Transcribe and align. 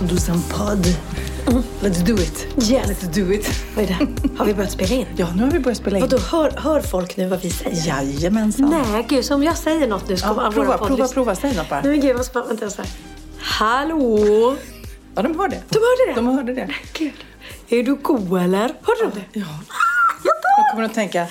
Let's 0.00 0.12
do 0.12 0.16
some 0.16 0.42
pod. 0.48 0.86
Let's 1.82 2.02
do 2.02 2.14
it. 2.14 2.46
Yes. 2.70 2.88
Let's 2.88 3.06
do 3.14 3.32
it. 3.32 3.46
Vad 3.74 3.84
är 3.84 3.88
det? 3.88 4.38
Har 4.38 4.44
vi 4.44 4.54
börjat 4.54 4.72
spela 4.72 4.94
in? 4.94 5.06
Ja, 5.16 5.28
nu 5.36 5.42
har 5.42 5.50
vi 5.50 5.58
börjat 5.58 5.78
spela 5.78 5.96
in. 5.96 6.02
Vadå, 6.02 6.18
hör, 6.18 6.50
hör 6.56 6.80
folk 6.80 7.16
nu 7.16 7.28
vad 7.28 7.40
vi 7.40 7.50
säger? 7.50 7.86
Jajamensan. 7.86 8.70
Nej, 8.70 9.06
gud, 9.08 9.24
så 9.24 9.34
om 9.34 9.42
jag 9.42 9.56
säger 9.56 9.86
något 9.88 10.08
nu 10.08 10.16
ska 10.16 10.26
Ja, 10.26 10.32
våra 10.32 10.50
prova, 10.50 10.78
prova, 10.78 11.08
prova. 11.08 11.34
Säg 11.34 11.56
något 11.56 11.68
bara. 11.68 11.80
Nej 11.80 11.90
men 11.90 12.00
gud, 12.00 12.10
jag 12.10 12.16
måste 12.16 12.32
bara, 12.32 12.44
vänta 12.44 12.70
så 12.70 12.82
här. 12.82 12.90
Hallå? 13.38 14.56
Ja, 15.14 15.22
de 15.22 15.38
hör 15.38 15.48
det. 15.48 15.62
De 15.68 15.78
hörde 15.78 16.12
det? 16.14 16.14
De 16.14 16.26
hörde 16.26 16.54
det. 16.54 16.68
Gud. 16.92 17.12
Är 17.68 17.82
du 17.82 17.94
god 17.94 18.42
eller? 18.42 18.60
Hörde 18.60 19.02
de 19.02 19.10
det? 19.20 19.40
Ja. 19.40 19.46
Då 20.24 20.70
kommer 20.70 20.84
att 20.84 20.94
tänka, 20.94 21.26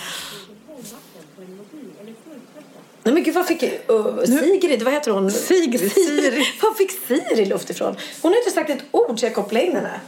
Nej 3.04 3.14
men 3.14 3.24
gud, 3.24 3.36
vad 3.36 3.48
fick 3.48 3.64
uh, 3.64 4.24
Sigrid, 4.26 4.84
vad 4.84 4.94
heter 4.94 5.12
hon? 5.12 5.32
Sigrid, 5.32 5.92
Siri. 5.92 6.46
Var 6.62 6.74
fick 6.74 6.92
Siri 7.08 7.46
luft 7.46 7.70
ifrån? 7.70 7.96
Hon 8.22 8.32
har 8.32 8.40
inte 8.40 8.52
sagt 8.52 8.70
ett 8.70 8.84
ord 8.92 9.20
så 9.20 9.26
jag 9.26 9.36
kopplar 9.36 9.62
in 9.62 9.76
henne. 9.76 10.00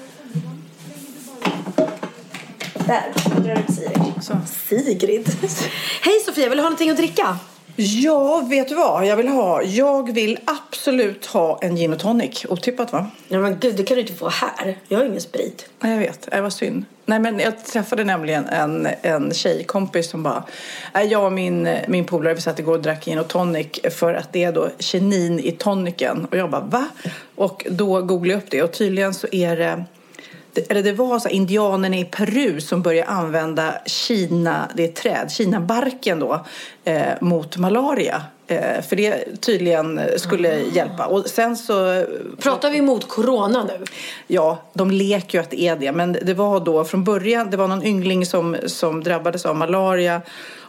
Där, 2.74 3.14
drar 3.44 3.60
ut 3.60 3.76
Siri. 3.76 4.14
Så. 4.22 4.38
Sigrid. 4.70 5.30
Hej 6.02 6.20
Sofia, 6.26 6.50
vill 6.50 6.58
du 6.58 6.62
ha 6.64 6.70
någonting 6.70 6.90
att 6.90 6.98
dricka? 6.98 7.38
Ja, 7.82 8.46
vet 8.50 8.68
du 8.68 8.76
vad 8.76 9.06
jag 9.06 9.16
vill 9.16 9.28
ha? 9.28 9.64
Jag 9.64 10.14
vill 10.14 10.40
absolut 10.46 11.26
ha 11.26 11.60
en 11.62 11.76
gin 11.76 11.94
och 11.94 12.00
tonic. 12.00 12.46
Otippat 12.50 12.94
va? 12.94 13.08
Nej 13.28 13.40
men 13.40 13.58
gud, 13.60 13.76
det 13.76 13.84
kan 13.84 13.96
du 13.96 14.02
inte 14.02 14.14
få 14.14 14.30
här. 14.30 14.78
Jag 14.88 14.98
har 14.98 15.06
ingen 15.06 15.22
sprit. 15.22 15.70
Nej, 15.80 15.92
jag 15.92 16.00
vet. 16.00 16.32
Det 16.32 16.42
var 16.42 16.50
synd. 16.50 16.86
Nej, 17.06 17.20
men 17.20 17.40
jag 17.40 17.66
träffade 17.66 18.04
nämligen 18.04 18.46
en, 18.46 18.88
en 19.02 19.34
tjejkompis 19.34 20.10
som 20.10 20.24
bara... 20.24 20.44
Jag 21.10 21.26
och 21.26 21.32
min, 21.32 21.70
min 21.88 22.06
polare 22.06 22.34
vi 22.34 22.42
satt 22.42 22.60
igår 22.60 22.74
och 22.74 22.82
drack 22.82 23.06
gin 23.06 23.20
och 23.20 23.28
tonic 23.28 23.80
för 23.92 24.14
att 24.14 24.34
det 24.34 24.44
är 24.44 24.52
då 24.52 24.70
kinin 24.80 25.40
i 25.40 25.52
toniken. 25.52 26.26
Och 26.32 26.38
jag 26.38 26.50
bara, 26.50 26.62
va? 26.62 26.88
Och 27.36 27.68
då 27.70 28.02
googlade 28.02 28.38
jag 28.38 28.44
upp 28.44 28.50
det 28.50 28.64
och 28.64 28.72
tydligen 28.72 29.14
så 29.14 29.28
är 29.32 29.58
det... 29.58 29.84
Eller 30.70 30.84
det 30.84 30.94
var 30.94 31.20
så 31.20 31.28
här, 31.28 31.36
indianerna 31.36 31.98
i 31.98 32.06
Peru 32.06 32.62
som 32.62 32.82
började 32.82 33.10
använda 33.10 33.74
Kina, 33.86 34.70
det 34.76 34.84
är 34.84 34.92
träd, 34.92 35.32
Kinabarken 35.32 36.20
då, 36.20 36.46
eh, 36.84 37.04
mot 37.22 37.58
malaria. 37.58 38.24
Eh, 38.48 38.82
för 38.82 38.96
det 38.96 39.42
tydligen 39.42 40.02
skulle 40.18 40.60
hjälpa. 40.60 41.06
Och 41.06 41.26
sen 41.26 41.58
så 41.58 42.06
Pratar 42.40 42.72
vi 42.72 42.82
mot 42.82 43.08
corona 43.08 43.64
nu? 43.64 43.86
Ja, 44.28 44.62
de 44.74 44.92
leker 44.92 45.38
ju 45.38 45.44
att 45.44 45.50
det 45.50 45.62
är 45.62 45.76
det. 45.76 45.92
Men 45.92 46.18
det 46.22 46.34
var 46.34 46.60
då 46.60 46.84
från 46.84 47.04
början, 47.04 47.50
det 47.50 47.58
var 47.58 47.68
någon 47.68 47.86
yngling 47.86 48.26
som, 48.26 48.58
som 48.66 49.04
drabbades 49.04 49.46
av 49.46 49.56
malaria. 49.56 50.22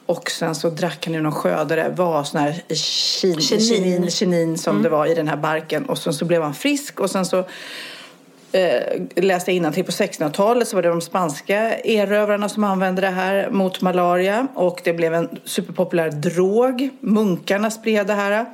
Och 0.06 0.30
sen 0.30 0.54
så 0.54 0.70
drack 0.70 1.06
han 1.06 1.14
ur 1.14 1.20
någon 1.20 1.32
sjö 1.32 1.64
där 1.64 1.76
det 1.76 1.88
var 1.96 2.24
sån 2.24 2.40
här 2.40 2.74
kin, 2.74 3.40
Kinin. 3.40 4.10
kinin, 4.10 4.58
som 4.58 4.82
det 4.82 4.88
var 4.88 5.06
i 5.06 5.14
den 5.14 5.28
här 5.28 5.36
barken. 5.36 5.84
Och 5.84 5.98
sen 5.98 6.14
så 6.14 6.24
blev 6.24 6.42
han 6.42 6.54
frisk 6.54 7.00
och 7.00 7.10
sen 7.10 7.26
så 7.26 7.44
eh, 8.52 9.22
läste 9.24 9.52
jag 9.52 9.74
till 9.74 9.84
på 9.84 9.90
1600-talet 9.90 10.68
så 10.68 10.76
var 10.76 10.82
det 10.82 10.88
de 10.88 11.00
spanska 11.00 11.80
erövrarna 11.80 12.48
som 12.48 12.64
använde 12.64 13.00
det 13.00 13.08
här 13.08 13.50
mot 13.50 13.80
malaria 13.80 14.46
och 14.54 14.80
det 14.84 14.92
blev 14.92 15.14
en 15.14 15.28
superpopulär 15.44 16.10
drog. 16.10 16.88
Munkarna 17.00 17.70
spred 17.70 18.06
det 18.06 18.14
här 18.14 18.46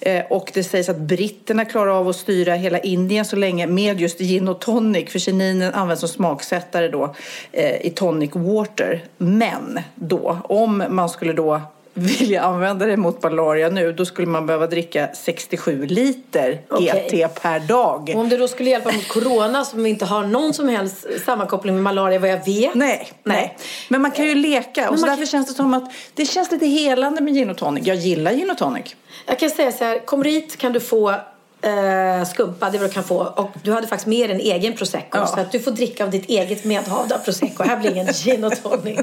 eh, 0.00 0.24
och 0.30 0.50
det 0.54 0.64
sägs 0.64 0.88
att 0.88 0.98
britterna 0.98 1.64
klarar 1.64 1.90
av 1.90 2.08
att 2.08 2.16
styra 2.16 2.54
hela 2.54 2.78
Indien 2.78 3.24
så 3.24 3.36
länge 3.36 3.66
med 3.66 4.00
just 4.00 4.18
gin 4.18 4.48
och 4.48 4.60
tonic 4.60 5.12
för 5.12 5.18
kininen 5.18 5.74
används 5.74 6.00
som 6.00 6.08
smaksättare 6.08 6.88
då 6.88 7.14
eh, 7.52 7.86
i 7.86 7.90
tonic 7.90 8.30
water. 8.34 9.04
Men 9.18 9.80
då, 9.94 10.38
om 10.44 10.84
man 10.88 11.08
skulle 11.08 11.32
då 11.32 11.60
vilja 11.94 12.42
använda 12.42 12.86
det 12.86 12.96
mot 12.96 13.22
malaria 13.22 13.68
nu 13.68 13.92
då 13.92 14.04
skulle 14.04 14.26
man 14.26 14.46
behöva 14.46 14.66
dricka 14.66 15.08
67 15.14 15.86
liter 15.86 16.60
Okej. 16.70 17.08
GT 17.08 17.34
per 17.42 17.60
dag. 17.60 18.12
Och 18.14 18.20
om 18.20 18.28
det 18.28 18.36
då 18.36 18.48
skulle 18.48 18.70
hjälpa 18.70 18.92
mot 18.92 19.08
corona 19.08 19.64
som 19.64 19.86
inte 19.86 20.04
har 20.04 20.24
någon 20.24 20.54
som 20.54 20.68
helst 20.68 21.06
sammankoppling 21.24 21.74
med 21.74 21.82
malaria 21.82 22.18
vad 22.18 22.30
jag 22.30 22.44
vet. 22.44 22.74
Nej, 22.74 23.08
nej. 23.22 23.56
Men 23.88 24.02
man 24.02 24.10
kan 24.10 24.24
ju 24.26 24.34
leka. 24.34 24.90
Och 24.90 24.98
så 24.98 25.06
därför 25.06 25.16
kan- 25.22 25.26
känns 25.26 25.48
det 25.48 25.54
som 25.54 25.74
att 25.74 25.92
det 26.14 26.24
känns 26.26 26.50
lite 26.50 26.66
helande 26.66 27.20
med 27.22 27.34
gin 27.34 27.50
och 27.50 27.56
tonic. 27.58 27.86
Jag 27.86 27.96
gillar 27.96 28.32
gin 28.32 28.50
och 28.50 28.58
tonic. 28.58 28.96
Jag 29.26 29.38
kan 29.38 29.50
säga 29.50 29.72
så 29.72 29.84
här, 29.84 29.98
kommer 30.06 30.24
hit 30.24 30.56
kan 30.58 30.72
du 30.72 30.80
få 30.80 31.14
eh, 31.64 32.24
skumpa, 32.24 32.70
det 32.70 32.76
är 32.76 32.80
vad 32.80 32.90
du 32.90 32.94
kan 32.94 33.04
få. 33.04 33.18
Och 33.36 33.50
du 33.62 33.72
hade 33.72 33.86
faktiskt 33.86 34.06
med 34.06 34.30
en 34.30 34.40
egen 34.40 34.76
prosecco. 34.76 35.18
Ja. 35.18 35.26
Så 35.26 35.40
att 35.40 35.52
du 35.52 35.60
får 35.60 35.70
dricka 35.70 36.04
av 36.04 36.10
ditt 36.10 36.28
eget 36.28 36.64
medhavda 36.64 37.18
prosecco. 37.18 37.62
Här 37.62 37.76
blir 37.76 37.90
ingen 37.90 38.06
gin 38.06 38.44
och 38.44 38.62
tonic. 38.62 39.00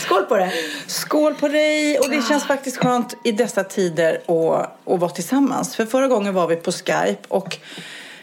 Skål 0.00 0.22
på 0.22 0.36
det! 0.36 0.52
Skål 0.86 1.34
på 1.34 1.48
dig! 1.48 1.98
Och 1.98 2.10
det 2.10 2.22
känns 2.28 2.44
faktiskt 2.44 2.76
skönt 2.76 3.16
i 3.24 3.32
dessa 3.32 3.64
tider 3.64 4.14
att, 4.14 4.92
att 4.92 5.00
vara 5.00 5.10
tillsammans. 5.10 5.76
För 5.76 5.86
förra 5.86 6.08
gången 6.08 6.34
var 6.34 6.46
vi 6.46 6.56
på 6.56 6.72
Skype 6.72 7.16
och 7.28 7.58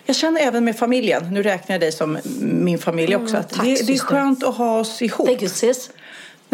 jag 0.05 0.15
känner 0.15 0.41
även 0.41 0.65
med 0.65 0.77
familjen, 0.77 1.33
nu 1.33 1.43
räknar 1.43 1.73
jag 1.73 1.81
dig 1.81 1.91
som 1.91 2.17
min 2.41 2.79
familj 2.79 3.15
också, 3.15 3.37
att 3.37 3.49
tack, 3.49 3.65
det, 3.65 3.87
det 3.87 3.93
är 3.93 3.99
skönt 3.99 4.43
att 4.43 4.55
ha 4.55 4.79
oss 4.79 5.01
ihop. 5.01 5.27
Thank 5.27 5.41
you 5.41 5.49
sis. 5.49 5.89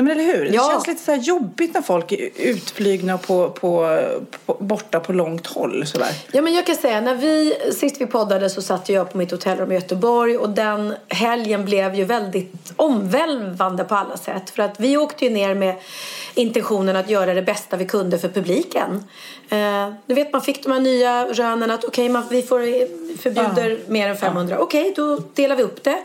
Nej, 0.01 0.15
men 0.15 0.19
eller 0.25 0.33
hur? 0.37 0.45
Det 0.45 0.55
Ja. 0.55 0.69
känns 0.71 0.87
lite 0.87 1.01
så 1.03 1.13
jobbigt 1.13 1.73
när 1.73 1.81
folk 1.81 2.11
är 2.11 2.29
utflygna 2.37 3.17
på, 3.17 3.49
på, 3.49 3.99
på, 4.45 4.57
borta 4.59 4.99
på 4.99 5.13
långt 5.13 5.47
håll. 5.47 5.85
Sådär. 5.87 6.07
Ja 6.31 6.41
men 6.41 6.53
jag 6.53 6.65
kan 6.65 6.75
säga, 6.75 7.01
när 7.01 7.15
vi, 7.15 7.53
sist 7.73 8.01
vi 8.01 8.05
poddade 8.05 8.49
så 8.49 8.61
satt 8.61 8.89
jag 8.89 9.11
på 9.11 9.17
mitt 9.17 9.31
hotellrum 9.31 9.71
i 9.71 9.75
Göteborg 9.75 10.37
och 10.37 10.49
den 10.49 10.93
helgen 11.07 11.65
blev 11.65 11.95
ju 11.95 12.03
väldigt 12.03 12.73
omvälvande 12.75 13.83
på 13.83 13.95
alla 13.95 14.17
sätt. 14.17 14.49
För 14.49 14.63
att 14.63 14.79
vi 14.79 14.97
åkte 14.97 15.25
ju 15.25 15.31
ner 15.31 15.55
med 15.55 15.75
intentionen 16.33 16.95
att 16.95 17.09
göra 17.09 17.33
det 17.33 17.41
bästa 17.41 17.77
vi 17.77 17.85
kunde 17.85 18.19
för 18.19 18.29
publiken. 18.29 19.03
Eh, 19.49 19.89
du 20.05 20.13
vet 20.13 20.33
man 20.33 20.41
fick 20.41 20.63
de 20.63 20.71
här 20.71 20.79
nya 20.79 21.25
rönen 21.25 21.71
att 21.71 21.85
okej 21.85 22.09
man 22.09 22.23
vi 22.29 22.41
får 22.41 22.59
förbjuder 23.17 23.79
mer 23.87 24.09
än 24.09 24.17
500. 24.17 24.57
Okej 24.59 24.93
då 24.95 25.17
delar 25.33 25.55
vi 25.55 25.63
upp 25.63 25.83
det. 25.83 25.97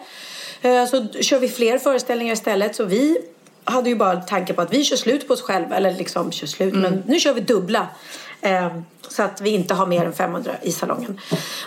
Eh, 0.69 0.87
så 0.87 1.07
kör 1.23 1.39
vi 1.39 1.49
fler 1.49 1.79
föreställningar 1.79 2.33
istället. 2.33 2.77
Så 2.77 2.85
vi 2.85 3.19
hade 3.65 3.89
ju 3.89 3.97
bara 3.97 4.17
tanke 4.17 4.53
på 4.53 4.63
att 4.63 4.73
vi 4.73 4.85
kör 4.85 4.97
slut 4.97 5.29
på 5.29 5.35
oss 5.35 5.43
själva. 5.43 5.77
Eller 5.77 5.93
liksom 5.95 6.33
kör 6.33 6.47
slut 6.47 6.75
men 6.75 7.03
nu 7.07 7.21
kör 7.21 7.35
vi 7.35 7.41
dubbla. 7.41 7.89
Eh, 8.41 8.69
så 9.09 9.23
att 9.23 9.41
vi 9.41 9.51
inte 9.51 9.75
har 9.75 9.87
mer 9.87 10.05
än 10.05 10.13
500 10.13 10.53
i 10.63 10.73
salongen. 10.73 11.21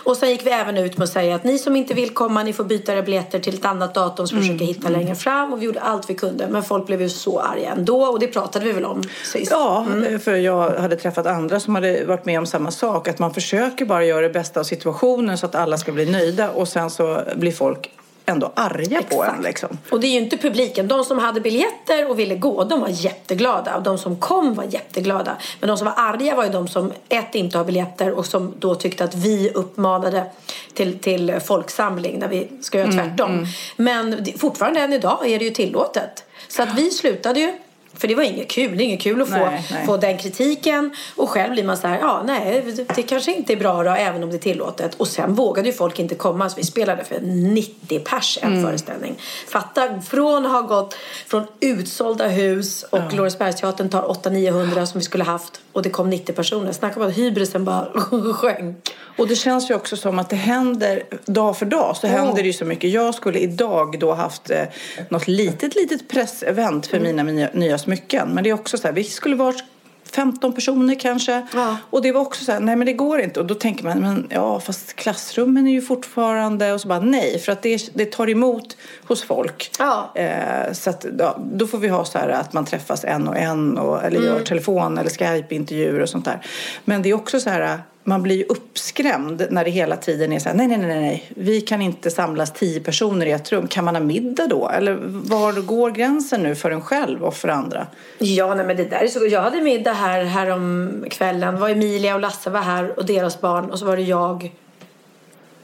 Och 0.04 0.16
sen 0.16 0.30
gick 0.30 0.46
vi 0.46 0.50
även 0.50 0.78
ut 0.78 0.98
med 0.98 1.04
att 1.04 1.12
säga 1.12 1.34
att 1.34 1.44
ni 1.44 1.58
som 1.58 1.76
inte 1.76 1.94
vill 1.94 2.14
komma 2.14 2.42
ni 2.42 2.52
får 2.52 2.64
byta 2.64 2.92
era 2.92 3.02
biljetter 3.02 3.38
till 3.38 3.54
ett 3.54 3.64
annat 3.64 3.94
datum 3.94 4.26
som 4.26 4.38
vi 4.38 4.46
försöker 4.46 4.64
hitta 4.64 4.88
längre 4.88 5.14
fram. 5.14 5.52
Och 5.52 5.62
vi 5.62 5.66
gjorde 5.66 5.80
allt 5.80 6.10
vi 6.10 6.14
kunde. 6.14 6.48
Men 6.48 6.62
folk 6.62 6.86
blev 6.86 7.02
ju 7.02 7.08
så 7.08 7.40
arga 7.40 7.72
ändå 7.72 8.04
och 8.04 8.18
det 8.18 8.26
pratade 8.26 8.64
vi 8.64 8.72
väl 8.72 8.84
om 8.84 9.02
sist. 9.24 9.50
Ja, 9.50 9.86
för 10.24 10.34
jag 10.34 10.70
hade 10.70 10.96
träffat 10.96 11.26
andra 11.26 11.60
som 11.60 11.74
hade 11.74 12.04
varit 12.04 12.24
med 12.24 12.38
om 12.38 12.46
samma 12.46 12.70
sak. 12.70 13.08
Att 13.08 13.18
man 13.18 13.34
försöker 13.34 13.84
bara 13.84 14.04
göra 14.04 14.20
det 14.20 14.32
bästa 14.32 14.60
av 14.60 14.64
situationen 14.64 15.38
så 15.38 15.46
att 15.46 15.54
alla 15.54 15.78
ska 15.78 15.92
bli 15.92 16.10
nöjda 16.10 16.50
och 16.50 16.68
sen 16.68 16.90
så 16.90 17.22
blir 17.36 17.52
folk 17.52 17.90
ändå 18.28 18.52
arga 18.56 19.02
på 19.02 19.24
en. 19.24 19.42
Liksom. 19.42 19.78
Och 19.90 20.00
det 20.00 20.06
är 20.06 20.10
ju 20.10 20.18
inte 20.18 20.36
publiken. 20.36 20.88
De 20.88 21.04
som 21.04 21.18
hade 21.18 21.40
biljetter 21.40 22.10
och 22.10 22.18
ville 22.18 22.34
gå, 22.34 22.64
de 22.64 22.80
var 22.80 22.88
jätteglada. 22.88 23.76
Och 23.76 23.82
de 23.82 23.98
som 23.98 24.16
kom 24.16 24.54
var 24.54 24.64
jätteglada. 24.64 25.36
Men 25.60 25.68
de 25.68 25.78
som 25.78 25.84
var 25.84 25.94
arga 25.96 26.34
var 26.34 26.44
ju 26.44 26.50
de 26.50 26.68
som 26.68 26.92
ett 27.08 27.34
inte 27.34 27.58
har 27.58 27.64
biljetter 27.64 28.12
och 28.12 28.26
som 28.26 28.54
då 28.58 28.74
tyckte 28.74 29.04
att 29.04 29.14
vi 29.14 29.50
uppmanade 29.54 30.26
till, 30.74 30.98
till 30.98 31.40
folksamling 31.44 32.18
när 32.18 32.28
vi 32.28 32.48
ska 32.60 32.78
göra 32.78 32.88
mm, 32.88 33.08
tvärtom. 33.08 33.30
Mm, 33.30 33.38
mm. 33.38 33.50
Men 33.76 34.24
fortfarande 34.38 34.80
än 34.80 34.92
idag 34.92 35.26
är 35.26 35.38
det 35.38 35.44
ju 35.44 35.50
tillåtet. 35.50 36.24
Så 36.48 36.62
att 36.62 36.78
vi 36.78 36.90
slutade 36.90 37.40
ju 37.40 37.52
för 37.98 38.08
det 38.08 38.14
var 38.14 38.22
inget 38.22 38.50
kul. 38.50 38.76
Det 38.76 38.82
är 38.82 38.84
inget 38.84 39.00
kul 39.00 39.22
att 39.22 39.28
få, 39.28 39.34
nej, 39.34 39.66
nej. 39.70 39.86
få 39.86 39.96
den 39.96 40.18
kritiken. 40.18 40.90
Och 41.16 41.30
själv 41.30 41.52
blir 41.52 41.64
man 41.64 41.76
så 41.76 41.86
här, 41.86 41.98
ja 41.98 42.22
nej, 42.26 42.64
det 42.96 43.02
kanske 43.02 43.34
inte 43.34 43.52
är 43.52 43.56
bra 43.56 43.82
då, 43.82 43.90
även 43.90 44.22
om 44.22 44.30
det 44.30 44.36
är 44.36 44.38
tillåtet. 44.38 44.94
Och 44.94 45.08
sen 45.08 45.34
vågade 45.34 45.68
ju 45.68 45.74
folk 45.74 45.98
inte 45.98 46.14
komma. 46.14 46.50
Så 46.50 46.56
vi 46.56 46.64
spelade 46.64 47.04
för 47.04 47.20
90 47.20 47.98
pers 47.98 48.38
en 48.42 48.52
mm. 48.52 48.64
föreställning. 48.64 49.18
Fatta, 49.48 50.00
från 50.00 50.46
att 50.46 50.52
ha 50.52 50.60
gått 50.60 50.94
från 51.26 51.46
utsålda 51.60 52.28
hus 52.28 52.82
och 52.82 52.98
ja. 52.98 53.16
Lorensbergsteatern 53.16 53.88
tar 53.88 54.02
800-900 54.02 54.84
som 54.84 54.98
vi 54.98 55.04
skulle 55.04 55.24
haft. 55.24 55.60
Och 55.72 55.82
det 55.82 55.90
kom 55.90 56.10
90 56.10 56.32
personer. 56.32 56.72
Snacka 56.72 57.00
om 57.00 57.06
att 57.06 57.14
hybrisen 57.14 57.64
bara 57.64 57.88
sjönk. 58.34 58.94
Och 59.18 59.28
det 59.28 59.36
känns 59.36 59.70
ju 59.70 59.74
också 59.74 59.96
som 59.96 60.18
att 60.18 60.30
det 60.30 60.36
händer 60.36 61.02
dag 61.26 61.58
för 61.58 61.66
dag 61.66 61.96
så 61.96 62.06
oh. 62.06 62.10
händer 62.10 62.42
det 62.42 62.46
ju 62.46 62.52
så 62.52 62.64
mycket. 62.64 62.90
Jag 62.90 63.14
skulle 63.14 63.38
idag 63.38 63.96
då 64.00 64.14
haft 64.14 64.50
eh, 64.50 64.62
något 65.08 65.28
litet, 65.28 65.74
litet 65.74 66.08
pressevent 66.08 66.86
för 66.86 66.96
mm. 66.96 67.26
mina 67.26 67.48
nya 67.52 67.78
smycken. 67.88 68.28
Men 68.28 68.44
det 68.44 68.50
är 68.50 68.54
också 68.54 68.78
så 68.78 68.86
här, 68.86 68.94
vi 68.94 69.04
skulle 69.04 69.36
varit 69.36 69.64
15 70.12 70.52
personer 70.52 70.94
kanske. 70.94 71.46
Ja. 71.54 71.76
Och 71.90 72.02
det 72.02 72.12
var 72.12 72.20
också 72.20 72.44
så 72.44 72.52
här, 72.52 72.60
nej 72.60 72.76
men 72.76 72.86
det 72.86 72.92
går 72.92 73.20
inte. 73.20 73.40
Och 73.40 73.46
då 73.46 73.54
tänker 73.54 73.84
man, 73.84 74.00
men 74.00 74.26
ja 74.30 74.60
fast 74.60 74.96
klassrummen 74.96 75.66
är 75.66 75.72
ju 75.72 75.82
fortfarande 75.82 76.72
och 76.72 76.80
så 76.80 76.88
bara 76.88 77.00
nej 77.00 77.38
för 77.38 77.52
att 77.52 77.62
det, 77.62 77.90
det 77.94 78.04
tar 78.04 78.30
emot 78.30 78.76
hos 79.04 79.22
folk. 79.22 79.70
Ja. 79.78 80.12
Eh, 80.14 80.72
så 80.72 80.90
att 80.90 81.06
ja, 81.18 81.38
då 81.52 81.66
får 81.66 81.78
vi 81.78 81.88
ha 81.88 82.04
så 82.04 82.18
här 82.18 82.28
att 82.28 82.52
man 82.52 82.64
träffas 82.64 83.04
en 83.04 83.28
och 83.28 83.36
en 83.36 83.78
och, 83.78 84.04
eller 84.04 84.18
mm. 84.18 84.28
gör 84.28 84.40
telefon 84.40 84.98
eller 84.98 85.10
Skype-intervjuer 85.10 86.00
och 86.00 86.08
sånt 86.08 86.24
där. 86.24 86.46
Men 86.84 87.02
det 87.02 87.10
är 87.10 87.14
också 87.14 87.40
så 87.40 87.50
här 87.50 87.80
man 88.08 88.22
blir 88.22 88.36
ju 88.36 88.44
uppskrämd 88.44 89.46
när 89.50 89.64
det 89.64 89.70
hela 89.70 89.96
tiden 89.96 90.32
är 90.32 90.38
så 90.38 90.48
här, 90.48 90.56
nej, 90.56 90.66
nej, 90.66 90.78
nej, 90.78 91.00
nej, 91.00 91.24
vi 91.28 91.60
kan 91.60 91.82
inte 91.82 92.10
samlas 92.10 92.52
tio 92.52 92.80
personer 92.80 93.26
i 93.26 93.32
ett 93.32 93.52
rum. 93.52 93.68
Kan 93.68 93.84
man 93.84 93.94
ha 93.94 94.02
middag 94.02 94.46
då? 94.46 94.68
Eller 94.68 94.98
var 95.02 95.52
går 95.52 95.90
gränsen 95.90 96.42
nu 96.42 96.54
för 96.54 96.70
en 96.70 96.82
själv 96.82 97.24
och 97.24 97.34
för 97.34 97.48
andra? 97.48 97.86
Ja, 98.18 98.54
nej, 98.54 98.66
men 98.66 98.76
det 98.76 98.84
där 98.84 99.00
är 99.00 99.08
så. 99.08 99.26
Jag 99.26 99.42
hade 99.42 99.60
middag 99.60 99.92
här, 99.92 100.24
här 100.24 100.50
om 100.50 101.04
kvällen. 101.10 101.60
var 101.60 101.68
Emilia 101.68 102.14
och 102.14 102.20
Lasse 102.20 102.50
var 102.50 102.60
här 102.60 102.98
och 102.98 103.06
deras 103.06 103.40
barn 103.40 103.70
och 103.70 103.78
så 103.78 103.84
var 103.84 103.96
det 103.96 104.02
jag, 104.02 104.52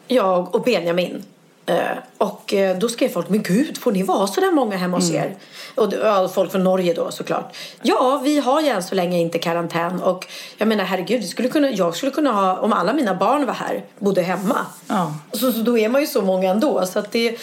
jag 0.06 0.54
och 0.54 0.62
Benjamin. 0.62 1.22
Eh, 1.66 1.98
och 2.18 2.54
eh, 2.54 2.78
då 2.78 2.88
skrev 2.88 3.08
folk, 3.08 3.28
men 3.28 3.42
gud, 3.42 3.78
får 3.78 3.92
ni 3.92 4.02
vara 4.02 4.26
så 4.26 4.40
där 4.40 4.52
många 4.52 4.76
hemma 4.76 4.96
hos 4.96 5.10
mm. 5.10 5.22
er? 5.22 5.36
Och 5.74 5.92
ja, 6.02 6.28
folk 6.28 6.52
från 6.52 6.64
Norge 6.64 6.94
då 6.94 7.10
såklart. 7.10 7.56
Ja, 7.82 8.20
vi 8.24 8.38
har 8.38 8.60
ju 8.60 8.68
än 8.68 8.82
så 8.82 8.94
länge 8.94 9.18
inte 9.18 9.38
karantän. 9.38 10.02
Och 10.02 10.26
jag 10.58 10.68
menar 10.68 10.84
herregud, 10.84 11.28
skulle 11.28 11.48
kunna, 11.48 11.70
jag 11.70 11.96
skulle 11.96 12.12
kunna 12.12 12.32
ha, 12.32 12.58
om 12.58 12.72
alla 12.72 12.92
mina 12.92 13.14
barn 13.14 13.46
var 13.46 13.54
här, 13.54 13.84
bodde 13.98 14.22
hemma. 14.22 14.66
Ja. 14.88 15.14
Så, 15.32 15.52
så 15.52 15.58
då 15.58 15.78
är 15.78 15.88
man 15.88 16.00
ju 16.00 16.06
så 16.06 16.22
många 16.22 16.50
ändå. 16.50 16.86
Så 16.86 16.98
att 16.98 17.12
det, 17.12 17.38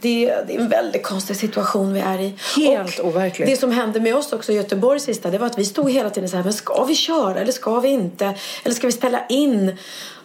det, 0.00 0.34
det, 0.46 0.54
är 0.54 0.60
en 0.60 0.68
väldigt 0.68 1.02
konstig 1.02 1.36
situation 1.36 1.92
vi 1.92 2.00
är 2.00 2.18
i. 2.18 2.34
Helt 2.56 2.98
och 2.98 3.08
overkligt. 3.08 3.48
Det 3.48 3.56
som 3.56 3.70
hände 3.70 4.00
med 4.00 4.16
oss 4.16 4.32
också 4.32 4.52
i 4.52 4.54
Göteborg 4.54 5.00
sista, 5.00 5.30
det 5.30 5.38
var 5.38 5.46
att 5.46 5.58
vi 5.58 5.64
stod 5.64 5.90
hela 5.90 6.10
tiden 6.10 6.28
så 6.28 6.36
här, 6.36 6.44
men 6.44 6.52
ska 6.52 6.84
vi 6.84 6.94
köra 6.94 7.40
eller 7.40 7.52
ska 7.52 7.80
vi 7.80 7.88
inte? 7.88 8.34
Eller 8.64 8.74
ska 8.74 8.86
vi 8.86 8.92
ställa 8.92 9.26
in? 9.28 9.76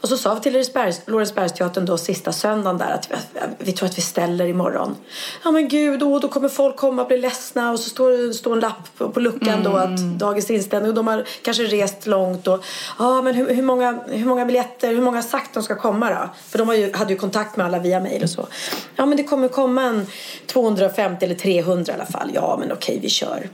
Och 0.01 0.09
så 0.09 0.17
sa 0.17 0.33
vi 0.33 0.41
till 0.41 0.65
Lorensbergsteatern 1.05 1.85
då 1.85 1.97
sista 1.97 2.31
söndagen 2.31 2.77
där 2.77 2.91
att 2.91 3.09
vi, 3.57 3.71
tror 3.71 3.89
att 3.89 3.97
vi 3.97 4.01
ställer 4.01 4.45
imorgon. 4.45 4.95
Ja 5.43 5.51
men 5.51 5.67
gud, 5.67 5.99
då, 5.99 6.19
då 6.19 6.27
kommer 6.27 6.49
folk 6.49 6.75
komma 6.75 7.01
och 7.01 7.07
bli 7.07 7.17
ledsna 7.17 7.71
och 7.71 7.79
så 7.79 7.89
står 7.89 8.11
det 8.11 8.33
står 8.33 8.53
en 8.53 8.59
lapp 8.59 8.97
på, 8.97 9.09
på 9.09 9.19
luckan 9.19 9.53
mm. 9.59 9.63
då 9.63 9.77
att 9.77 9.99
dagens 9.99 10.51
inställning 10.51 10.89
och 10.89 10.95
de 10.95 11.07
har 11.07 11.25
kanske 11.41 11.63
rest 11.63 12.07
långt 12.07 12.47
och 12.47 12.65
ja 12.99 13.21
men 13.21 13.35
hur, 13.35 13.53
hur, 13.55 13.63
många, 13.63 13.99
hur 14.07 14.25
många 14.25 14.45
biljetter, 14.45 14.87
hur 14.87 15.01
många 15.01 15.17
har 15.17 15.23
sagt 15.23 15.53
de 15.53 15.63
ska 15.63 15.75
komma 15.75 16.09
då? 16.09 16.29
För 16.49 16.57
de 16.57 16.75
ju, 16.75 16.93
hade 16.93 17.13
ju 17.13 17.19
kontakt 17.19 17.57
med 17.57 17.65
alla 17.65 17.79
via 17.79 17.99
mail 17.99 18.23
och 18.23 18.29
så. 18.29 18.47
Ja 18.95 19.05
men 19.05 19.17
det 19.17 19.23
kommer 19.23 19.47
komma 19.47 19.81
en 19.83 20.07
250 20.45 21.25
eller 21.25 21.35
300 21.35 21.93
i 21.93 21.95
alla 21.95 22.05
fall. 22.05 22.31
Ja 22.33 22.57
men 22.59 22.71
okej 22.71 22.99
vi 23.01 23.09
kör. 23.09 23.49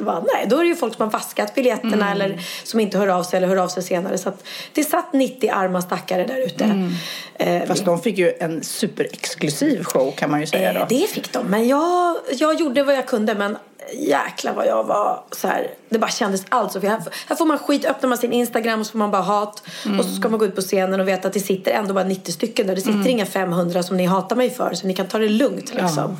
Bara, 0.00 0.20
nej, 0.34 0.46
då 0.48 0.56
är 0.56 0.62
det 0.62 0.68
ju 0.68 0.76
folk 0.76 0.94
som 0.94 1.04
har 1.04 1.10
vaskat 1.10 1.54
biljetterna 1.54 2.10
mm. 2.10 2.12
eller 2.12 2.40
som 2.64 2.80
inte 2.80 2.98
hör 2.98 3.08
av 3.08 3.22
sig 3.22 3.36
eller 3.36 3.48
hör 3.48 3.56
av 3.56 3.68
sig 3.68 3.82
senare. 3.82 4.18
Så 4.18 4.32
det 4.72 4.84
satt 4.84 5.12
90 5.12 5.50
arma 5.52 5.82
stackare 5.82 6.24
där 6.24 6.46
ute. 6.46 6.64
Mm. 6.64 6.92
Eh, 7.34 7.66
Fast 7.66 7.84
de 7.84 8.00
fick 8.00 8.18
ju 8.18 8.32
en 8.40 8.64
superexklusiv 8.64 9.84
show 9.84 10.10
kan 10.10 10.30
man 10.30 10.40
ju 10.40 10.46
säga 10.46 10.72
då. 10.72 10.80
Eh, 10.80 10.86
det 10.88 11.10
fick 11.10 11.32
de. 11.32 11.46
Men 11.46 11.68
jag, 11.68 12.16
jag 12.32 12.60
gjorde 12.60 12.82
vad 12.82 12.94
jag 12.94 13.06
kunde. 13.06 13.34
Men 13.34 13.56
jäklar 13.94 14.52
vad 14.52 14.66
jag 14.66 14.84
var 14.84 15.24
så 15.30 15.48
här, 15.48 15.70
det 15.88 15.98
bara 15.98 16.10
kändes 16.10 16.42
allt 16.48 16.72
så. 16.72 16.80
Här, 16.80 17.02
här 17.28 17.36
får 17.36 17.46
man 17.46 17.58
skit, 17.58 17.84
öppnar 17.84 18.08
man 18.08 18.18
sin 18.18 18.32
Instagram 18.32 18.80
och 18.80 18.86
så 18.86 18.92
får 18.92 18.98
man 18.98 19.10
bara 19.10 19.22
hat. 19.22 19.62
Mm. 19.86 19.98
Och 19.98 20.04
så 20.04 20.14
ska 20.14 20.28
man 20.28 20.38
gå 20.38 20.46
ut 20.46 20.54
på 20.54 20.60
scenen 20.60 21.00
och 21.00 21.08
veta 21.08 21.28
att 21.28 21.34
det 21.34 21.40
sitter 21.40 21.70
ändå 21.72 21.94
bara 21.94 22.04
90 22.04 22.32
stycken 22.32 22.66
där. 22.66 22.74
Det 22.74 22.80
sitter 22.80 22.94
mm. 22.94 23.06
inga 23.06 23.26
500 23.26 23.82
som 23.82 23.96
ni 23.96 24.04
hatar 24.04 24.36
mig 24.36 24.50
för. 24.50 24.74
Så 24.74 24.86
ni 24.86 24.94
kan 24.94 25.06
ta 25.06 25.18
det 25.18 25.28
lugnt 25.28 25.74
liksom. 25.74 26.16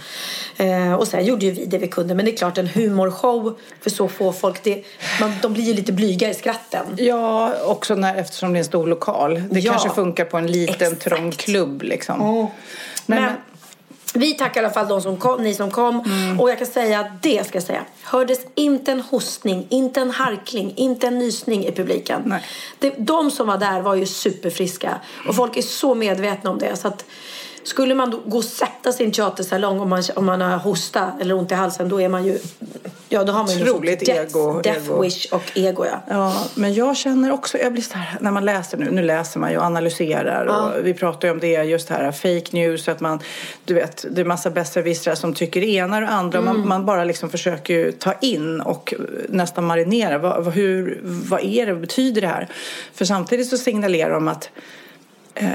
Ja. 0.57 0.65
Eh, 0.65 0.93
och 0.93 1.09
sen 1.09 1.25
gjorde 1.25 1.47
ju 1.47 1.53
vi 1.53 1.65
det 1.65 1.79
vi 1.79 1.89
kunde. 1.89 2.15
Men 2.15 2.25
det 2.25 2.33
är 2.33 2.37
klart 2.37 2.59
en 2.59 2.67
humorshow 2.67 3.59
för 3.81 3.91
så 3.91 4.09
få 4.09 4.33
folk. 4.33 4.63
Det, 4.63 4.85
man, 5.21 5.33
de 5.43 5.53
blir 5.53 5.65
ju 5.65 5.75
lite 5.75 5.93
blyga 5.93 6.31
i 6.31 6.35
skratten. 6.35 6.87
Ja, 6.97 7.53
också 7.65 7.95
när, 7.95 8.17
eftersom 8.17 8.53
det 8.53 8.57
är 8.57 8.59
en 8.59 8.65
stor 8.65 8.87
lokal. 8.87 9.43
Det 9.51 9.61
ja. 9.61 9.73
kanske 9.73 9.91
funkar 9.91 10.25
på 10.25 10.37
en 10.37 10.47
liten 10.47 10.93
Exakt. 10.93 11.03
trång 11.03 11.33
klubb 11.33 11.83
liksom. 11.83 12.23
Oh. 12.23 12.49
men, 13.07 13.23
men 13.23 13.33
vi 14.15 14.35
tackar 14.35 14.63
i 14.63 14.65
alla 14.65 14.75
fall 14.75 14.89
de 14.89 15.03
som 15.03 15.17
kom, 15.17 15.43
ni 15.43 15.55
som 15.55 15.71
kom. 15.71 16.01
Mm. 16.01 16.41
Och 16.41 16.51
jag 16.51 16.59
kan 16.59 16.67
säga 16.67 17.01
att 17.01 17.23
det 17.23 17.47
ska 17.47 17.57
jag 17.57 17.63
säga. 17.63 17.85
Hördes 18.03 18.41
inte 18.55 18.93
en 18.93 19.01
hostning, 19.01 19.67
inte 19.69 20.01
en 20.01 20.11
harkling, 20.11 20.73
inte 20.77 21.07
en 21.07 21.19
nysning 21.19 21.67
i 21.67 21.73
publiken. 21.73 22.23
Nej. 22.27 22.43
Det, 22.79 22.95
de 22.99 23.31
som 23.31 23.47
var 23.47 23.59
där 23.59 23.81
var 23.81 23.95
ju 23.95 24.07
superfriska. 24.07 25.01
Och 25.29 25.37
folk 25.37 25.57
är 25.57 25.63
så 25.63 25.95
medvetna 25.95 26.51
om 26.51 26.59
det. 26.59 26.77
Så 26.77 26.89
att 26.89 27.05
skulle 27.69 27.95
man 27.95 28.11
då 28.11 28.21
gå 28.27 28.37
och 28.37 28.45
sätta 28.45 28.91
en 28.99 29.13
teatersalong 29.13 29.81
om 29.81 29.89
man, 29.89 30.03
om 30.17 30.27
man 30.27 30.41
har 30.41 30.59
hosta 30.59 31.13
eller 31.21 31.35
ont 31.35 31.53
i 31.53 31.55
halsen 31.55 31.89
då 31.89 32.01
är 32.01 32.09
man 32.09 32.25
ju 32.25 32.39
Ja, 33.11 33.25
då 33.25 33.33
har 33.33 33.45
man 33.45 33.59
ju 33.59 33.71
Otroligt 33.71 34.07
death, 34.07 34.21
ego. 34.21 34.61
Death 34.61 34.87
ego. 34.87 35.03
wish 35.03 35.27
och 35.33 35.43
ego, 35.55 35.85
ja. 35.85 36.03
Ja, 36.09 36.47
men 36.55 36.75
jag 36.75 36.97
känner 36.97 37.33
också, 37.33 37.59
jag 37.59 37.73
blir 37.73 37.83
så 37.83 37.99
här, 37.99 38.19
när 38.21 38.31
man 38.31 38.45
läser 38.45 38.79
nu, 38.79 38.91
nu 38.91 39.03
läser 39.03 39.41
man 39.41 39.51
ju 39.51 39.59
och 39.59 39.65
analyserar 39.65 40.47
ja. 40.47 40.73
och 40.73 40.87
vi 40.87 40.95
pratar 40.95 41.29
ju 41.29 41.33
om 41.33 41.41
det, 41.41 41.49
just 41.49 41.89
här 41.89 42.13
fake 42.13 42.57
news, 42.57 42.89
att 42.89 43.01
man, 43.01 43.19
du 43.65 43.75
vet, 43.75 44.05
det 44.11 44.21
är 44.21 44.25
massa 44.25 44.51
besserwissrar 44.51 45.15
som 45.15 45.35
tycker 45.35 45.61
det 45.61 45.67
ena 45.67 45.97
och 45.97 46.03
det 46.03 46.09
andra 46.09 46.39
mm. 46.39 46.57
man, 46.57 46.69
man, 46.69 46.87
bara 46.87 47.05
liksom 47.05 47.31
försöker 47.31 47.75
ju 47.75 47.93
ta 47.93 48.13
in 48.13 48.61
och 48.61 48.95
nästan 49.29 49.65
marinera. 49.65 50.19
Vad, 50.19 50.53
hur, 50.53 51.01
vad 51.03 51.45
är 51.45 51.67
det, 51.67 51.73
vad 51.73 51.81
betyder 51.81 52.21
det 52.21 52.29
här? 52.29 52.49
För 52.95 53.05
samtidigt 53.05 53.49
så 53.49 53.59
signalerar 53.59 54.15
de 54.15 54.29
att 54.29 54.51
Eh, 55.41 55.49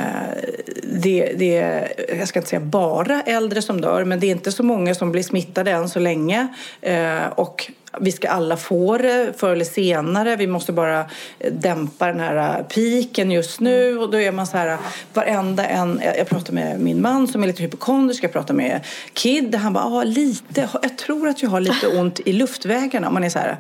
det, 0.84 1.34
det 1.38 1.58
är, 1.58 1.94
jag 2.18 2.28
ska 2.28 2.40
inte 2.40 2.50
säga 2.50 2.60
bara 2.60 3.22
äldre 3.22 3.62
som 3.62 3.82
dör, 3.82 4.04
men 4.04 4.20
det 4.20 4.28
är 4.28 4.32
inte 4.32 4.52
så 4.52 4.64
många 4.64 4.96
som 4.96 5.12
blir 5.12 5.24
smittade 5.24 5.72
än 5.72 5.90
så 5.90 6.00
länge. 6.00 6.48
Eh, 6.82 7.26
och 7.36 7.72
vi 8.00 8.12
ska 8.12 8.30
alla 8.30 8.58
få 8.58 8.98
det 8.98 9.34
förr 9.38 9.52
eller 9.52 9.66
senare. 9.66 10.36
Vi 10.36 10.48
måste 10.48 10.72
bara 10.72 11.06
dämpa 11.52 12.08
den 12.08 12.20
här 12.20 12.64
piken 12.64 13.32
just 13.32 13.60
nu. 13.60 13.98
Och 13.98 14.12
då 14.12 14.20
är 14.20 14.32
man 14.32 14.48
så 14.48 14.58
här, 14.58 14.78
varenda 15.14 15.66
en... 15.66 16.02
Jag 16.18 16.30
pratar 16.30 16.54
med 16.54 16.80
min 16.80 17.02
man 17.02 17.28
som 17.28 17.44
är 17.44 17.48
lite 17.48 17.64
hypokondrisk. 17.64 18.24
Jag 18.24 18.34
pratar 18.34 18.54
med 18.54 18.80
Kid. 19.14 19.56
Han 19.56 19.74
bara, 19.74 19.86
ah, 19.86 20.04
lite. 20.04 20.70
Jag 20.82 20.98
tror 20.98 21.28
att 21.28 21.44
jag 21.44 21.50
har 21.50 21.60
lite 21.60 21.88
ont 21.88 22.20
i 22.20 22.34
luftvägarna. 22.34 23.10
man 23.10 23.24
är 23.24 23.30
så 23.30 23.40
här, 23.40 23.58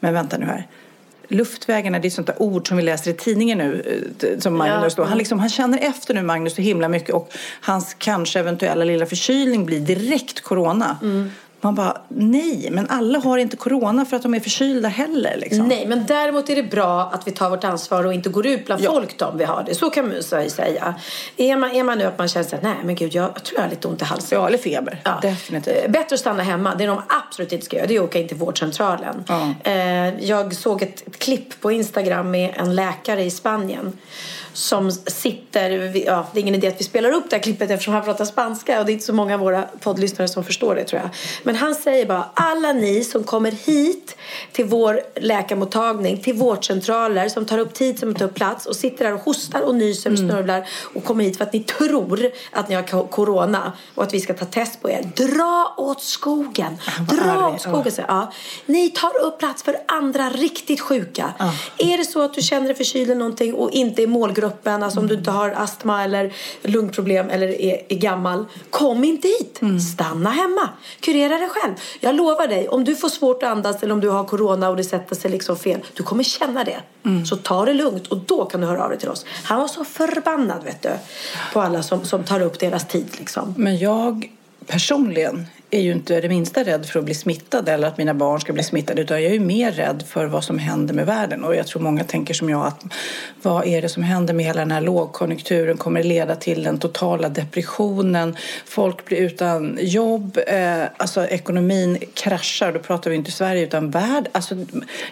men 0.00 0.14
vänta 0.14 0.38
nu 0.38 0.46
här 0.46 0.66
luftvägarna, 1.28 1.98
det 1.98 2.08
är 2.08 2.10
sånt 2.10 2.26
där 2.26 2.42
ord 2.42 2.68
som 2.68 2.76
vi 2.76 2.82
läser 2.82 3.10
i 3.10 3.14
tidningen 3.14 3.58
nu, 3.58 4.00
eh, 4.20 4.38
som 4.38 4.56
Magnus 4.56 4.94
ja. 4.96 5.02
då. 5.02 5.08
Han, 5.08 5.18
liksom, 5.18 5.40
han 5.40 5.48
känner 5.48 5.78
efter 5.78 6.14
nu, 6.14 6.22
Magnus, 6.22 6.54
så 6.54 6.62
himla 6.62 6.88
mycket 6.88 7.14
och 7.14 7.32
hans 7.60 7.96
kanske 7.98 8.40
eventuella 8.40 8.84
lilla 8.84 9.06
förkylning 9.06 9.66
blir 9.66 9.80
direkt 9.80 10.40
corona. 10.40 10.98
Mm. 11.02 11.30
Man 11.64 11.74
bara, 11.74 12.00
nej, 12.08 12.68
men 12.72 12.86
alla 12.88 13.18
har 13.18 13.38
inte 13.38 13.56
corona 13.56 14.04
för 14.04 14.16
att 14.16 14.22
de 14.22 14.34
är 14.34 14.40
förkylda 14.40 14.88
heller. 14.88 15.36
Liksom. 15.36 15.68
Nej, 15.68 15.86
men 15.86 16.06
däremot 16.06 16.50
är 16.50 16.56
det 16.56 16.62
bra 16.62 17.10
att 17.12 17.26
vi 17.26 17.30
tar 17.30 17.50
vårt 17.50 17.64
ansvar 17.64 18.04
och 18.04 18.14
inte 18.14 18.28
går 18.28 18.46
ut 18.46 18.66
bland 18.66 18.82
ja. 18.82 18.90
folk 18.90 19.18
då, 19.18 19.26
om 19.26 19.38
vi 19.38 19.44
har 19.44 19.62
det. 19.62 19.74
Så 19.74 19.90
kan 19.90 20.08
man 20.08 20.22
säga. 20.22 20.94
Är 21.36 21.56
man, 21.56 21.70
är 21.70 21.84
man 21.84 21.98
nu 21.98 22.04
att 22.04 22.18
man 22.18 22.28
känner 22.28 22.54
att 22.54 22.62
nej 22.62 22.76
men 22.84 22.94
gud, 22.94 23.14
jag 23.14 23.44
tror 23.44 23.58
jag 23.58 23.64
har 23.64 23.70
lite 23.70 23.88
ont 23.88 24.02
i 24.02 24.04
halsen. 24.04 24.38
Ja, 24.38 24.48
eller 24.48 24.58
feber. 24.58 25.00
Ja. 25.04 25.18
Definitivt. 25.22 25.84
Eh, 25.84 25.90
bättre 25.90 26.14
att 26.14 26.20
stanna 26.20 26.42
hemma. 26.42 26.74
Det 26.74 26.86
de 26.86 27.02
absolut 27.26 27.52
inte 27.52 27.64
ska 27.64 27.76
göra, 27.76 27.86
det 27.86 27.96
är 27.96 28.00
att 28.00 28.08
åka 28.08 28.18
in 28.18 28.28
till 28.28 28.36
vårdcentralen. 28.36 29.24
Ja. 29.28 29.54
Eh, 29.64 30.24
jag 30.24 30.54
såg 30.54 30.82
ett, 30.82 31.06
ett 31.06 31.18
klipp 31.18 31.60
på 31.60 31.72
Instagram 31.72 32.30
med 32.30 32.54
en 32.56 32.74
läkare 32.74 33.22
i 33.22 33.30
Spanien 33.30 33.98
som 34.52 34.92
sitter, 34.92 35.70
ja 36.06 36.26
det 36.32 36.38
är 36.38 36.42
ingen 36.42 36.54
idé 36.54 36.68
att 36.68 36.80
vi 36.80 36.84
spelar 36.84 37.10
upp 37.12 37.30
det 37.30 37.36
här 37.36 37.42
klippet 37.42 37.70
eftersom 37.70 37.94
han 37.94 38.04
pratar 38.04 38.24
spanska 38.24 38.80
och 38.80 38.86
det 38.86 38.92
är 38.92 38.94
inte 38.94 39.04
så 39.06 39.12
många 39.12 39.34
av 39.34 39.40
våra 39.40 39.62
poddlyssnare 39.62 40.28
som 40.28 40.44
förstår 40.44 40.74
det 40.74 40.84
tror 40.84 41.00
jag. 41.02 41.10
Men 41.42 41.56
han 41.56 41.74
säger 41.74 42.06
bara, 42.06 42.24
alla 42.34 42.72
ni 42.72 43.04
som 43.04 43.24
kommer 43.24 43.50
hit 43.50 44.16
till 44.52 44.64
vår 44.64 45.00
läkarmottagning, 45.20 46.16
till 46.22 46.34
vårdcentraler 46.34 47.28
som 47.28 47.46
tar 47.46 47.58
upp 47.58 47.74
tid, 47.74 47.98
som 47.98 48.14
tar 48.14 48.26
upp 48.26 48.34
plats 48.34 48.66
och 48.66 48.76
sitter 48.76 49.04
där 49.04 49.14
och 49.14 49.20
hostar 49.20 49.60
och 49.60 49.74
nyser 49.74 50.12
och 50.12 50.18
snörvlar 50.18 50.68
och 50.94 51.04
kommer 51.04 51.24
hit 51.24 51.36
för 51.36 51.44
att 51.44 51.52
ni 51.52 51.60
tror 51.60 52.30
att 52.52 52.68
ni 52.68 52.74
har 52.74 52.82
co- 52.82 53.06
corona 53.06 53.72
och 53.94 54.02
att 54.02 54.14
vi 54.14 54.20
ska 54.20 54.34
ta 54.34 54.44
test 54.44 54.82
på 54.82 54.90
er. 54.90 55.10
Dra 55.16 55.74
åt 55.76 56.02
skogen! 56.02 56.78
Dra 57.10 57.48
åt 57.54 57.60
skogen! 57.60 57.92
Ja. 58.08 58.32
Ni 58.66 58.90
tar 58.90 59.20
upp 59.22 59.38
plats 59.38 59.62
för 59.62 59.76
andra 59.88 60.30
riktigt 60.30 60.80
sjuka. 60.80 61.34
Är 61.78 61.98
det 61.98 62.04
så 62.04 62.22
att 62.22 62.34
du 62.34 62.42
känner 62.42 62.66
dig 62.66 62.76
förkyld 62.76 63.10
eller 63.10 63.18
någonting 63.18 63.54
och 63.54 63.70
inte 63.70 64.02
är 64.02 64.06
målgruppen, 64.42 64.82
alltså 64.82 65.00
om 65.00 65.06
du 65.06 65.14
inte 65.14 65.30
har 65.30 65.50
astma 65.50 66.04
eller 66.04 66.32
lungproblem 66.62 67.30
eller 67.30 67.60
är, 67.60 67.82
är 67.88 67.96
gammal, 67.96 68.44
kom 68.70 69.04
inte 69.04 69.28
hit. 69.28 69.60
Stanna 69.94 70.30
hemma. 70.30 70.68
Kurera 71.00 71.38
dig 71.38 71.48
själv. 71.48 71.74
Jag 72.00 72.14
lovar 72.14 72.46
dig, 72.46 72.68
om 72.68 72.84
du 72.84 72.96
får 72.96 73.08
svårt 73.08 73.42
att 73.42 73.48
andas 73.48 73.82
eller 73.82 73.94
om 73.94 74.00
du 74.00 74.08
har 74.08 74.24
corona 74.24 74.68
och 74.68 74.76
det 74.76 74.84
sätter 74.84 75.16
sig 75.16 75.30
liksom 75.30 75.56
fel, 75.56 75.80
du 75.94 76.02
kommer 76.02 76.24
känna 76.24 76.64
det. 76.64 76.80
Så 77.26 77.36
ta 77.36 77.64
det 77.64 77.74
lugnt 77.74 78.06
och 78.06 78.18
då 78.18 78.44
kan 78.44 78.60
du 78.60 78.66
höra 78.66 78.84
av 78.84 78.90
dig 78.90 78.98
till 78.98 79.08
oss. 79.08 79.24
Han 79.44 79.60
var 79.60 79.68
så 79.68 79.84
förbannad 79.84 80.64
vet 80.64 80.82
du, 80.82 80.90
på 81.52 81.60
alla 81.60 81.82
som, 81.82 82.04
som 82.04 82.24
tar 82.24 82.40
upp 82.40 82.58
deras 82.58 82.88
tid 82.88 83.06
liksom. 83.18 83.54
Men 83.56 83.78
jag 83.78 84.30
personligen 84.66 85.46
är 85.74 85.80
ju 85.80 85.92
inte 85.92 86.20
det 86.20 86.28
minsta 86.28 86.64
rädd 86.64 86.86
för 86.86 86.98
att 86.98 87.04
bli 87.04 87.14
smittad 87.14 87.68
eller 87.68 87.88
att 87.88 87.98
mina 87.98 88.14
barn 88.14 88.40
ska 88.40 88.52
bli 88.52 88.62
smittade 88.62 89.02
utan 89.02 89.22
jag 89.22 89.34
är 89.34 89.40
mer 89.40 89.72
rädd 89.72 90.04
för 90.08 90.26
vad 90.26 90.44
som 90.44 90.58
händer 90.58 90.94
med 90.94 91.06
världen. 91.06 91.44
Och 91.44 91.56
jag 91.56 91.66
tror 91.66 91.82
många 91.82 92.04
tänker 92.04 92.34
som 92.34 92.50
jag 92.50 92.66
att 92.66 92.84
vad 93.42 93.66
är 93.66 93.82
det 93.82 93.88
som 93.88 94.02
händer 94.02 94.34
med 94.34 94.46
hela 94.46 94.60
den 94.60 94.70
här 94.70 94.80
lågkonjunkturen? 94.80 95.76
Kommer 95.76 96.02
det 96.02 96.08
leda 96.08 96.36
till 96.36 96.62
den 96.62 96.78
totala 96.78 97.28
depressionen? 97.28 98.36
Folk 98.64 99.04
blir 99.04 99.18
utan 99.18 99.78
jobb 99.80 100.38
eh, 100.46 100.84
alltså 100.96 101.26
ekonomin 101.26 101.98
kraschar. 102.14 102.72
Då 102.72 102.78
pratar 102.78 103.10
vi 103.10 103.16
inte 103.16 103.30
Sverige 103.30 103.62
utan 103.62 103.90
värld 103.90 104.28
alltså, 104.32 104.54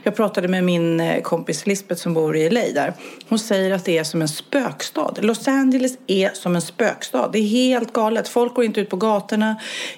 jag 0.03 0.17
pratade 0.17 0.49
med 0.49 0.65
min 0.65 1.01
eh, 1.01 1.21
kompis 1.23 1.67
Lisbeth 1.67 2.03
som 2.03 2.15
bor 2.15 2.37
i 2.37 2.51
LA 2.51 2.61
där. 2.75 2.93
Hon 3.29 3.39
säger 3.39 3.71
att 3.71 3.85
det 3.85 3.99
är 3.99 4.05
som 4.05 4.23
en 4.23 4.29
spökstad. 4.29 5.15
Los 5.21 5.49
Angeles 5.49 5.93
är 6.07 6.31
som 6.35 6.57
en 6.57 6.63
spökstad. 6.63 7.29
Det 7.33 7.39
är 7.39 7.49
helt 7.49 7.93
galet. 7.93 8.29
Folk 8.29 8.55
går 8.55 8.65
inte 8.65 8.81
ut 8.81 8.91
på 8.91 8.97
gatorna. 8.97 9.57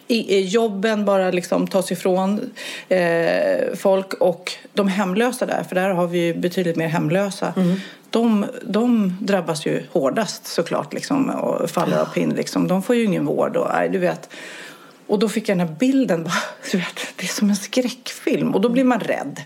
I 0.09 0.39
eh, 0.39 0.52
jobben 0.53 1.05
bara 1.05 1.31
liksom 1.31 1.67
tas 1.67 1.93
ifrån 1.93 2.51
eh, 2.89 3.75
folk 3.75 4.15
och 4.15 4.53
de 4.73 4.89
hemlösa 4.89 5.47
där, 5.47 5.65
för 5.69 5.75
där 5.75 5.91
har 5.91 6.07
vi 6.07 6.35
betydligt 6.35 6.77
mer 6.77 6.89
hemlösa. 6.89 7.53
De, 8.11 8.47
de 8.63 9.17
drabbas 9.21 9.67
ju 9.67 9.83
hårdast 9.93 10.47
såklart 10.47 10.93
liksom, 10.93 11.31
och 11.31 11.71
faller 11.71 11.99
av 11.99 12.05
pinn. 12.05 12.31
Liksom. 12.31 12.69
De 12.69 12.83
får 12.83 12.97
ju 12.97 13.05
ingen 13.05 13.25
vård. 13.27 13.57
Och, 13.57 13.69
nej, 13.75 13.89
du 13.89 13.99
vet. 13.99 14.29
och 15.07 15.19
då 15.19 15.29
fick 15.29 15.49
jag 15.49 15.59
den 15.59 15.69
här 15.69 15.75
bilden. 15.75 16.25
Bara, 16.25 16.35
du 16.73 16.79
vet, 16.79 17.01
det 17.17 17.25
är 17.25 17.29
som 17.29 17.51
en 17.51 17.57
skräckfilm 17.57 18.55
och 18.55 18.61
då 18.61 18.69
blir 18.69 18.85
man 18.85 19.01
rädd. 19.01 19.41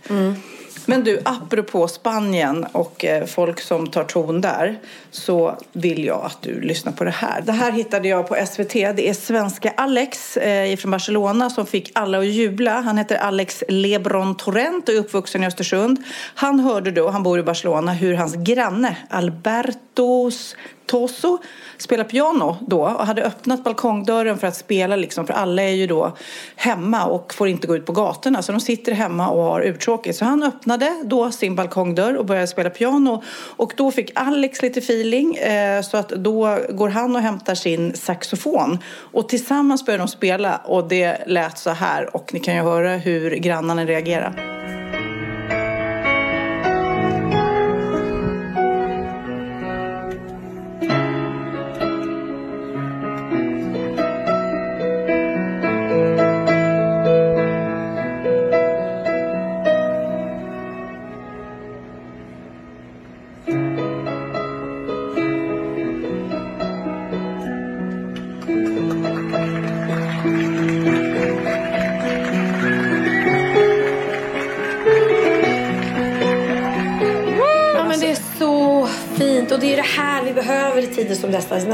Men 0.87 1.05
du, 1.05 1.21
apropå 1.25 1.89
Spanien 1.89 2.67
och 2.73 3.05
eh, 3.05 3.27
folk 3.27 3.61
som 3.61 3.87
tar 3.87 4.05
ton 4.05 4.41
där 4.41 4.79
så 5.11 5.59
vill 5.73 6.05
jag 6.05 6.25
att 6.25 6.43
du 6.43 6.61
lyssnar 6.61 6.93
på 6.93 7.05
det 7.05 7.11
här. 7.11 7.41
Det 7.41 7.53
här 7.53 7.73
hittade 7.73 8.09
jag 8.09 8.29
på 8.29 8.37
SVT. 8.47 8.73
Det 8.73 9.09
är 9.09 9.15
svenska 9.15 9.73
Alex 9.77 10.37
eh, 10.37 10.77
från 10.77 10.91
Barcelona 10.91 11.51
som 11.51 11.67
fick 11.67 11.91
alla 11.95 12.19
att 12.19 12.27
jubla. 12.27 12.81
Han 12.81 12.99
heter 12.99 13.17
Alex 13.17 13.65
Lebron 13.69 14.37
Torrent 14.37 14.89
och 14.89 14.95
är 14.95 14.99
uppvuxen 14.99 15.43
i 15.43 15.47
Östersund. 15.47 15.99
Han 16.35 16.61
hörde 16.61 16.91
då, 16.91 17.09
han 17.09 17.23
bor 17.23 17.39
i 17.39 17.43
Barcelona, 17.43 17.93
hur 17.93 18.15
hans 18.15 18.35
granne 18.35 18.97
Albertos 19.11 20.57
Toso 20.87 21.39
spela 21.79 22.05
piano 22.05 22.57
då 22.61 22.81
och 22.81 23.07
hade 23.07 23.23
öppnat 23.23 23.65
balkongdörren 23.65 24.39
för 24.39 24.47
att 24.47 24.57
spela 24.57 24.97
liksom, 24.97 25.27
för 25.27 25.35
alla 25.35 25.63
är 25.63 25.75
ju 25.75 25.87
då 25.87 26.17
hemma 26.57 27.05
och 27.05 27.35
får 27.35 27.49
inte 27.49 27.67
gå 27.67 27.77
ut 27.77 27.87
på 27.87 27.93
gatorna 27.93 28.43
så 28.43 28.53
de 28.53 28.61
sitter 28.61 28.93
hemma 28.93 29.29
och 29.29 29.43
har 29.43 29.61
uttråkigt. 29.61 30.19
Så 30.19 30.25
han 30.25 30.43
öppnade 30.43 31.03
då 31.05 31.31
sin 31.31 31.55
balkongdörr 31.57 32.17
och 32.17 32.27
började 32.27 32.47
spela 32.47 32.71
piano 32.71 33.23
och 33.57 33.73
då 33.77 33.91
fick 33.91 34.11
Alex 34.15 34.63
lite 34.63 34.79
feeling 34.79 35.37
eh, 35.37 35.83
så 35.83 35.97
att 35.97 36.09
då 36.09 36.59
går 36.71 36.89
han 36.89 37.17
och 37.17 37.23
hämtar 37.23 37.55
sin 37.55 37.95
saxofon 37.95 38.79
och 39.13 39.29
tillsammans 39.29 39.87
börjar 39.87 39.99
de 39.99 40.09
spela 40.09 40.57
och 40.65 40.89
det 40.89 41.19
lät 41.27 41.59
så 41.59 41.71
här 41.71 42.17
och 42.17 42.35
ni 42.35 42.41
kan 42.41 42.55
ju 42.55 42.61
höra 42.61 42.97
hur 42.97 43.31
grannarna 43.31 43.85
reagerar. 43.85 44.56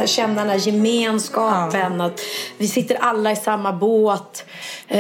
Här- 0.03 0.07
Känna 0.07 0.41
den 0.45 0.51
här 0.51 0.59
gemenskapen. 0.67 2.01
Att 2.01 2.21
vi 2.59 2.69
sitter 2.69 2.95
alla 3.01 3.33
i 3.33 3.37
samma 3.37 3.73
båt. 3.73 4.45
Eh, 4.89 4.99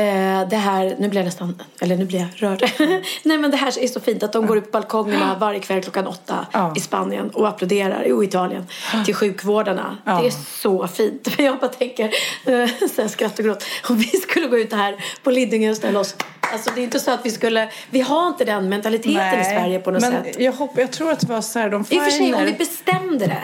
det 0.51 0.57
här, 0.57 0.97
nu 0.99 1.09
blir 1.09 1.21
jag 1.21 1.25
nästan, 1.25 1.63
eller 1.81 1.97
nu 1.97 2.05
blir 2.05 2.19
jag 2.19 2.29
rörd. 2.51 2.71
Nej 3.23 3.39
men 3.39 3.51
det 3.51 3.57
här 3.57 3.79
är 3.83 3.87
så 3.87 4.01
fint 4.01 4.23
att 4.23 4.33
de 4.33 4.47
går 4.47 4.59
ut 4.59 4.65
på 4.73 4.79
balkongerna 4.79 5.37
varje 5.41 5.61
kväll 5.61 5.83
klockan 5.83 6.07
åtta 6.07 6.47
Ja. 6.53 6.73
i 6.77 6.81
Spanien 6.81 7.31
och 7.31 7.49
applåderar, 7.49 8.05
jo 8.07 8.25
Italien, 8.25 8.67
till 9.05 9.15
sjukvårdarna. 9.15 9.99
Det 10.05 10.27
är 10.27 10.31
så 10.63 10.87
fint. 10.87 11.29
Men 11.37 11.47
jag 11.47 11.59
bara 11.59 11.69
tänker, 11.69 12.11
eh, 12.47 13.09
skratt 13.09 13.39
och 13.39 13.45
gråt. 13.45 13.65
Om 13.89 13.97
vi 13.97 14.07
skulle 14.09 14.47
gå 14.47 14.59
ut 14.59 14.73
här 14.73 14.97
på 15.23 15.31
Lidingö 15.31 15.71
och 15.71 15.77
ställa 15.77 16.01
oss 16.01 16.15
Alltså 16.53 16.71
det 16.75 16.81
är 16.81 16.83
inte 16.83 17.01
så 17.01 17.11
att 17.11 17.27
vi 17.27 17.31
skulle, 17.31 17.69
vi 17.91 18.01
har 18.01 18.29
inte 18.29 18.45
den 18.45 18.69
mentaliteten 18.69 19.41
i 19.41 19.45
Sverige 19.45 19.79
på 19.79 19.91
något 19.91 20.01
men 20.01 20.13
sätt. 20.13 20.37
Jag, 20.39 20.53
hopp, 20.53 20.71
jag 20.79 20.91
tror 20.91 21.11
att 21.13 21.21
det 21.21 21.27
var 21.29 21.41
så 21.41 21.59
här, 21.59 21.71
de 21.71 21.81
I 21.81 21.99
och 21.99 22.03
för 22.03 22.11
sig, 22.11 22.35
om 22.35 22.45
vi 22.45 22.53
bestämde 22.53 23.27
det. 23.27 23.43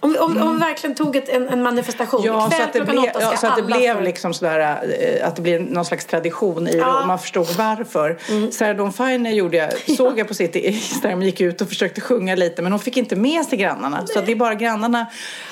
Om, 0.00 0.16
om, 0.20 0.42
om 0.42 0.54
vi 0.54 0.60
verkligen 0.60 0.96
tog 0.96 1.16
ett, 1.16 1.28
en, 1.28 1.48
en 1.48 1.62
manifestation. 1.62 2.22
Ja, 2.24 2.50
så 2.50 2.56
det, 2.72 2.84
klockan 2.84 2.98
åtta 2.98 3.20
ska 3.20 3.30
ja, 3.30 3.36
så 3.36 3.46
att 3.46 3.56
det 3.56 3.62
alla 3.62 3.76
blev 3.76 4.02
liksom 4.02 4.34
sådär, 4.34 4.78
eh, 5.00 5.28
att 5.28 5.36
det 5.36 5.42
blev 5.42 5.62
någon 5.62 5.84
slags 5.84 6.04
tradition 6.06 6.68
i 6.68 6.72
det 6.72 6.78
Ja. 6.78 6.84
Mm. 6.88 7.00
och 7.00 7.06
man 7.06 7.18
förstod 7.18 7.46
varför. 7.58 8.18
Sarah 8.50 8.76
Dawn 8.76 8.92
Finer 8.92 9.30
gjorde 9.30 9.56
jag, 9.56 9.72
såg 9.96 10.18
jag 10.18 10.28
på 10.28 10.34
sitt 10.34 10.56
Instagram, 10.56 11.22
gick 11.22 11.40
ut 11.40 11.60
och 11.60 11.68
försökte 11.68 12.00
sjunga 12.00 12.34
lite 12.34 12.62
men 12.62 12.72
hon 12.72 12.80
fick 12.80 12.96
inte 12.96 13.16
med 13.16 13.44
sig 13.44 13.58
grannarna. 13.58 14.06
Så 14.06 14.18
att 14.18 14.26
det 14.26 14.32
är 14.32 14.36
bara 14.36 14.54
grannarna, 14.54 15.06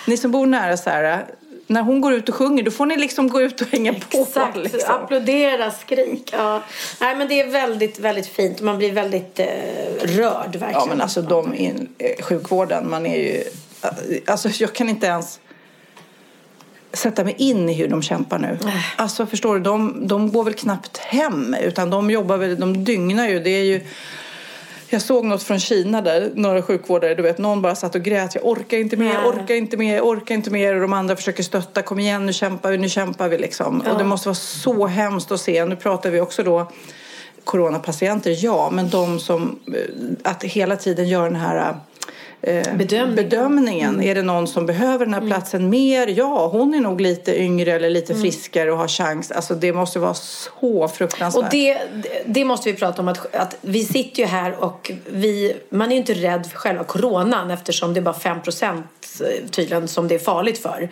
ni 0.07 0.17
som 0.17 0.31
bor 0.31 0.47
nära 0.47 0.76
Sarah, 0.76 1.19
när 1.67 1.83
hon 1.83 2.00
går 2.00 2.12
ut 2.12 2.28
och 2.28 2.35
sjunger 2.35 2.62
då 2.62 2.71
får 2.71 2.87
ni 2.87 2.97
liksom 2.97 3.28
gå 3.28 3.40
ut 3.43 3.61
och 3.61 3.67
hänga 3.67 3.95
på. 3.95 4.19
Exakt, 4.19 4.57
Liksom. 4.57 4.95
applådera, 4.95 5.71
skrik. 5.71 6.31
Ja. 6.33 6.62
Nej, 7.00 7.17
men 7.17 7.28
det 7.28 7.40
är 7.40 7.47
väldigt, 7.47 7.99
väldigt 7.99 8.26
fint. 8.26 8.61
Man 8.61 8.78
blir 8.78 8.93
väldigt 8.93 9.38
eh, 9.38 9.47
rörd 10.02 10.57
verkligen. 10.57 10.71
Ja 10.73 10.87
men 10.88 11.00
alltså 11.00 11.23
de 11.23 11.55
i 11.55 11.73
eh, 11.99 12.25
sjukvården, 12.25 12.90
man 12.90 13.07
är 13.07 13.17
ju, 13.19 13.45
alltså 14.26 14.49
jag 14.49 14.75
kan 14.75 14.88
inte 14.88 15.06
ens 15.06 15.40
sätta 16.92 17.25
mig 17.25 17.35
in 17.38 17.68
i 17.68 17.73
hur 17.73 17.88
de 17.88 18.02
kämpar 18.02 18.38
nu. 18.38 18.58
Alltså 18.97 19.26
förstår 19.26 19.54
du, 19.54 19.61
de, 19.61 20.06
de 20.08 20.32
går 20.32 20.44
väl 20.44 20.54
knappt 20.54 20.97
hem 20.97 21.56
utan 21.62 21.90
de 21.90 22.11
jobbar 22.11 22.37
väl, 22.37 22.61
de 22.61 22.85
dygnar 22.85 23.28
ju. 23.28 23.38
Det 23.38 23.50
är 23.50 23.64
ju 23.64 23.80
jag 24.90 25.02
såg 25.02 25.25
något 25.25 25.42
från 25.42 25.61
Kina 25.61 26.00
där, 26.00 26.32
några 26.35 26.62
sjukvårdare, 26.62 27.14
du 27.14 27.23
vet, 27.23 27.38
någon 27.38 27.62
bara 27.62 27.75
satt 27.75 27.94
och 27.94 28.02
grät. 28.02 28.35
Jag 28.35 28.47
orkar 28.47 28.76
inte 28.76 28.97
mer, 28.97 29.14
jag 29.14 29.26
orkar 29.26 29.54
inte 29.54 29.76
mer, 29.76 29.97
jag 29.97 30.06
orkar 30.06 30.35
inte 30.35 30.50
mer. 30.50 30.75
Och 30.75 30.80
de 30.80 30.92
andra 30.92 31.16
försöker 31.16 31.42
stötta, 31.42 31.82
kom 31.82 31.99
igen 31.99 32.26
nu 32.26 32.32
kämpar 32.32 32.70
vi, 32.70 32.78
nu 32.78 32.88
kämpar 32.88 33.28
vi 33.28 33.38
liksom. 33.38 33.80
Och 33.80 33.99
det 33.99 34.04
måste 34.04 34.28
vara 34.28 34.35
så 34.35 34.87
hemskt 34.87 35.32
att 35.32 35.40
se. 35.40 35.64
Nu 35.64 35.76
pratar 35.76 36.11
vi 36.11 36.20
också 36.20 36.42
då 36.42 36.70
coronapatienter, 37.44 38.44
ja, 38.44 38.70
men 38.73 38.90
de 38.90 39.18
som, 39.18 39.58
eh, 39.66 40.30
att 40.30 40.44
hela 40.44 40.76
tiden 40.76 41.08
gör 41.08 41.25
den 41.25 41.37
här 41.37 41.76
eh, 42.42 42.76
Bedömningen. 42.76 43.14
bedömningen. 43.14 44.02
Är 44.02 44.14
det 44.14 44.23
någon 44.23 44.47
som 44.47 44.66
behöver 44.66 45.04
den 45.04 45.14
här 45.14 45.26
platsen 45.26 45.71
mer? 45.71 46.07
Ja, 46.07 46.47
hon 46.47 46.75
är 46.75 46.80
nog 46.80 47.00
lite 47.00 47.42
yngre 47.42 47.73
eller 47.73 47.90
lite 47.90 48.14
friskare 48.14 48.73
och 48.73 48.78
har 48.78 48.88
chans. 48.88 49.30
Alltså 49.30 49.54
det 49.54 49.73
måste 49.73 49.99
vara 49.99 50.14
så 50.14 50.88
fruktansvärt. 50.88 51.45
Och 51.45 51.50
det, 51.50 51.78
det 52.26 52.45
måste 52.45 52.73
vi 52.73 52.78
prata 52.78 53.02
om. 53.02 53.09
Att, 53.09 53.35
att 53.35 53.57
vi 53.61 53.85
sitter 53.85 54.23
ju 54.23 54.26
här 54.28 54.64
och 54.64 54.92
vi, 55.07 55.57
man 55.71 55.88
är 55.88 55.92
ju 55.92 55.97
inte 55.97 56.14
rädd 56.14 56.47
för 56.47 56.59
själva 56.59 56.85
coronan 56.85 57.50
eftersom 57.50 57.95
det 57.95 58.00
är 58.00 58.02
bara 58.02 58.14
5 58.14 58.42
procent 58.42 58.87
tydligen 59.50 59.88
som 59.88 60.09
det 60.09 60.14
är 60.14 60.18
farligt 60.18 60.59
för. 60.59 60.88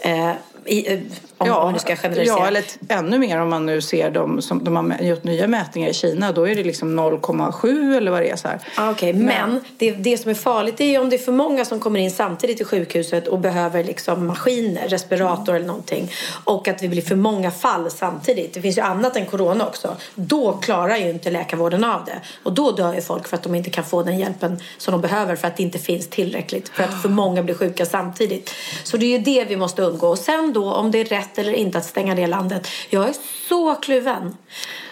Eh, 0.00 0.32
I, 0.68 0.92
eh, 0.92 0.98
om, 1.38 1.48
ja, 1.48 1.56
om 1.58 1.72
du 1.72 1.78
ska 1.78 1.96
generalisera. 1.96 2.38
Ja, 2.38 2.46
eller 2.46 2.64
ännu 2.88 3.18
mer 3.18 3.40
om 3.40 3.50
man 3.50 3.66
nu 3.66 3.80
ser 3.80 4.10
dem 4.10 4.42
som 4.42 4.64
de 4.64 4.76
har 4.76 5.02
gjort 5.02 5.24
nya 5.24 5.46
mätningar 5.46 5.88
i 5.88 5.94
Kina. 5.94 6.32
Då 6.32 6.48
är 6.48 6.54
det 6.54 6.64
liksom 6.64 7.00
0,7 7.00 7.96
eller 7.96 8.10
vad 8.10 8.20
det 8.20 8.30
är 8.30 8.36
så 8.36 8.48
här. 8.48 8.60
Ah, 8.76 8.90
Okej, 8.90 9.12
men 9.12 9.60
det, 9.78 9.90
det 9.90 10.18
som 10.18 10.30
är 10.30 10.34
farligt 10.34 10.80
är 10.80 10.84
ju 10.84 10.98
om 10.98 11.10
det 11.10 11.16
är 11.16 11.18
för 11.18 11.32
många 11.32 11.64
som 11.64 11.80
kommer 11.80 12.00
in 12.00 12.10
samtidigt 12.10 12.56
till 12.56 12.66
sjukhuset 12.66 13.28
och 13.28 13.38
behöver 13.38 13.84
liksom 13.84 14.26
maskiner, 14.26 14.88
respirator 14.88 15.54
eller 15.54 15.66
någonting. 15.66 16.12
Och 16.44 16.68
att 16.68 16.78
det 16.78 16.88
blir 16.88 17.02
för 17.02 17.16
många 17.16 17.50
fall 17.50 17.90
samtidigt. 17.90 18.54
Det 18.54 18.60
finns 18.60 18.78
ju 18.78 18.82
annat 18.82 19.16
än 19.16 19.26
corona 19.26 19.66
också. 19.66 19.96
Då 20.14 20.52
klarar 20.52 20.96
ju 20.96 21.10
inte 21.10 21.30
läkarvården 21.30 21.84
av 21.84 22.04
det. 22.04 22.20
Och 22.42 22.52
då 22.52 22.70
dör 22.70 22.94
ju 22.94 23.00
folk 23.00 23.28
för 23.28 23.36
att 23.36 23.42
de 23.42 23.54
inte 23.54 23.70
kan 23.70 23.84
få 23.84 24.02
den 24.02 24.18
hjälpen 24.18 24.60
som 24.78 24.92
de 24.92 25.00
behöver 25.00 25.36
för 25.36 25.48
att 25.48 25.56
det 25.56 25.62
inte 25.62 25.78
finns 25.78 26.08
tillräckligt. 26.08 26.68
För 26.68 26.84
att 26.84 27.02
för 27.02 27.08
många 27.08 27.42
blir 27.42 27.54
sjuka 27.54 27.86
samtidigt. 27.86 28.50
Så 28.84 28.96
det 28.96 29.06
är 29.06 29.18
ju 29.18 29.24
det 29.24 29.44
vi 29.44 29.56
måste 29.56 29.82
undgå. 29.82 30.08
Och 30.08 30.18
sen 30.18 30.52
då 30.52 30.57
om 30.66 30.90
det 30.90 30.98
är 30.98 31.04
rätt 31.04 31.38
eller 31.38 31.52
inte 31.52 31.78
att 31.78 31.84
stänga 31.84 32.14
ner 32.14 32.26
landet. 32.26 32.68
Jag 32.90 33.08
är 33.08 33.14
så 33.48 33.74
kluven. 33.74 34.36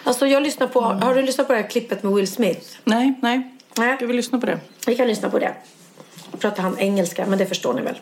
Alltså 0.03 0.27
jag 0.27 0.43
lyssnar 0.43 0.67
på, 0.67 0.81
har 0.81 1.15
du 1.15 1.21
lyssnat 1.21 1.47
på 1.47 1.53
det 1.53 1.59
här 1.59 1.69
klippet 1.69 2.03
med 2.03 2.13
Will 2.13 2.27
Smith? 2.27 2.61
Nej, 2.83 3.13
nej. 3.21 3.53
Nej. 3.77 3.95
Ska 3.95 4.05
vi 4.05 4.13
lyssna 4.13 4.39
på 4.39 4.45
det? 4.45 4.59
Vi 4.87 4.95
kan 4.95 5.07
lyssna 5.07 5.29
på 5.29 5.39
det. 5.39 5.53
Pratar 6.39 6.63
han 6.63 6.79
engelska, 6.79 7.25
men 7.25 7.37
det 7.37 7.45
förstår 7.45 7.73
ni 7.73 7.81
väl? 7.81 7.95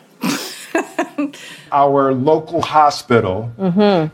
our 1.72 2.12
local 2.12 2.60
hospital 2.62 3.50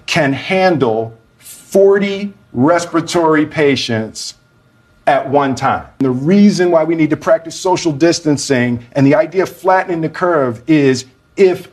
can 0.07 0.33
handle 0.33 1.13
40 1.39 2.33
respiratory 2.53 3.47
patients 3.47 4.35
at 5.07 5.29
one 5.31 5.55
time. 5.55 5.85
The 5.99 6.11
reason 6.11 6.71
why 6.71 6.85
we 6.85 6.95
need 6.95 7.11
to 7.11 7.17
practice 7.17 7.59
social 7.59 7.93
distancing 7.93 8.87
and 8.93 9.07
the 9.07 9.15
idea 9.15 9.43
of 9.43 9.49
flattening 9.49 10.01
the 10.03 10.09
curve 10.09 10.63
is 10.67 11.07
if 11.37 11.69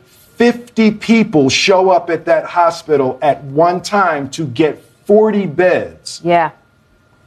50 0.50 0.92
people 0.92 1.50
show 1.50 1.90
up 1.90 2.08
at 2.08 2.24
that 2.24 2.46
hospital 2.46 3.18
at 3.20 3.44
one 3.44 3.82
time 3.82 4.30
to 4.30 4.46
get 4.46 4.82
40 5.04 5.44
beds, 5.44 6.22
Yeah. 6.24 6.52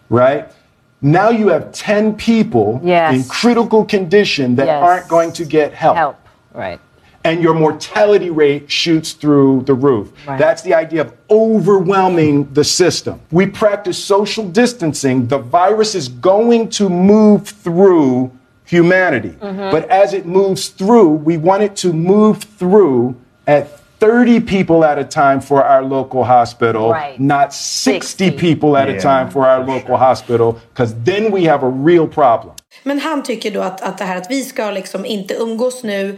right? 0.10 0.52
Now 1.00 1.30
you 1.30 1.50
have 1.50 1.72
10 1.74 2.16
people 2.16 2.82
Yes. 2.84 3.14
in 3.14 3.24
critical 3.26 3.86
condition 3.86 4.56
that 4.56 4.66
Yes. 4.66 4.82
aren't 4.84 5.08
going 5.10 5.32
to 5.34 5.46
get 5.46 5.74
help 5.76 5.96
Help. 5.96 6.16
Right. 6.56 6.80
and 7.24 7.40
your 7.40 7.54
mortality 7.54 8.32
rate 8.32 8.72
shoots 8.72 9.12
through 9.12 9.62
the 9.68 9.76
roof. 9.76 10.12
Right. 10.28 10.40
That's 10.40 10.64
the 10.64 10.74
idea 10.74 11.02
of 11.02 11.14
overwhelming 11.30 12.48
the 12.54 12.64
system. 12.64 13.20
We 13.32 13.46
practice 13.46 14.00
social 14.04 14.44
distancing. 14.46 15.28
The 15.28 15.38
virus 15.38 15.94
is 15.94 16.08
going 16.08 16.70
to 16.80 16.90
move 16.90 17.48
through 17.48 18.32
humanity. 18.74 19.34
Mm-hmm. 19.40 19.72
But 19.72 19.84
as 19.90 20.14
it 20.14 20.26
moves 20.26 20.70
through, 20.80 21.12
we 21.30 21.38
want 21.38 21.64
it 21.64 21.76
to 21.82 21.94
move 21.94 22.38
through 22.60 23.16
at 23.46 23.64
30 24.00 24.42
people 24.42 24.84
at 24.84 24.98
a 24.98 25.04
time 25.04 25.40
for 25.42 25.64
our 25.64 25.82
local 25.82 26.24
hospital, 26.24 26.92
Right. 26.92 27.20
not 27.20 27.54
60, 27.54 28.02
60. 28.02 28.32
people 28.32 28.70
at 28.78 28.90
a 28.90 29.00
time 29.00 29.32
for 29.32 29.46
our 29.46 29.64
local 29.66 29.98
hospital, 29.98 30.60
because 30.74 30.94
then 31.06 31.32
we 31.32 31.46
have 31.46 31.64
a 31.66 31.70
real 31.70 32.08
problem. 32.08 32.54
Men 32.84 33.00
han 33.00 33.24
tycker 33.24 33.52
då 33.52 33.62
att, 33.62 33.82
att 33.82 33.98
det 33.98 34.04
här 34.04 34.18
att 34.18 34.28
vi 34.30 34.44
ska 34.44 34.72
liksom 34.72 35.06
inte 35.06 35.34
umgås 35.34 35.84
nu 35.84 36.18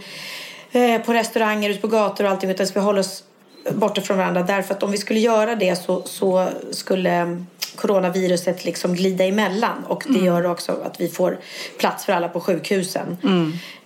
eh, 0.72 1.02
på 1.02 1.14
restauranger, 1.14 1.70
ute 1.70 1.82
på 1.82 1.88
gator 1.88 2.24
och 2.26 2.32
allting 2.32 2.50
utan 2.50 2.64
vi 2.64 2.70
ska 2.72 2.80
hålla 2.80 3.00
oss 3.00 3.24
borta 3.72 4.02
från 4.02 4.18
varandra. 4.18 4.44
Därför 4.44 4.74
att 4.74 4.84
om 4.84 4.92
vi 4.92 4.98
skulle 4.98 5.20
göra 5.20 5.56
det 5.56 5.76
så, 5.76 6.02
så 6.06 6.50
skulle 6.72 7.12
mm, 7.12 7.48
coronaviruset 7.76 8.66
liksom 8.66 8.94
glida 8.94 9.24
emellan 9.24 9.84
och 9.88 10.04
det 10.08 10.20
gör 10.20 10.46
också 10.46 10.72
att 10.84 11.02
vi 11.02 11.10
får 11.10 11.40
plats 11.80 12.06
för 12.06 12.14
alla 12.14 12.30
på 12.30 12.40
sjukhusen. 12.40 13.18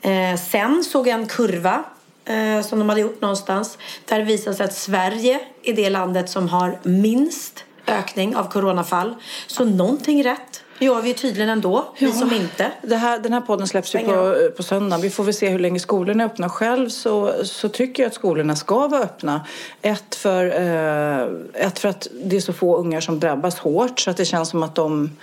Eh, 0.01 0.39
sen 0.39 0.83
såg 0.83 1.07
jag 1.07 1.19
en 1.19 1.27
kurva 1.27 1.83
eh, 2.25 2.62
som 2.62 2.79
de 2.79 2.89
hade 2.89 3.01
gjort 3.01 3.21
någonstans 3.21 3.77
där 4.05 4.19
det 4.19 4.25
visade 4.25 4.55
sig 4.55 4.63
att 4.63 4.74
Sverige 4.74 5.39
är 5.63 5.74
det 5.74 5.89
landet 5.89 6.29
som 6.29 6.50
har 6.50 6.79
minst 6.83 7.63
ökning 7.88 8.36
av 8.36 8.51
coronafall. 8.51 9.15
Så 9.48 9.65
någonting 9.65 10.24
rätt 10.24 10.63
gör 10.79 11.01
vi 11.01 11.13
tydligen 11.13 11.50
ändå, 11.50 11.93
vi 12.00 12.12
som 12.12 12.33
inte. 12.33 12.71
Här, 12.95 13.19
den 13.19 13.33
här 13.33 13.41
podden 13.41 13.67
släpps 13.67 13.95
ju 13.95 14.00
på, 14.00 14.36
på 14.57 14.63
söndag. 14.63 14.98
Vi 14.98 15.09
får 15.09 15.24
väl 15.24 15.33
se 15.33 15.50
hur 15.50 15.59
länge 15.59 15.79
skolorna 15.79 16.24
är 16.24 16.27
öppna. 16.27 16.50
Själv 16.50 16.89
så, 16.89 17.33
så 17.43 17.69
tycker 17.69 18.03
jag 18.03 18.07
att 18.07 18.13
skolorna 18.13 18.55
ska 18.55 18.88
vara 18.88 19.01
öppna. 19.01 19.45
Ett 19.81 20.15
för, 20.15 20.45
eh, 20.45 21.65
ett 21.65 21.79
för 21.79 21.89
att 21.89 22.07
det 22.24 22.36
är 22.36 22.41
så 22.41 22.53
få 22.53 22.77
ungar 22.77 23.01
som 23.01 23.19
drabbas 23.19 23.59
hårt 23.59 24.00
så 24.00 24.12
att 24.12 24.17
det 24.17 24.25
känns 24.25 24.50
som 24.50 24.63
att 24.63 24.75
de, 24.75 25.17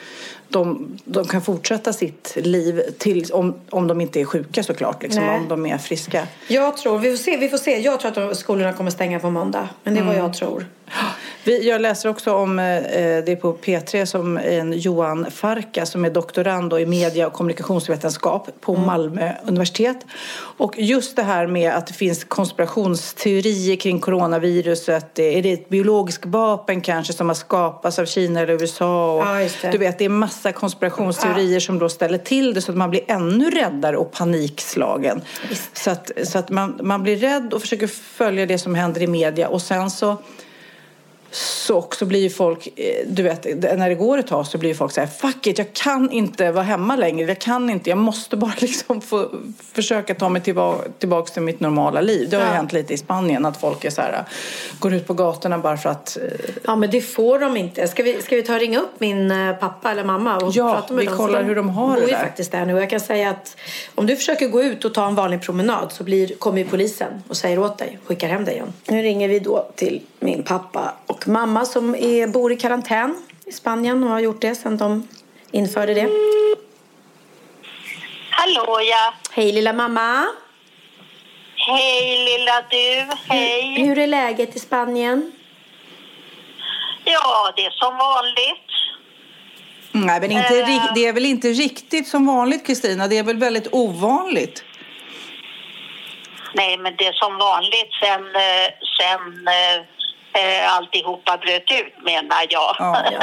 de, 0.48 0.88
de 1.04 1.24
kan 1.24 1.42
fortsätta 1.42 1.92
sitt 1.92 2.36
liv 2.36 2.82
till, 2.98 3.32
om, 3.32 3.54
om 3.70 3.86
de 3.86 4.00
inte 4.00 4.20
är 4.20 4.24
sjuka 4.24 4.62
såklart. 4.62 5.02
Liksom, 5.02 5.24
Nej. 5.24 5.38
om 5.38 5.48
de 5.48 5.66
är 5.66 5.78
friska. 5.78 6.26
Jag 6.48 6.76
tror, 6.76 6.98
vi 6.98 7.10
får 7.10 7.18
se, 7.18 7.36
vi 7.36 7.48
får 7.48 7.58
se. 7.58 7.78
Jag 7.78 8.00
tror 8.00 8.08
att 8.08 8.14
de, 8.14 8.34
skolorna 8.34 8.72
kommer 8.72 8.90
stänga 8.90 9.20
på 9.20 9.30
måndag. 9.30 9.68
Men 9.82 9.94
det 9.94 10.00
är 10.00 10.04
vad 10.04 10.16
jag 10.16 10.34
tror. 10.34 10.66
Vi, 11.46 11.68
jag 11.68 11.80
läser 11.80 12.08
också 12.08 12.34
om, 12.34 12.58
eh, 12.58 12.64
det 12.64 13.28
är 13.28 13.36
på 13.36 13.56
P3, 13.56 14.04
som 14.04 14.36
en 14.36 14.72
Johan 14.72 15.30
Farka 15.30 15.86
som 15.86 16.04
är 16.04 16.10
doktorand 16.10 16.72
i 16.72 16.86
media 16.86 17.26
och 17.26 17.32
kommunikationsvetenskap 17.32 18.48
på 18.60 18.74
Malmö 18.74 19.32
universitet. 19.44 19.96
Och 20.58 20.74
just 20.78 21.16
det 21.16 21.22
här 21.22 21.46
med 21.46 21.74
att 21.74 21.86
det 21.86 21.94
finns 21.94 22.24
konspirationsteorier 22.24 23.76
kring 23.76 24.00
coronaviruset. 24.00 25.18
Är 25.18 25.42
det 25.42 25.52
ett 25.52 25.68
biologiskt 25.68 26.26
vapen 26.26 26.80
kanske 26.80 27.12
som 27.12 27.28
har 27.28 27.34
skapats 27.34 27.98
av 27.98 28.04
Kina 28.04 28.40
eller 28.40 28.62
USA? 28.62 29.12
Och, 29.12 29.22
Ja, 29.22 29.48
det. 29.62 29.70
Du 29.72 29.78
vet, 29.78 29.98
det 29.98 30.04
är 30.04 30.08
massa 30.08 30.52
konspirationsteorier 30.52 31.60
som 31.60 31.78
då 31.78 31.88
ställer 31.88 32.18
till 32.18 32.54
det 32.54 32.60
så 32.60 32.72
att 32.72 32.78
man 32.78 32.90
blir 32.90 33.02
ännu 33.08 33.50
räddare 33.50 33.96
och 33.96 34.12
panikslagen. 34.12 35.20
Så 35.72 35.90
att, 35.90 36.10
så 36.24 36.38
att 36.38 36.50
man, 36.50 36.78
man 36.82 37.02
blir 37.02 37.16
rädd 37.16 37.54
och 37.54 37.60
försöker 37.60 37.86
följa 37.86 38.46
det 38.46 38.58
som 38.58 38.74
händer 38.74 39.02
i 39.02 39.06
media 39.06 39.48
och 39.48 39.62
sen 39.62 39.90
så 39.90 40.16
så 41.38 41.74
också 41.78 42.04
blir 42.06 42.20
ju 42.20 42.30
folk, 42.30 42.66
eh, 42.76 43.06
du 43.06 43.22
vet, 43.22 43.44
när 43.78 43.88
det 43.88 43.94
går 43.94 44.18
ett 44.18 44.26
tag 44.26 44.46
så 44.46 44.58
blir 44.58 44.70
ju 44.70 44.74
folk 44.76 44.92
så 44.92 45.00
här, 45.00 45.06
fuck 45.08 45.46
it, 45.46 45.58
jag 45.58 45.72
kan 45.72 46.10
inte 46.10 46.52
vara 46.52 46.64
hemma 46.64 46.96
längre, 46.96 47.28
jag 47.28 47.38
kan 47.38 47.70
inte, 47.70 47.90
jag 47.90 47.98
måste 47.98 48.36
bara 48.36 48.52
liksom 48.58 49.00
få 49.00 49.28
försöka 49.72 50.14
ta 50.14 50.28
mig 50.28 50.42
tillbaka, 50.42 50.88
tillbaka 50.98 51.32
till 51.32 51.42
mitt 51.42 51.60
normala 51.60 52.00
liv. 52.00 52.28
Det 52.30 52.36
har 52.36 52.42
ju 52.44 52.48
Ja. 52.50 52.54
hänt 52.54 52.72
lite 52.72 52.94
i 52.94 52.96
Spanien 52.98 53.46
att 53.46 53.60
folk 53.60 53.84
är 53.84 53.90
så 53.90 54.00
här, 54.00 54.24
går 54.78 54.94
ut 54.94 55.06
på 55.06 55.14
gatorna 55.14 55.58
bara 55.58 55.76
för 55.76 55.90
att, 55.90 56.16
eh, 56.16 56.22
Ja, 56.64 56.76
men 56.76 56.90
det 56.90 57.00
får 57.00 57.38
de 57.38 57.56
inte. 57.56 57.88
Ska 57.88 58.02
vi, 58.02 58.22
ska 58.22 58.36
vi 58.36 58.42
ta 58.42 58.54
och 58.54 58.60
ringa 58.60 58.78
upp 58.80 59.00
min 59.00 59.30
eh, 59.30 59.52
pappa 59.52 59.90
eller 59.90 60.04
mamma 60.04 60.36
och 60.36 60.50
Ja, 60.54 60.72
prata 60.74 60.94
med 60.94 61.00
vi 61.00 61.06
dem? 61.06 61.16
kollar 61.16 61.38
För 61.40 61.44
hur 61.48 61.54
de 61.56 61.68
har 61.68 61.86
bor 61.88 61.94
det 61.96 62.00
ju 62.00 62.06
där. 62.12 62.18
faktiskt 62.20 62.52
där 62.52 62.66
nu. 62.66 62.74
Och 62.74 62.80
jag 62.80 62.90
kan 62.90 63.00
säga 63.00 63.30
att 63.30 63.56
om 63.94 64.06
du 64.06 64.16
försöker 64.16 64.48
gå 64.48 64.62
ut 64.62 64.84
och 64.84 64.94
ta 64.94 65.06
en 65.06 65.14
vanlig 65.14 65.42
promenad 65.42 65.92
så 65.92 66.04
blir, 66.04 66.34
kommer 66.38 66.58
ju 66.58 66.64
polisen 66.64 67.22
och 67.28 67.36
säger 67.36 67.58
åt 67.58 67.78
dig, 67.78 67.98
skickar 68.06 68.28
hem 68.28 68.44
dig 68.44 68.54
igen. 68.54 68.72
Nu 68.88 69.02
ringer 69.02 69.28
vi 69.28 69.38
då 69.38 69.68
till 69.74 70.02
min 70.20 70.42
pappa 70.42 70.92
och 71.06 71.25
mamma 71.26 71.64
som 71.64 71.94
är, 71.94 72.26
bor 72.26 72.52
i 72.52 72.56
karantän 72.56 73.16
i 73.46 73.52
Spanien 73.52 74.04
och 74.04 74.10
har 74.10 74.20
gjort 74.20 74.40
det 74.40 74.54
sedan 74.54 74.76
de 74.76 75.08
införde 75.50 75.94
det. 75.94 76.08
Hallå 78.30 78.80
ja! 78.90 79.14
Hej 79.30 79.52
lilla 79.52 79.72
mamma! 79.72 80.26
Hej 81.68 82.24
lilla 82.24 82.62
du, 82.70 83.16
hej! 83.34 83.74
Hur 83.86 83.98
är 83.98 84.06
läget 84.06 84.56
i 84.56 84.58
Spanien? 84.58 85.32
Ja, 87.04 87.52
det 87.56 87.66
är 87.66 87.70
som 87.70 87.96
vanligt. 87.98 88.62
nej 89.92 90.20
men 90.20 90.30
inte, 90.32 90.58
Eh. 90.60 90.66
ri- 90.66 90.92
det 90.94 91.06
är 91.06 91.12
väl 91.12 91.26
inte 91.26 91.48
riktigt 91.48 92.08
som 92.08 92.26
vanligt 92.26 92.66
Kristina, 92.66 93.08
det 93.08 93.18
är 93.18 93.22
väl 93.22 93.36
väldigt 93.38 93.68
ovanligt. 93.72 94.64
Nej, 96.54 96.78
men 96.78 96.96
det 96.96 97.06
är 97.06 97.12
som 97.12 97.36
vanligt 97.38 97.90
sen, 98.02 98.22
eh, 98.36 98.68
sen 98.98 99.48
eh, 100.36 100.74
alltihopa 100.76 101.36
bröt 101.36 101.70
ut 101.70 102.04
menar 102.04 102.46
jag. 102.48 102.76
Ja, 102.78 103.04
ja. 103.12 103.20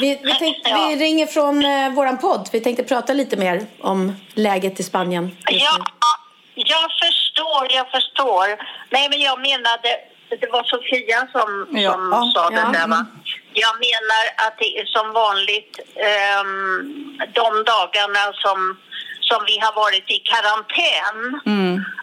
Vi, 0.00 0.20
vi, 0.22 0.34
tänkte, 0.34 0.74
vi 0.88 0.96
ringer 0.96 1.26
från 1.26 1.64
eh, 1.64 1.90
våran 1.90 2.18
podd. 2.18 2.48
Vi 2.52 2.60
tänkte 2.60 2.84
prata 2.84 3.12
lite 3.12 3.36
mer 3.36 3.66
om 3.80 4.16
läget 4.34 4.80
i 4.80 4.82
Spanien. 4.82 5.36
Ja, 5.46 5.78
jag 6.54 6.90
förstår, 7.02 7.66
jag 7.70 7.90
förstår. 7.90 8.46
Nej, 8.90 9.08
men 9.08 9.20
jag 9.20 9.40
menade, 9.40 9.88
det 10.40 10.48
var 10.52 10.62
Sofia 10.62 11.28
som, 11.32 11.68
Ja, 11.80 11.92
som 11.92 12.08
ja, 12.12 12.32
sa 12.34 12.50
det 12.50 12.56
ja, 12.56 12.78
där 12.78 12.88
va? 12.88 13.06
Jag 13.52 13.74
menar 13.88 14.24
att 14.46 14.58
det 14.58 14.78
är 14.80 14.86
som 14.86 15.12
vanligt 15.12 15.80
ehm, 15.94 17.18
de 17.32 17.64
dagarna 17.64 18.32
som, 18.32 18.76
som 19.28 19.40
vi 19.46 19.58
har 19.58 19.72
varit 19.72 20.10
i 20.10 20.18
karantän. 20.18 21.40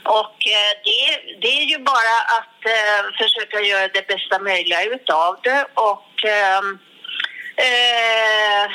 Och 0.04 0.38
eh, 0.58 0.74
det, 0.84 1.02
det 1.42 1.52
är 1.62 1.66
ju 1.74 1.78
bara 1.78 2.16
att 2.38 2.60
eh, 2.66 3.00
försöka 3.22 3.60
göra 3.62 3.88
det 3.88 4.08
bästa 4.08 4.40
möjliga 4.40 4.84
utav 4.84 5.38
det 5.44 5.66
och 5.74 6.26
ehm, 6.26 6.80
eh, 7.56 8.66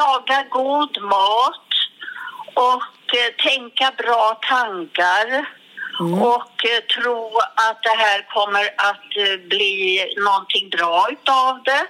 laga 0.00 0.44
god 0.50 1.02
mat 1.02 1.68
och 2.54 3.16
eh, 3.18 3.50
tänka 3.50 3.92
bra 3.96 4.40
tankar 4.48 5.46
och 6.22 6.64
eh, 6.64 6.80
tro 6.94 7.38
att 7.38 7.82
det 7.82 7.96
här 7.96 8.26
kommer 8.34 8.64
att 8.76 9.16
eh, 9.16 9.48
bli 9.48 10.14
någonting 10.16 10.70
bra 10.70 11.08
utav 11.10 11.62
det 11.62 11.86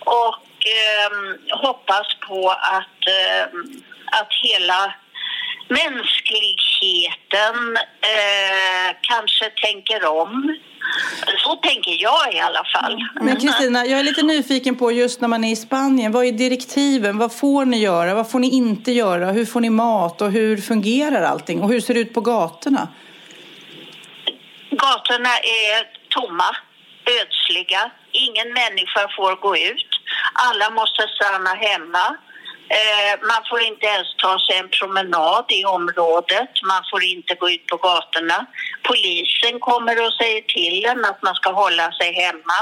och 0.00 0.48
ehm, 0.78 1.38
hoppas 1.62 2.06
på 2.28 2.50
att, 2.50 3.00
ehm, 3.08 3.82
att 4.06 4.32
hela 4.42 4.94
mänskligheten 5.68 7.76
eh, 8.00 8.96
kanske 9.00 9.50
tänker 9.50 10.06
om 10.06 10.56
Så 11.44 11.56
tänker 11.56 12.02
jag 12.02 12.34
i 12.34 12.40
alla 12.40 12.64
fall. 12.72 12.98
Men 13.20 13.40
Kristina, 13.40 13.86
jag 13.86 14.00
är 14.00 14.04
lite 14.04 14.22
nyfiken 14.22 14.76
på 14.76 14.92
just 14.92 15.20
när 15.20 15.28
man 15.28 15.44
är 15.44 15.52
i 15.52 15.56
Spanien. 15.56 16.12
Vad 16.12 16.26
är 16.26 16.32
direktiven? 16.32 17.18
Vad 17.18 17.36
får 17.36 17.64
ni 17.64 17.78
göra? 17.78 18.14
Vad 18.14 18.30
får 18.30 18.38
ni 18.38 18.50
inte 18.50 18.92
göra? 18.92 19.32
Hur 19.32 19.44
får 19.44 19.60
ni 19.60 19.70
mat? 19.70 20.22
Och 20.22 20.30
hur 20.30 20.56
fungerar 20.56 21.22
allting? 21.22 21.62
Och 21.62 21.68
hur 21.68 21.80
ser 21.80 21.94
det 21.94 22.00
ut 22.00 22.14
på 22.14 22.20
gatorna? 22.20 22.88
Gatorna 24.70 25.34
är 25.38 25.86
tomma, 26.08 26.56
ödsliga. 27.20 27.90
Ingen 28.12 28.52
människa 28.52 29.08
får 29.16 29.40
gå 29.40 29.56
ut. 29.56 29.88
Alla 30.32 30.70
måste 30.70 31.02
stanna 31.16 31.54
hemma. 31.54 32.16
Eh, 32.70 33.26
man 33.30 33.42
får 33.50 33.60
inte 33.62 33.86
ens 33.86 34.08
ta 34.16 34.38
sig 34.38 34.56
en 34.58 34.68
promenad 34.68 35.44
i 35.48 35.64
området. 35.64 36.50
Man 36.62 36.82
får 36.90 37.02
inte 37.04 37.34
gå 37.34 37.50
ut 37.50 37.66
på 37.66 37.76
gatorna. 37.76 38.46
Polisen 38.82 39.60
kommer 39.60 40.06
och 40.06 40.12
säger 40.12 40.42
till 40.42 40.84
en 40.84 41.04
att 41.04 41.22
man 41.22 41.34
ska 41.34 41.50
hålla 41.52 41.92
sig 41.92 42.12
hemma. 42.12 42.60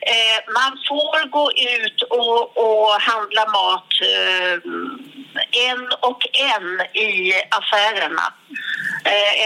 Eh, 0.00 0.38
man 0.60 0.72
får 0.88 1.28
gå 1.28 1.46
ut 1.52 2.02
och, 2.02 2.40
och 2.64 2.90
handla 3.00 3.44
mat 3.46 3.90
eh, 4.12 4.54
en 5.68 5.82
och 6.00 6.22
en 6.32 6.80
i 6.96 7.32
affärerna. 7.50 8.34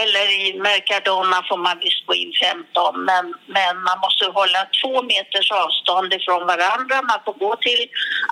Eller 0.03 0.25
i 0.41 0.59
Mercadona 0.59 1.43
får 1.49 1.57
man 1.57 1.79
visst 1.79 2.05
gå 2.05 2.13
in 2.15 2.33
15 2.41 3.05
men, 3.05 3.33
men 3.45 3.83
man 3.83 3.99
måste 3.99 4.25
hålla 4.25 4.67
två 4.81 5.01
meters 5.01 5.51
avstånd 5.51 6.13
ifrån 6.13 6.47
varandra. 6.47 7.01
Man 7.01 7.19
får 7.25 7.33
gå 7.33 7.55
till 7.55 7.87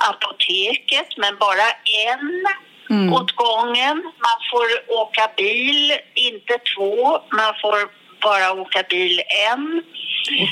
apoteket 0.10 1.18
men 1.18 1.38
bara 1.38 1.65
en 2.08 2.46
mm. 2.90 3.14
åt 3.14 3.32
gången. 3.36 3.96
Man 4.28 4.40
får 4.52 4.98
åka 5.02 5.32
bil, 5.38 5.94
inte 6.14 6.54
två. 6.76 7.20
Man 7.32 7.54
får 7.62 7.76
bara 8.22 8.62
åka 8.62 8.84
bil 8.90 9.22
en. 9.50 9.84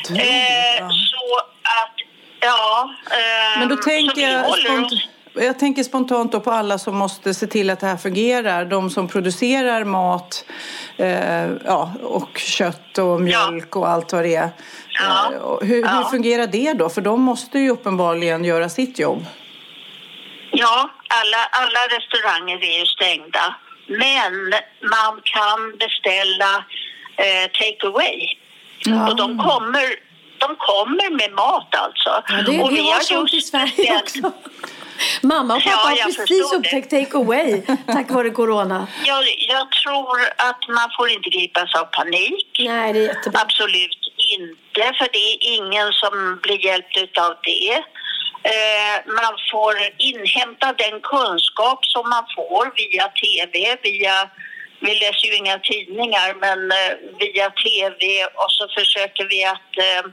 Eh, 0.10 0.88
så 0.90 1.38
att, 1.62 1.96
ja. 2.40 2.90
Eh, 3.12 3.60
men 3.60 3.70
då 3.70 3.76
tänker 3.76 4.22
jag 4.22 4.46
jag 5.36 5.60
tänker 5.60 5.84
spontant 5.84 6.32
då 6.32 6.40
på 6.40 6.52
alla 6.52 6.78
som 6.78 6.98
måste 6.98 7.34
se 7.34 7.48
till 7.48 7.70
att 7.70 7.80
det 7.80 7.88
här 7.88 7.98
fungerar. 7.98 8.66
De 8.66 8.90
som 8.90 9.08
producerar 9.08 9.84
mat 9.84 10.46
eh, 10.98 11.50
ja, 11.66 11.94
och 12.04 12.38
kött 12.38 12.98
och 12.98 13.22
mjölk 13.22 13.68
ja. 13.72 13.80
och 13.80 13.90
allt 13.90 14.14
vad 14.14 14.24
det 14.24 14.36
är. 14.36 14.50
Ja. 15.00 15.32
Eh, 15.34 15.68
hur, 15.68 15.98
hur 15.98 16.04
fungerar 16.04 16.48
det 16.48 16.74
då? 16.74 16.90
För 16.90 17.02
de 17.02 17.22
måste 17.22 17.60
ju 17.60 17.70
uppenbarligen 17.70 18.46
göra 18.46 18.70
sitt 18.70 19.00
jobb. 19.00 19.26
Ja, 20.56 20.90
alla, 21.08 21.42
alla 21.52 21.82
restauranger 21.96 22.58
är 22.64 22.80
ju 22.80 22.86
stängda. 22.86 23.56
Men 23.88 24.34
man 24.96 25.22
kan 25.24 25.78
beställa 25.78 26.66
eh, 27.18 27.46
take 27.52 27.88
away. 27.88 28.20
Ja. 28.86 29.10
Och 29.10 29.16
de 29.16 29.38
kommer, 29.38 29.86
de 30.38 30.56
kommer 30.56 31.10
med 31.10 31.32
mat 31.32 31.76
alltså. 31.76 32.24
Ja, 32.28 32.42
det, 32.46 32.64
och 32.64 32.72
vi, 32.72 32.92
har 32.92 33.00
sånt 33.00 33.34
i 33.34 33.42
Sverige 33.42 34.02
också. 34.02 34.32
Mamma 35.22 35.56
och 35.56 35.64
pappa 35.64 35.94
ja, 35.98 36.04
har 36.04 36.12
precis 36.12 36.54
upptäckt 36.54 36.90
take 36.90 37.18
away 37.18 37.62
tack 37.88 38.12
vare 38.12 38.30
corona. 38.30 38.88
Jag, 39.06 39.24
jag 39.50 39.72
tror 39.72 40.20
att 40.38 40.68
man 40.68 40.90
får 40.98 41.10
inte 41.10 41.30
gripas 41.30 41.76
av 41.76 41.86
panik. 41.86 42.48
Nej, 42.60 42.94
det 42.94 43.00
är 43.00 43.08
jättebra. 43.08 43.42
Absolut 43.42 44.04
inte, 44.38 44.94
för 44.98 45.08
det 45.14 45.26
är 45.34 45.38
ingen 45.58 45.94
som 45.94 46.40
blir 46.42 46.66
hjälpt 46.66 47.18
av 47.18 47.36
det. 47.44 47.84
Eh, 48.44 48.96
man 49.06 49.34
får 49.52 49.74
inhämta 49.98 50.74
den 50.74 51.02
kunskap 51.02 51.86
som 51.86 52.10
man 52.10 52.26
får 52.36 52.64
via 52.82 53.08
tv, 53.24 53.78
via 53.84 54.30
vi 54.86 54.94
läser 54.96 55.28
ju 55.28 55.36
inga 55.36 55.60
tidningar, 55.60 56.30
men 56.46 56.60
eh, 56.72 56.94
via 57.20 57.50
tv 57.50 58.26
och 58.26 58.52
så 58.58 58.68
försöker 58.80 59.26
vi 59.30 59.46
att 59.46 59.72
eh, 59.78 60.12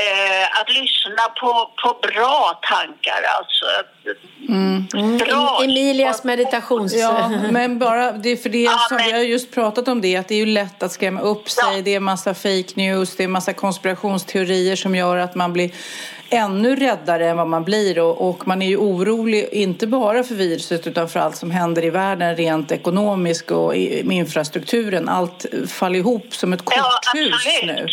eh, 0.00 0.60
att 0.60 0.68
lyssna 0.68 1.24
på, 1.40 1.70
på 1.82 1.98
bra 2.08 2.60
tankar. 2.70 3.22
Alltså. 3.38 3.66
Mm. 4.48 4.86
Mm. 4.94 5.18
Bra. 5.18 5.60
Emilias 5.64 6.24
meditations... 6.24 6.94
Ja, 6.96 7.28
men 7.50 7.78
bara 7.78 8.12
det 8.12 8.36
för 8.36 8.48
det 8.48 8.62
ja, 8.62 8.78
som 8.88 8.96
men... 8.96 9.06
vi 9.06 9.12
har 9.12 9.20
just 9.20 9.54
pratat 9.54 9.88
om 9.88 10.00
det 10.00 10.16
att 10.16 10.28
det 10.28 10.34
är 10.34 10.38
ju 10.38 10.46
lätt 10.46 10.82
att 10.82 10.92
skrämma 10.92 11.20
upp 11.20 11.50
sig. 11.50 11.76
Ja. 11.76 11.82
Det 11.82 11.94
är 11.94 12.00
massa 12.00 12.34
fake 12.34 12.72
news, 12.74 13.16
det 13.16 13.24
är 13.24 13.28
massa 13.28 13.52
konspirationsteorier 13.52 14.76
som 14.76 14.94
gör 14.94 15.16
att 15.16 15.34
man 15.34 15.52
blir 15.52 15.70
ännu 16.30 16.76
räddare 16.76 17.28
än 17.28 17.36
vad 17.36 17.48
man 17.48 17.64
blir 17.64 17.98
och, 17.98 18.28
och, 18.28 18.46
man 18.46 18.62
är 18.62 18.66
ju 18.66 18.76
orolig 18.76 19.48
inte 19.52 19.86
bara 19.86 20.24
för 20.24 20.34
viruset 20.34 20.86
utan 20.86 21.08
för 21.08 21.20
allt 21.20 21.36
som 21.36 21.50
händer 21.50 21.84
i 21.84 21.90
världen 21.90 22.36
rent 22.36 22.72
ekonomiskt 22.72 23.50
och 23.50 23.68
med 24.04 24.16
infrastrukturen. 24.16 25.08
Allt 25.08 25.46
faller 25.68 25.98
ihop 25.98 26.34
som 26.34 26.52
ett 26.52 26.64
korthus 26.64 27.46
ja, 27.62 27.66
nu. 27.66 27.86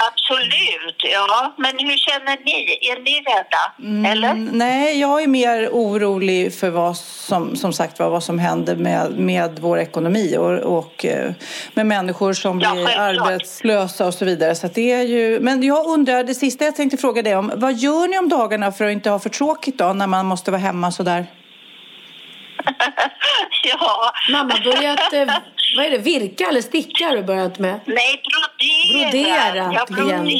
Absolut, 0.00 0.96
ja. 1.12 1.54
Men 1.56 1.78
hur 1.78 1.96
känner 1.96 2.44
ni? 2.44 2.78
Är 2.90 3.02
ni 3.02 3.20
rädda? 3.20 3.90
Mm, 3.90 4.12
Eller? 4.12 4.34
Nej, 4.34 5.00
jag 5.00 5.22
är 5.22 5.26
mer 5.26 5.68
orolig 5.72 6.54
för 6.54 6.70
vad 6.70 6.96
som, 6.96 7.56
som 7.56 7.72
sagt 7.72 7.98
vad 7.98 8.22
som 8.22 8.38
händer 8.38 8.76
med, 8.76 9.18
med 9.18 9.58
vår 9.60 9.78
ekonomi 9.78 10.36
och, 10.36 10.78
och 10.78 11.04
eh, 11.04 11.32
med 11.74 11.86
människor 11.86 12.32
som 12.32 12.58
blir 12.58 12.68
ja, 12.68 13.00
arbetslösa 13.00 14.06
och 14.06 14.14
så 14.14 14.24
vidare. 14.24 14.54
Så 14.54 14.68
det 14.74 14.92
är 14.92 15.02
ju, 15.02 15.40
men 15.40 15.62
jag 15.62 15.86
undrar, 15.86 16.24
det 16.24 16.34
sista 16.34 16.64
jag 16.64 16.76
tänkte 16.76 16.96
fråga 16.96 17.22
dig 17.22 17.36
om, 17.36 17.52
vad 17.56 17.77
gör 17.78 18.08
ni 18.08 18.18
om 18.18 18.28
dagarna 18.28 18.72
för 18.72 18.84
att 18.84 18.92
inte 18.92 19.10
ha 19.10 19.18
för 19.18 19.30
tråkigt 19.30 19.78
då 19.78 19.92
när 19.92 20.06
man 20.06 20.26
måste 20.26 20.50
vara 20.50 20.60
hemma 20.60 20.92
så 20.92 21.02
där? 21.02 21.26
ja. 23.62 24.12
Mamma 24.32 24.54
börjat, 24.64 25.12
eh, 25.12 25.26
vad 25.76 25.86
är 25.86 25.90
det, 25.90 25.98
virka 25.98 26.48
eller 26.48 26.62
sticka 26.62 27.06
har 27.06 27.16
du 27.16 27.22
börjat 27.22 27.58
med? 27.58 27.80
Nej, 27.86 28.22
brodera. 28.28 29.10
Brodera 29.10 29.72
jag 29.72 29.88
broderar, 29.88 30.20
mm. 30.20 30.30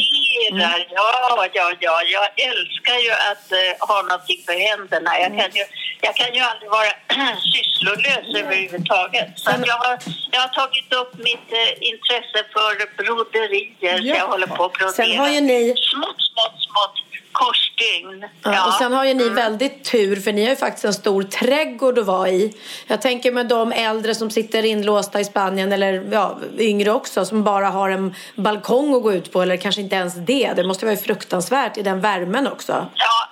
ja, 0.91 1.47
ja, 1.53 1.73
ja. 1.81 2.03
Jag 2.03 2.29
älskar 2.49 2.99
ju 3.07 3.13
att 3.31 3.47
uh, 3.53 3.89
ha 3.89 4.03
någonting 4.03 4.41
för 4.47 4.57
händerna. 4.69 5.11
Jag 5.19 5.31
kan 5.39 5.51
ju, 5.59 5.65
jag 6.01 6.15
kan 6.17 6.35
ju 6.35 6.41
aldrig 6.41 6.71
vara 6.71 6.93
sysslolös 7.53 8.27
överhuvudtaget. 8.43 9.29
Så 9.37 9.51
jag, 9.51 9.79
har, 9.85 9.99
jag 10.31 10.41
har 10.41 10.49
tagit 10.49 10.93
upp 11.01 11.13
mitt 11.29 11.49
uh, 11.53 11.89
intresse 11.91 12.39
för 12.55 12.73
broderier. 12.97 14.01
Ja. 14.03 14.15
Så 14.15 14.21
jag 14.21 14.29
håller 14.29 14.47
på 14.47 14.65
att 14.65 14.73
brodera. 14.73 14.93
Sen 14.93 15.19
har 15.19 15.29
ju 15.29 15.41
ni... 15.41 15.75
Smått, 15.91 16.21
smått, 16.31 16.57
smått 16.69 17.08
korsstygn. 17.39 18.21
Ja. 18.43 18.55
ja. 18.55 18.67
Och 18.67 18.73
sen 18.73 18.93
har 18.93 19.05
ju 19.05 19.15
ni 19.15 19.23
mm. 19.23 19.35
väldigt 19.35 19.85
tur 19.85 20.17
för 20.17 20.33
ni 20.33 20.43
har 20.43 20.51
ju 20.51 20.57
faktiskt 20.57 20.85
en 20.85 20.95
stor 20.95 21.23
trädgård 21.23 21.99
att 21.99 22.07
vara 22.07 22.29
i. 22.29 22.55
Jag 22.87 23.03
tänker 23.03 23.33
med 23.33 23.47
de 23.47 23.73
äldre 23.73 24.15
som 24.15 24.31
sitter 24.31 24.65
inlåsta 24.65 25.21
i 25.21 25.25
Spanien 25.25 25.73
eller 25.73 26.09
ja, 26.13 26.39
yngre 26.59 26.91
också 26.91 27.25
som 27.25 27.45
bara 27.45 27.69
har 27.69 27.91
en 27.91 28.15
balkong 28.35 28.95
att 28.95 29.03
gå 29.03 29.13
ut 29.13 29.33
på 29.33 29.43
eller 29.43 29.57
kanske 29.57 29.81
inte 29.81 29.97
ens 29.97 30.15
det. 30.15 30.53
Det 30.57 30.65
måste 30.65 30.87
vara 30.87 30.97
fruktansvärt 30.97 31.79
i 31.79 31.83
den 31.83 32.01
värmen 32.01 32.47
också. 32.47 32.73
Ja, 32.95 33.29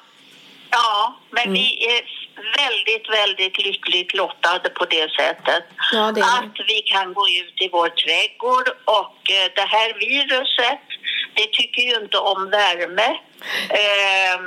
ja 0.71 1.17
men 1.31 1.43
mm. 1.43 1.55
vi 1.55 1.87
är 1.87 2.01
väldigt, 2.63 3.09
väldigt 3.21 3.59
lyckligt 3.59 4.15
lottade 4.15 4.69
på 4.69 4.85
det 4.85 5.11
sättet. 5.21 5.65
Ja, 5.93 6.13
det 6.13 6.21
att 6.21 6.59
vi 6.69 6.83
kan 6.83 7.15
gå 7.15 7.25
ut 7.29 7.57
i 7.61 7.69
vår 7.69 7.89
trädgård 7.89 8.69
och 8.85 9.19
eh, 9.31 9.47
det 9.55 9.69
här 9.77 9.89
viruset 10.05 10.81
det 11.37 11.47
tycker 11.53 11.83
ju 11.83 11.95
inte 12.03 12.19
om 12.19 12.51
värme. 12.51 13.09
Eh, 13.71 14.39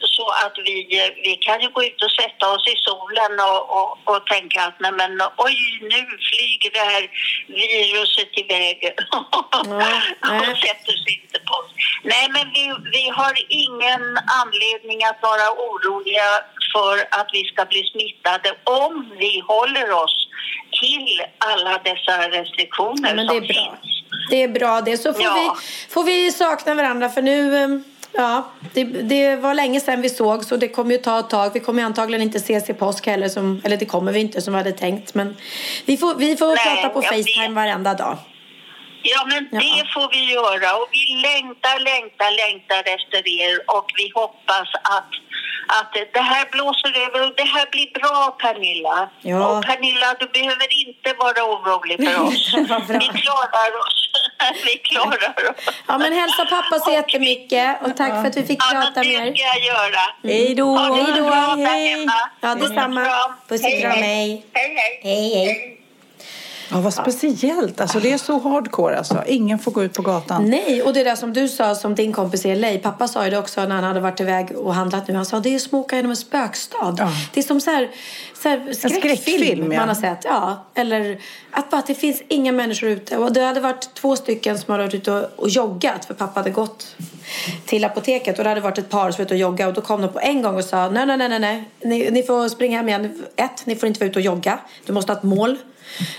så 0.00 0.26
att 0.44 0.56
vi, 0.66 0.76
vi 1.24 1.36
kan 1.36 1.60
ju 1.60 1.68
gå 1.68 1.84
ut 1.84 2.02
och 2.02 2.10
sätta 2.10 2.52
oss 2.54 2.66
i 2.74 2.76
solen 2.88 3.32
och, 3.48 3.62
och, 3.78 3.90
och 4.10 4.26
tänka 4.26 4.62
att 4.62 4.80
nej 4.80 4.92
men 4.92 5.12
oj, 5.36 5.58
nu 5.92 6.00
flyger 6.28 6.70
det 6.78 6.86
här 6.92 7.04
viruset 7.46 8.32
iväg 8.42 8.78
mm. 9.64 10.50
och 10.50 10.56
sätter 10.66 10.94
sig 11.02 11.12
inte 11.22 11.38
på 11.46 11.54
oss. 11.60 11.70
Nej, 12.02 12.26
men 12.34 12.44
vi, 12.54 12.64
vi 12.96 13.08
har 13.08 13.34
ingen 13.48 14.04
anledning 14.40 15.04
att 15.04 15.22
vara 15.22 15.46
oroliga 15.66 16.28
för 16.72 17.20
att 17.20 17.28
vi 17.32 17.44
ska 17.44 17.64
bli 17.64 17.82
smittade 17.92 18.48
om 18.64 19.14
vi 19.18 19.42
håller 19.46 19.90
oss 19.92 20.28
till 20.80 21.22
alla 21.38 21.78
dessa 21.78 22.30
restriktioner 22.30 23.14
ja, 23.16 23.28
som 23.28 23.40
finns. 23.40 23.98
Det 24.30 24.42
är 24.42 24.48
bra 24.48 24.80
det. 24.80 24.96
Så 24.98 25.12
får, 25.12 25.22
ja. 25.22 25.34
vi, 25.34 25.92
får 25.92 26.04
vi 26.04 26.32
sakna 26.32 26.74
varandra 26.74 27.08
för 27.08 27.22
nu 27.22 27.56
ehm, 27.56 27.84
Ja, 28.20 28.52
det, 28.74 28.84
det, 28.84 29.36
var 29.36 29.54
länge 29.54 29.80
sedan 29.80 30.02
vi 30.02 30.08
såg 30.08 30.44
så 30.44 30.56
det 30.56 30.68
kommer 30.68 30.92
ju 30.92 30.98
ta 30.98 31.18
ett 31.20 31.30
tag. 31.30 31.50
Vi 31.54 31.60
kommer 31.60 31.82
antagligen 31.82 32.22
inte 32.22 32.38
ses 32.38 32.70
i 32.70 32.74
påsk 32.74 33.06
heller, 33.06 33.28
som, 33.28 33.60
eller 33.64 33.76
det 33.76 33.86
kommer 33.86 34.12
vi 34.12 34.20
inte 34.20 34.40
som 34.40 34.54
vi 34.54 34.58
hade 34.58 34.72
tänkt. 34.72 35.14
Men 35.14 35.36
vi 35.86 35.96
får, 35.96 36.14
vi 36.14 36.36
får 36.36 36.54
Nej, 36.56 36.64
prata 36.64 36.88
på 36.88 37.02
Facetime 37.02 37.46
vet. 37.46 37.54
varenda 37.54 37.94
dag. 37.94 38.18
Ja, 39.02 39.20
men 39.30 39.48
ja. 39.52 39.58
det 39.60 39.84
får 39.94 40.08
vi 40.10 40.32
göra 40.32 40.68
och 40.80 40.88
vi 40.92 41.06
längtar, 41.28 41.76
längtar, 41.92 42.30
längtar 42.44 42.82
efter 42.96 43.20
er 43.40 43.54
och 43.76 43.86
vi 43.98 44.12
hoppas 44.14 44.68
att, 44.96 45.10
att 45.68 45.92
det 46.12 46.20
här 46.32 46.44
blåser 46.52 46.92
över 47.06 47.18
och 47.26 47.34
det 47.36 47.48
här 47.54 47.66
blir 47.70 47.88
bra, 48.00 48.36
Pernilla. 48.42 49.10
Ja. 49.20 49.48
Och 49.48 49.64
Pernilla, 49.64 50.08
du 50.20 50.26
behöver 50.26 50.68
inte 50.86 51.08
vara 51.18 51.40
orolig 51.52 51.96
för 52.04 52.22
oss. 52.26 52.54
vi 52.88 53.08
klarar 53.22 53.70
oss. 53.84 53.98
vi 54.66 54.78
klarar 54.78 55.50
oss. 55.50 55.74
Ja, 55.86 55.98
men 55.98 56.12
hälsa 56.12 56.44
pappa 56.44 56.78
så 56.78 56.90
jättemycket 56.90 57.82
och 57.82 57.96
tack 57.96 58.12
för 58.20 58.26
att 58.28 58.36
vi 58.36 58.42
fick 58.42 58.62
ja, 58.62 58.80
prata 58.80 59.00
med 59.00 59.12
er. 59.12 59.18
Ja, 59.18 59.24
det 59.24 59.36
ska 59.36 59.46
jag 59.46 59.60
göra. 59.64 60.02
Hej 60.22 60.54
då. 60.54 60.76
Hej 60.76 61.12
då. 61.16 61.30
Hej. 61.70 62.06
Ja, 62.40 62.54
detsamma. 62.54 63.06
Puss 63.48 63.64
och 63.64 63.80
kram. 63.80 63.92
Hej, 63.92 64.44
hej. 64.52 65.00
hej, 65.02 65.34
hej. 65.34 65.77
Ja, 66.70 66.80
vad 66.80 66.94
speciellt. 66.94 67.80
Alltså, 67.80 68.00
det 68.00 68.12
är 68.12 68.18
så 68.18 68.38
hardcore. 68.38 68.98
Alltså. 68.98 69.22
Ingen 69.26 69.58
får 69.58 69.72
gå 69.72 69.84
ut 69.84 69.94
på 69.94 70.02
gatan. 70.02 70.50
Nej, 70.50 70.82
och 70.82 70.92
det 70.92 71.04
där 71.04 71.16
som 71.16 71.32
du 71.32 71.48
sa 71.48 71.74
som 71.74 71.94
din 71.94 72.12
kompis 72.12 72.46
i 72.46 72.54
LA. 72.54 72.78
Pappa 72.82 73.08
sa 73.08 73.24
ju 73.24 73.30
det 73.30 73.38
också 73.38 73.60
när 73.60 73.74
han 73.74 73.84
hade 73.84 74.00
varit 74.00 74.20
iväg 74.20 74.56
och 74.56 74.74
handlat 74.74 75.08
nu. 75.08 75.14
Han 75.14 75.26
sa 75.26 75.40
det 75.40 75.54
är 75.54 75.58
som 75.58 75.78
att 75.78 75.84
åka 75.84 75.96
genom 75.96 76.10
en 76.10 76.16
spökstad. 76.16 76.94
Ja. 76.98 77.12
Det 77.34 77.40
är 77.40 77.44
som 77.44 77.60
så 77.60 77.70
här, 77.70 77.90
så 78.42 78.48
här 78.48 78.72
skräckfilm, 78.72 79.16
skräckfilm, 79.16 79.72
ja. 79.72 79.78
man 79.78 79.88
har 79.88 79.94
sett. 79.94 80.24
Ja, 80.24 80.66
eller 80.74 81.18
att 81.50 81.70
bara 81.70 81.78
att 81.78 81.86
det 81.86 81.94
finns 81.94 82.22
inga 82.28 82.52
människor 82.52 82.88
ute. 82.88 83.16
Och 83.16 83.32
det 83.32 83.40
hade 83.40 83.60
varit 83.60 83.94
två 83.94 84.16
stycken 84.16 84.58
som 84.58 84.72
hade 84.72 84.84
varit 84.84 84.94
ute 84.94 85.12
och, 85.12 85.24
och 85.36 85.48
joggat. 85.48 86.04
För 86.04 86.14
pappa 86.14 86.40
hade 86.40 86.50
gått 86.50 86.96
till 87.66 87.84
apoteket 87.84 88.38
och 88.38 88.44
det 88.44 88.50
hade 88.50 88.60
varit 88.60 88.78
ett 88.78 88.90
par 88.90 89.10
som 89.10 89.18
var 89.18 89.24
ute 89.24 89.34
och 89.34 89.40
jogga 89.40 89.68
och 89.68 89.74
då 89.74 89.80
kom 89.80 90.02
de 90.02 90.12
på 90.12 90.20
en 90.20 90.42
gång 90.42 90.56
och 90.56 90.64
sa 90.64 90.90
nej, 90.90 91.06
nej, 91.06 91.16
nej, 91.16 91.28
nej, 91.28 91.38
nej. 91.38 91.64
Ni, 91.80 92.10
ni 92.10 92.22
får 92.22 92.48
springa 92.48 92.76
hem 92.76 92.88
igen. 92.88 93.24
Ett, 93.36 93.66
ni 93.66 93.76
får 93.76 93.86
inte 93.86 94.00
vara 94.00 94.10
ute 94.10 94.18
och 94.18 94.24
jogga. 94.24 94.58
Du 94.86 94.92
måste 94.92 95.12
ha 95.12 95.18
ett 95.18 95.24
mål. 95.24 95.56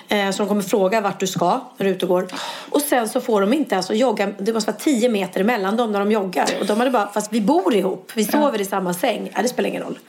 Eh, 0.09 0.31
så 0.31 0.37
de 0.37 0.47
kommer 0.47 0.61
fråga 0.61 1.01
vart 1.01 1.19
du 1.19 1.27
ska 1.27 1.61
när 1.77 1.85
du 1.85 1.91
ute 1.91 2.05
och 2.05 2.09
går. 2.09 2.27
Och 2.69 2.81
sen 2.81 3.09
så 3.09 3.21
får 3.21 3.41
de 3.41 3.53
inte 3.53 3.77
alltså 3.77 3.93
jogga. 3.93 4.27
Det 4.37 4.53
måste 4.53 4.71
vara 4.71 4.79
10 4.79 5.09
meter 5.09 5.41
emellan 5.41 5.77
dem 5.77 5.91
när 5.91 5.99
de 5.99 6.11
joggar. 6.11 6.49
Och 6.59 6.65
de 6.65 6.77
hade 6.77 6.91
bara, 6.91 7.07
fast 7.07 7.33
vi 7.33 7.41
bor 7.41 7.75
ihop. 7.75 8.11
Vi 8.15 8.25
sover 8.25 8.61
i 8.61 8.65
samma 8.65 8.93
säng. 8.93 9.31
Ja, 9.35 9.41
det 9.41 9.49
spelar 9.49 9.69
ingen 9.69 9.83
roll. 9.83 9.99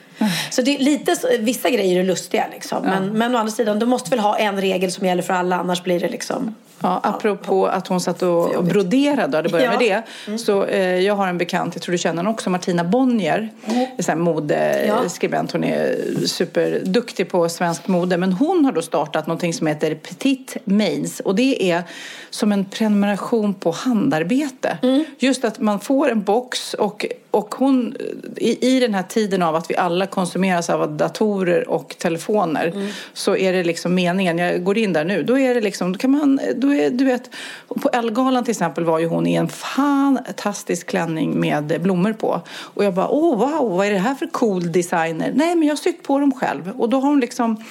Så 0.49 0.61
det 0.61 0.75
är 0.75 0.79
lite, 0.79 1.15
vissa 1.39 1.69
grejer 1.69 1.99
är 1.99 2.03
lustiga 2.03 2.45
liksom. 2.51 2.83
Men, 2.83 3.09
men 3.09 3.35
å 3.35 3.37
andra 3.37 3.51
sidan, 3.51 3.79
du 3.79 3.85
måste 3.85 4.09
väl 4.09 4.19
ha 4.19 4.37
en 4.37 4.61
regel 4.61 4.91
som 4.91 5.07
gäller 5.07 5.23
för 5.23 5.33
alla. 5.33 5.55
Annars 5.55 5.83
blir 5.83 5.99
det 5.99 6.09
liksom... 6.09 6.55
Ja, 6.83 6.99
apropå 7.03 7.67
att 7.67 7.87
hon 7.87 8.01
satt 8.01 8.21
och, 8.21 8.63
broderade, 8.63 9.37
och 9.37 9.43
det 9.43 9.49
började 9.49 9.85
Ja. 9.85 9.95
med 9.95 10.03
det. 10.27 10.37
Så 10.37 10.65
eh, 10.65 10.99
jag 10.99 11.15
har 11.15 11.27
en 11.27 11.37
bekant, 11.37 11.75
jag 11.75 11.81
tror 11.81 11.91
du 11.91 11.97
känner 11.97 12.17
henne 12.17 12.29
också, 12.29 12.49
Martina 12.49 12.83
Bonnier. 12.83 13.49
Mm. 13.65 13.87
Här 14.07 14.15
modeskribent. 14.15 15.51
Hon 15.51 15.63
är 15.63 15.95
superduktig 16.25 17.29
på 17.29 17.49
svensk 17.49 17.87
mode. 17.87 18.17
Men 18.17 18.33
hon 18.33 18.65
har 18.65 18.71
då 18.71 18.81
startat 18.81 19.27
någonting 19.27 19.53
som 19.53 19.67
heter 19.67 19.95
Petit 19.95 20.57
Mains. 20.63 21.19
Och 21.19 21.35
det 21.35 21.71
är 21.71 21.83
som 22.29 22.51
en 22.51 22.65
prenumeration 22.65 23.53
på 23.53 23.71
handarbete. 23.71 24.77
Just 25.19 25.45
att 25.45 25.59
man 25.59 25.79
får 25.79 26.11
en 26.11 26.21
box 26.23 26.73
och, 26.73 27.05
och 27.31 27.55
hon, 27.55 27.95
i, 28.37 28.75
i 28.75 28.79
den 28.79 28.93
här 28.93 29.03
tiden 29.03 29.41
av 29.41 29.55
att 29.55 29.69
vi 29.69 29.75
alla 29.75 30.07
konsumeras 30.07 30.69
av 30.69 30.97
datorer 30.97 31.69
och 31.69 31.95
telefoner 31.99 32.91
så 33.13 33.35
är 33.35 33.53
det 33.53 33.63
liksom 33.63 33.95
meningen, 33.95 34.37
jag 34.37 34.63
går 34.63 34.77
in 34.77 34.93
där 34.93 35.05
nu, 35.05 35.23
då 35.23 35.39
är 35.39 35.55
det 35.55 35.61
liksom, 35.61 35.93
då 35.93 35.99
kan 35.99 36.11
man, 36.11 36.39
då 36.55 36.73
är, 36.73 36.89
du 36.89 37.05
vet, 37.05 37.29
på 37.81 37.89
Ellegalan 37.93 38.43
till 38.43 38.51
exempel 38.51 38.83
var 38.83 38.99
ju 38.99 39.07
hon 39.07 39.27
i 39.27 39.35
en 39.35 39.47
fantastisk 39.47 40.87
klänning 40.87 41.39
med 41.39 41.81
blommor 41.81 42.13
på. 42.13 42.41
Och 42.51 42.83
jag 42.83 42.93
bara, 42.93 43.09
åh 43.09 43.39
wow, 43.39 43.77
vad 43.77 43.87
är 43.87 43.91
det 43.91 43.97
här 43.97 44.15
för 44.15 44.27
cool 44.27 44.71
designer? 44.71 45.31
Nej, 45.35 45.55
men 45.55 45.67
jag 45.67 45.71
har 45.71 45.77
sytt 45.77 46.03
på 46.03 46.19
dem 46.19 46.31
själv. 46.31 46.71
Och 46.77 46.89
då 46.89 46.99
har 46.99 47.09
hon 47.09 47.19
liksom, 47.19 47.63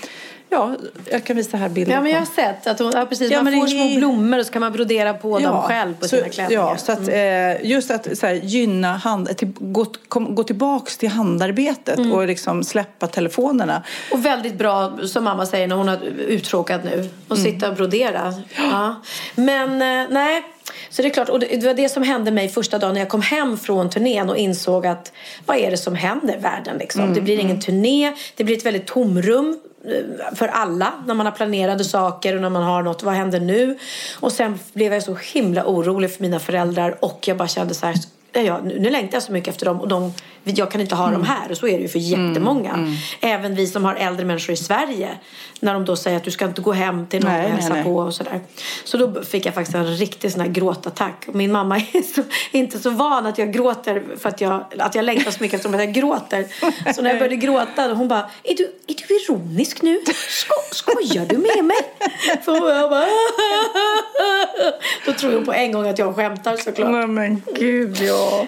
ja, 0.50 0.74
jag 1.10 1.24
kan 1.24 1.36
visa 1.36 1.56
här 1.56 1.68
bilder 1.68 1.92
Ja, 1.94 2.00
men 2.00 2.12
jag 2.12 2.18
har 2.18 2.26
sett 2.26 2.66
att 2.66 2.78
hon, 2.78 2.92
ja, 2.94 3.06
precis, 3.06 3.30
Ja, 3.32 3.42
man 3.42 3.52
får 3.52 3.64
är- 3.64 3.68
små 3.68 3.96
blommor 3.98 4.38
och 4.38 4.46
så 4.46 4.52
kan 4.52 4.60
man 4.60 4.72
brodera 4.72 5.14
på 5.14 5.38
dem 5.38 5.62
själv 5.62 5.94
på 6.00 6.08
sina 6.08 6.24
så, 6.24 6.30
klänningar. 6.30 6.62
Ja, 6.62 6.76
så 6.76 6.92
att, 6.92 7.08
eh, 7.08 7.70
just 7.70 7.90
att 7.90 8.18
så 8.18 8.26
här, 8.26 8.34
gynna 8.34 8.96
hand, 8.96 9.36
till, 9.36 9.48
gå, 9.58 9.86
kom, 10.08 10.34
gå 10.34 10.42
tillbaks 10.44 10.98
till 10.98 11.08
handarbetet 11.08 11.98
Mm. 11.98 12.12
och 12.12 12.26
liksom 12.26 12.64
släppa 12.64 13.06
telefonerna. 13.06 13.82
Och 14.12 14.24
väldigt 14.26 14.54
bra, 14.54 14.92
som 15.06 15.24
mamma 15.24 15.46
säger 15.46 15.66
när 15.68 15.76
hon 15.76 15.88
har 15.88 15.98
uttråkat 16.28 16.84
nu, 16.84 17.08
att 17.28 17.38
Mm. 17.38 17.52
sitta 17.52 17.68
och 17.70 17.76
brodera. 17.76 18.34
Ja. 18.56 18.94
Men 19.34 19.70
eh, 19.72 20.08
nej, 20.10 20.42
så 20.90 21.02
det 21.02 21.08
är 21.08 21.10
klart. 21.10 21.28
Och 21.28 21.40
det, 21.40 21.64
var 21.66 21.74
det 21.74 21.88
som 21.88 22.02
hände 22.02 22.30
mig 22.30 22.48
första 22.48 22.78
dagen 22.78 22.94
när 22.94 23.00
jag 23.00 23.08
kom 23.08 23.22
hem 23.22 23.58
från 23.58 23.90
turnén 23.90 24.30
och 24.30 24.36
insåg 24.36 24.86
att 24.86 25.12
vad 25.46 25.56
är 25.56 25.70
det 25.70 25.76
som 25.76 25.94
händer 25.94 26.34
i 26.36 26.40
världen 26.40 26.76
liksom? 26.78 27.02
Mm, 27.02 27.14
Det 27.14 27.20
blir 27.20 27.38
ingen 27.40 27.60
turné, 27.60 28.12
det 28.36 28.44
blir 28.44 28.56
ett 28.56 28.66
väldigt 28.66 28.86
tomrum 28.86 29.58
för 30.35 30.49
alla 30.49 30.93
när 31.07 31.14
man 31.14 31.27
har 31.27 31.33
planerade 31.33 31.85
saker 31.85 32.37
och 32.37 32.43
när 32.43 32.51
man 32.51 32.62
har 32.62 32.83
något. 32.83 33.03
Vad 33.03 33.14
händer 33.14 33.40
nu? 33.40 33.79
Och 34.21 34.33
sen 34.33 34.59
blev 34.73 34.93
jag 34.93 35.03
så 35.03 35.14
himla 35.14 35.64
orolig 35.66 36.14
för 36.14 36.23
mina 36.23 36.38
föräldrar 36.38 37.05
och 37.05 37.25
jag 37.29 37.37
bara 37.37 37.49
kände 37.49 37.75
så 37.75 37.87
här 37.87 37.95
Ja, 38.33 38.61
nu 38.64 38.79
nu 38.79 38.90
längtar 38.90 39.16
jag 39.16 39.23
så 39.23 39.33
mycket 39.33 39.49
efter 39.49 39.66
dem 39.66 39.81
och 39.81 39.88
de, 39.88 40.12
jag 40.44 40.70
kan 40.70 40.81
inte 40.81 40.94
ha 40.94 41.05
Mm. 41.09 41.20
dem 41.20 41.29
här. 41.29 41.50
Och 41.50 41.57
så 41.57 41.66
är 41.68 41.72
det 41.76 41.83
ju 41.83 41.88
för 41.88 41.98
jättemånga. 41.98 42.96
Även 43.20 43.55
vi 43.55 43.66
som 43.66 43.85
har 43.85 43.94
äldre 43.94 44.26
människor 44.26 44.53
i 44.53 44.57
Sverige. 44.57 45.09
När 45.61 45.74
de 45.74 45.85
då 45.85 45.96
säger 45.96 46.16
att 46.16 46.24
du 46.24 46.31
ska 46.31 46.44
inte 46.44 46.62
gå 46.62 46.72
hem 46.72 47.07
till 47.07 47.24
någon 47.24 47.33
Nej, 47.33 47.44
och 47.44 47.50
hälsa 47.50 47.68
nej. 47.74 47.85
på 47.85 47.96
och 47.96 48.14
sådär. 48.14 48.40
Så 48.85 48.96
då 48.96 49.22
fick 49.22 49.46
jag 49.46 49.55
faktiskt 49.55 49.74
en 49.76 49.87
riktig 49.96 50.33
sån 50.33 50.40
här 50.40 50.48
gråtattack. 50.48 51.24
Och 51.29 51.35
min 51.35 51.53
mamma 51.53 51.76
är 51.92 52.14
så, 52.14 52.22
inte 52.50 52.79
så 52.79 52.90
van 52.90 53.26
att 53.26 53.38
jag 53.38 53.53
gråter 53.53 54.03
för 54.20 54.29
att 54.29 54.40
jag, 54.40 54.64
att 54.79 54.94
jag 54.94 55.05
längtar 55.05 55.31
så 55.31 55.42
mycket 55.42 55.55
eftersom 55.55 55.74
att 55.74 55.81
jag 55.85 55.92
gråter. 55.92 56.46
Så 56.94 57.03
när 57.03 57.11
jag 57.11 57.18
började 57.18 57.37
gråta 57.37 57.94
hon 57.94 58.09
bara, 58.09 58.31
är 58.42 58.55
du, 58.57 58.62
är 58.87 58.94
du 59.09 59.14
ironisk 59.24 59.83
nu? 59.83 60.00
Sko, 60.29 60.55
skojar 60.72 61.26
du 61.26 61.38
med 61.38 61.64
mig? 61.64 61.76
För 62.44 62.70
jag 62.70 62.90
bara, 62.90 63.07
då 65.07 65.12
tror 65.12 65.33
hon 65.33 65.44
på 65.44 65.53
en 65.53 65.72
gång 65.72 65.88
att 65.88 65.98
jag 65.98 66.16
skämtar 66.16 66.57
såklart. 66.57 66.90
Nej 66.90 67.07
men 67.07 67.42
gud 67.55 67.96
ja. 68.00 68.46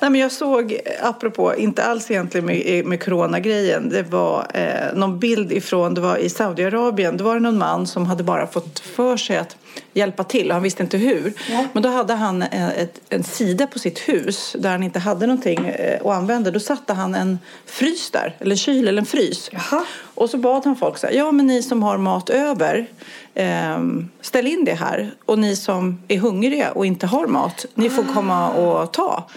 Nej 0.00 0.10
men 0.10 0.20
jag 0.20 0.32
såg, 0.32 0.80
apropå, 1.02 1.33
inte 1.56 1.84
alls 1.84 2.10
egentligen 2.10 2.46
med, 2.46 2.86
med 2.86 3.04
coronagrejen. 3.04 3.88
Det 3.88 4.02
var 4.02 4.46
eh, 4.54 4.94
någon 4.94 5.18
bild 5.18 5.52
ifrån, 5.52 5.94
det 5.94 6.00
var 6.00 6.16
i 6.16 6.28
Saudiarabien. 6.28 7.16
Det 7.16 7.24
var 7.24 7.34
det 7.34 7.40
någon 7.40 7.58
man 7.58 7.86
som 7.86 8.06
hade 8.06 8.22
bara 8.22 8.46
fått 8.46 8.78
för 8.78 9.16
sig 9.16 9.36
att 9.36 9.56
hjälpa 9.92 10.24
till 10.24 10.48
och 10.48 10.54
han 10.54 10.62
visste 10.62 10.82
inte 10.82 10.96
hur. 10.96 11.32
Men 11.72 11.82
då 11.82 11.88
hade 11.88 12.14
han 12.14 12.42
eh, 12.42 12.78
ett, 12.78 13.00
en 13.08 13.24
sida 13.24 13.66
på 13.66 13.78
sitt 13.78 13.98
hus 13.98 14.56
där 14.58 14.70
han 14.70 14.82
inte 14.82 14.98
hade 14.98 15.26
någonting 15.26 15.66
eh, 15.66 16.00
att 16.00 16.16
använda. 16.16 16.50
Då 16.50 16.60
satte 16.60 16.92
han 16.92 17.14
en 17.14 17.38
frys 17.66 18.10
där, 18.10 18.36
eller 18.38 18.50
en 18.50 18.56
kyl 18.56 18.88
eller 18.88 19.02
en 19.02 19.06
frys. 19.06 19.50
Jaha. 19.52 19.84
Och 20.14 20.30
så 20.30 20.38
bad 20.38 20.64
han 20.64 20.76
folk 20.76 20.98
så 20.98 21.06
här, 21.06 21.14
ja 21.14 21.32
men 21.32 21.46
ni 21.46 21.62
som 21.62 21.82
har 21.82 21.98
mat 21.98 22.30
över, 22.30 22.86
ehm, 23.34 24.08
ställ 24.20 24.46
in 24.46 24.64
det 24.64 24.74
här. 24.74 25.14
Och 25.24 25.38
ni 25.38 25.56
som 25.56 26.02
är 26.08 26.18
hungriga 26.18 26.72
och 26.72 26.86
inte 26.86 27.06
har 27.06 27.26
mat, 27.26 27.66
ni 27.74 27.90
får 27.90 28.04
komma 28.14 28.50
och 28.50 28.92
ta. 28.92 29.28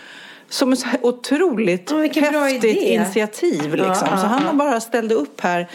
Som 0.50 0.74
ett 0.74 0.84
otroligt 1.02 1.92
häftigt 2.16 2.78
initiativ. 2.78 3.76
Liksom. 3.76 4.08
Ja, 4.12 4.18
så 4.18 4.28
han 4.28 4.58
bara 4.58 4.80
ställde 4.80 5.16
upp 5.16 5.42
här 5.42 5.68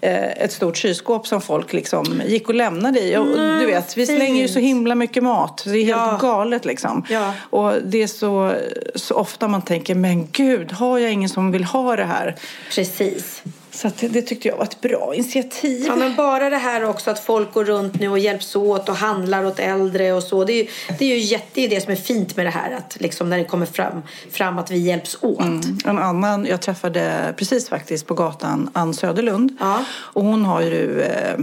eh, 0.00 0.30
ett 0.30 0.52
stort 0.52 0.76
kylskåp 0.76 1.26
som 1.26 1.40
folk 1.40 1.72
liksom 1.72 2.22
gick 2.26 2.48
och 2.48 2.54
lämnade 2.54 3.00
i. 3.00 3.16
Och, 3.16 3.26
du 3.60 3.66
vet, 3.66 3.96
vi 3.96 4.06
slänger 4.06 4.42
ju 4.42 4.48
så 4.48 4.58
himla 4.58 4.94
mycket 4.94 5.22
mat. 5.22 5.62
Det 5.64 5.70
är 5.70 5.84
helt 5.84 5.88
Ja. 5.88 6.18
galet 6.20 6.64
liksom. 6.64 7.04
Ja. 7.10 7.34
Och 7.50 7.72
det 7.84 8.02
är 8.02 8.06
så, 8.06 8.52
så 8.94 9.14
ofta 9.14 9.48
man 9.48 9.62
tänker, 9.62 9.94
men 9.94 10.28
gud, 10.32 10.72
har 10.72 10.98
jag 10.98 11.12
ingen 11.12 11.28
som 11.28 11.52
vill 11.52 11.64
ha 11.64 11.96
det 11.96 12.04
här? 12.04 12.36
Precis. 12.74 13.42
Så 13.82 13.90
det, 14.00 14.22
tyckte 14.22 14.48
jag 14.48 14.56
var 14.56 14.64
ett 14.64 14.80
bra 14.80 15.14
initiativ. 15.14 15.84
Ja, 15.86 15.96
men 15.96 16.16
bara 16.16 16.50
det 16.50 16.56
här 16.56 16.84
också 16.84 17.10
att 17.10 17.24
folk 17.24 17.54
går 17.54 17.64
runt 17.64 18.00
nu 18.00 18.08
och 18.08 18.18
hjälps 18.18 18.56
åt 18.56 18.88
och 18.88 18.94
handlar 18.94 19.44
åt 19.44 19.58
äldre 19.58 20.12
och 20.12 20.22
så. 20.22 20.44
Det 20.44 20.52
är 20.52 20.56
ju 20.56 20.68
det, 20.98 21.04
är 21.04 21.16
ju 21.16 21.18
jätte, 21.18 21.46
det, 21.54 21.64
är 21.64 21.68
det 21.68 21.80
som 21.80 21.92
är 21.92 21.96
fint 21.96 22.36
med 22.36 22.46
det 22.46 22.50
här. 22.50 22.72
Att 22.72 22.96
liksom 23.00 23.30
när 23.30 23.38
det 23.38 23.44
kommer 23.44 23.66
fram, 23.66 24.02
fram 24.30 24.58
att 24.58 24.70
vi 24.70 24.78
hjälps 24.78 25.18
åt. 25.20 25.40
En 25.84 25.98
annan, 25.98 26.46
jag 26.46 26.60
träffade 26.62 27.34
precis 27.36 27.68
faktiskt 27.68 28.06
på 28.06 28.14
gatan 28.14 28.70
Ann 28.72 28.94
Söderlund. 28.94 29.56
Ja. 29.60 29.84
Och 29.90 30.24
hon 30.24 30.44
har 30.44 30.60
ju 30.60 31.00
eh, 31.02 31.38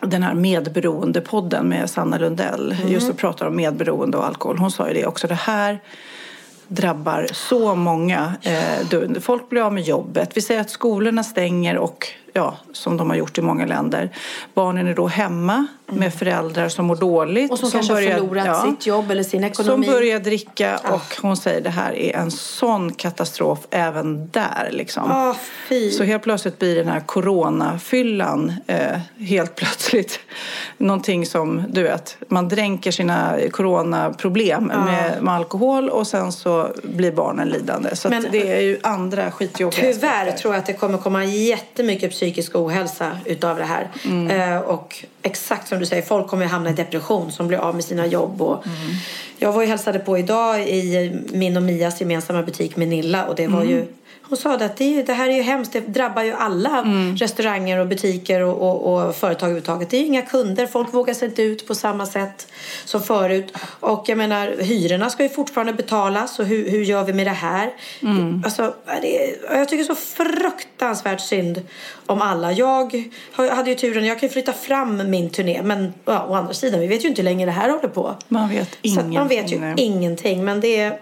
den 0.00 0.22
här 0.22 0.34
medberoendepodden 0.34 1.68
med 1.68 1.90
Sanna 1.90 2.18
Lundell. 2.18 2.76
Just 2.86 3.10
och 3.10 3.16
pratar 3.16 3.46
om 3.46 3.56
medberoende 3.56 4.16
och 4.16 4.26
alkohol. 4.26 4.58
Hon 4.58 4.70
sa 4.70 4.88
ju 4.88 4.94
det 4.94 5.06
också. 5.06 5.26
Det 5.26 5.34
här 5.34 5.80
drabbar 6.68 7.28
så 7.32 7.74
många. 7.74 8.36
Eh, 8.42 9.20
folk 9.20 9.48
blir 9.48 9.62
av 9.62 9.72
med 9.72 9.82
jobbet. 9.82 10.30
Vi 10.34 10.40
säger 10.40 10.60
att 10.60 10.70
skolorna 10.70 11.24
stänger 11.24 11.76
och 11.76 12.08
ja, 12.36 12.56
som 12.72 12.96
de 12.96 13.10
har 13.10 13.16
gjort 13.16 13.38
i 13.38 13.42
många 13.42 13.66
länder. 13.66 14.10
Barnen 14.54 14.86
är 14.86 14.94
då 14.94 15.06
hemma 15.06 15.66
med 15.86 16.14
föräldrar 16.14 16.68
som 16.68 16.86
mår 16.86 16.96
dåligt. 16.96 17.38
Mm. 17.38 17.50
Och 17.50 17.58
som, 17.58 17.70
kanske 17.70 17.92
har 17.94 18.02
förlorat 18.02 18.66
sitt 18.68 18.86
jobb 18.86 19.10
eller 19.10 19.22
sin 19.22 19.44
ekonomi. 19.44 19.86
Som 19.86 19.94
börjar 19.94 20.18
dricka 20.20 20.80
Ah. 20.84 20.94
och 20.94 21.16
hon 21.22 21.36
säger 21.36 21.60
det 21.60 21.70
här 21.70 21.92
är 21.92 22.16
en 22.16 22.30
sån 22.30 22.92
katastrof 22.94 23.58
även 23.70 24.30
där 24.30 24.68
liksom. 24.72 25.34
Fy. 25.68 25.90
Så 25.90 26.04
helt 26.04 26.22
plötsligt 26.22 26.58
blir 26.58 26.76
den 26.76 26.88
här 26.88 27.00
coronafyllan 27.00 28.52
eh, 28.66 28.98
helt 29.18 29.54
plötsligt 29.54 30.20
någonting 30.78 31.26
som 31.26 31.62
du 31.68 31.82
vet, 31.82 32.16
man 32.28 32.48
dränker 32.48 32.90
sina 32.90 33.38
coronaproblem 33.50 34.64
med, 34.64 35.22
med 35.22 35.34
alkohol 35.34 35.88
och 35.88 36.06
sen 36.06 36.32
så 36.32 36.68
blir 36.82 37.12
barnen 37.12 37.48
lidande. 37.48 37.96
Så 37.96 38.08
Men- 38.08 38.26
det 38.32 38.52
är 38.56 38.60
ju 38.60 38.78
andra 38.82 39.30
skitjobbiga 39.30 39.80
Tyvärr 39.92 40.20
aspekter. 40.20 40.38
tror 40.42 40.54
jag 40.54 40.60
att 40.60 40.66
det 40.66 40.72
kommer 40.72 40.98
komma 40.98 41.24
jättemycket 41.24 42.10
psykisk 42.10 42.25
ohälsa 42.54 43.18
utav 43.24 43.56
det 43.56 43.64
här. 43.64 43.88
Mm. 44.04 44.30
Eh, 44.52 44.58
och 44.60 45.04
exakt 45.22 45.68
som 45.68 45.78
du 45.78 45.86
säger, 45.86 46.02
folk 46.02 46.26
kommer 46.28 46.42
ju 46.44 46.48
hamna 46.50 46.70
i 46.70 46.72
depression 46.72 47.32
som 47.32 47.48
blir 47.48 47.58
av 47.58 47.74
med 47.74 47.84
sina 47.84 48.06
jobb. 48.06 48.42
Och 48.42 48.66
Mm. 48.66 48.76
Jag 49.38 49.52
var 49.52 49.62
ju 49.62 49.68
hälsade 49.68 49.98
på 49.98 50.18
idag 50.18 50.60
i 50.68 51.12
min 51.32 51.56
och 51.56 51.62
Mias 51.62 52.00
gemensamma 52.00 52.42
butik 52.42 52.76
Menilla 52.76 53.24
och 53.26 53.34
det 53.34 53.46
var 53.46 53.60
Mm. 53.60 53.70
ju 53.72 53.86
Hon 54.28 54.38
sa 54.38 54.54
att 54.54 54.76
det, 54.76 55.02
det 55.02 55.12
här 55.12 55.28
är 55.28 55.34
ju 55.36 55.42
hemskt. 55.42 55.72
Det 55.72 55.80
drabbar 55.80 56.22
ju 56.22 56.32
alla 56.32 56.78
Mm. 56.78 57.16
restauranger 57.16 57.78
och 57.78 57.86
butiker 57.86 58.40
och, 58.42 58.62
och, 58.62 59.06
och 59.06 59.14
företag 59.16 59.46
överhuvudtaget. 59.46 59.90
Det 59.90 59.96
är 59.96 60.00
ju 60.00 60.06
inga 60.06 60.22
kunder. 60.22 60.66
Folk 60.66 60.94
vågar 60.94 61.14
sig 61.14 61.28
inte 61.28 61.42
ut 61.42 61.66
på 61.68 61.74
samma 61.74 62.06
sätt 62.06 62.46
som 62.84 63.02
förut. 63.02 63.52
Och 63.80 64.04
jag 64.06 64.18
menar, 64.18 64.54
hyrorna 64.60 65.10
ska 65.10 65.22
ju 65.22 65.28
fortfarande 65.28 65.72
betalas. 65.72 66.38
Och 66.38 66.46
hur, 66.46 66.70
hur 66.70 66.82
gör 66.82 67.04
vi 67.04 67.12
med 67.12 67.26
det 67.26 67.30
här? 67.30 67.70
Mm. 68.02 68.42
Alltså, 68.44 68.74
det, 69.02 69.36
jag 69.50 69.68
tycker 69.68 69.84
så 69.84 69.94
fruktansvärt 69.94 71.20
synd 71.20 71.62
om 72.06 72.22
alla. 72.22 72.52
Jag 72.52 73.10
hade 73.32 73.70
ju 73.70 73.76
turen, 73.76 74.04
jag 74.04 74.20
kan 74.20 74.28
ju 74.28 74.32
flytta 74.32 74.52
fram 74.52 75.10
min 75.10 75.30
turné. 75.30 75.62
Men 75.62 75.94
ja, 76.04 76.26
å 76.28 76.34
andra 76.34 76.54
sidan, 76.54 76.80
vi 76.80 76.86
vet 76.86 77.04
ju 77.04 77.08
inte 77.08 77.22
hur 77.22 77.24
länge 77.24 77.46
det 77.46 77.52
här 77.52 77.68
håller 77.70 77.88
på. 77.88 78.14
Man 78.28 78.48
vet 78.48 78.78
ingenting. 78.82 79.14
man 79.14 79.28
vet 79.28 79.52
ju 79.52 79.74
ingenting. 79.76 80.44
Men 80.44 80.60
det 80.60 80.80
är... 80.80 80.98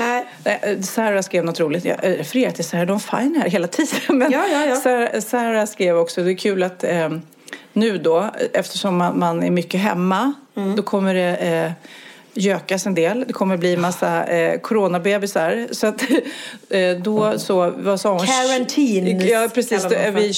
Nej. 0.00 0.26
Eh, 0.44 0.80
Sarah 0.80 1.22
skrev 1.22 1.44
något 1.44 1.60
roligt. 1.60 1.84
Jag 1.84 1.96
refererar 2.02 2.50
till 2.50 2.64
Sarah 2.64 2.86
Dawn 2.86 3.00
Fine 3.00 3.40
här 3.42 3.50
hela 3.50 3.66
tiden. 3.66 4.00
Men 4.18 4.32
Ja, 4.32 4.44
ja, 4.52 4.64
ja. 4.66 4.76
Sarah, 4.76 5.20
Sarah 5.20 5.66
skrev 5.66 5.96
också, 5.98 6.22
det 6.22 6.30
är 6.32 6.36
kul 6.36 6.62
att 6.62 6.84
eh, 6.84 7.08
nu 7.72 7.98
då, 7.98 8.30
eftersom 8.52 8.96
man, 8.96 9.18
man 9.18 9.42
är 9.42 9.50
mycket 9.50 9.80
hemma, 9.80 10.32
Mm. 10.56 10.76
då 10.76 10.82
kommer 10.82 11.14
det 11.14 11.36
eh, 11.36 11.72
gökas 12.34 12.86
en 12.86 12.94
del. 12.94 13.24
Det 13.26 13.32
kommer 13.32 13.56
bli 13.56 13.76
massa 13.76 14.24
eh, 14.24 14.60
coronabebisar. 14.60 15.68
Så 15.70 15.86
att 15.86 16.02
eh, 16.68 16.90
då 17.02 17.38
så, 17.38 17.72
vad 17.76 18.00
sa 18.00 18.12
hon? 18.12 18.26
Quarantines 18.26 19.24
Ja, 19.24 19.48
precis. 19.54 19.82
Då 19.82 19.94
är 19.94 20.10
vi 20.10 20.32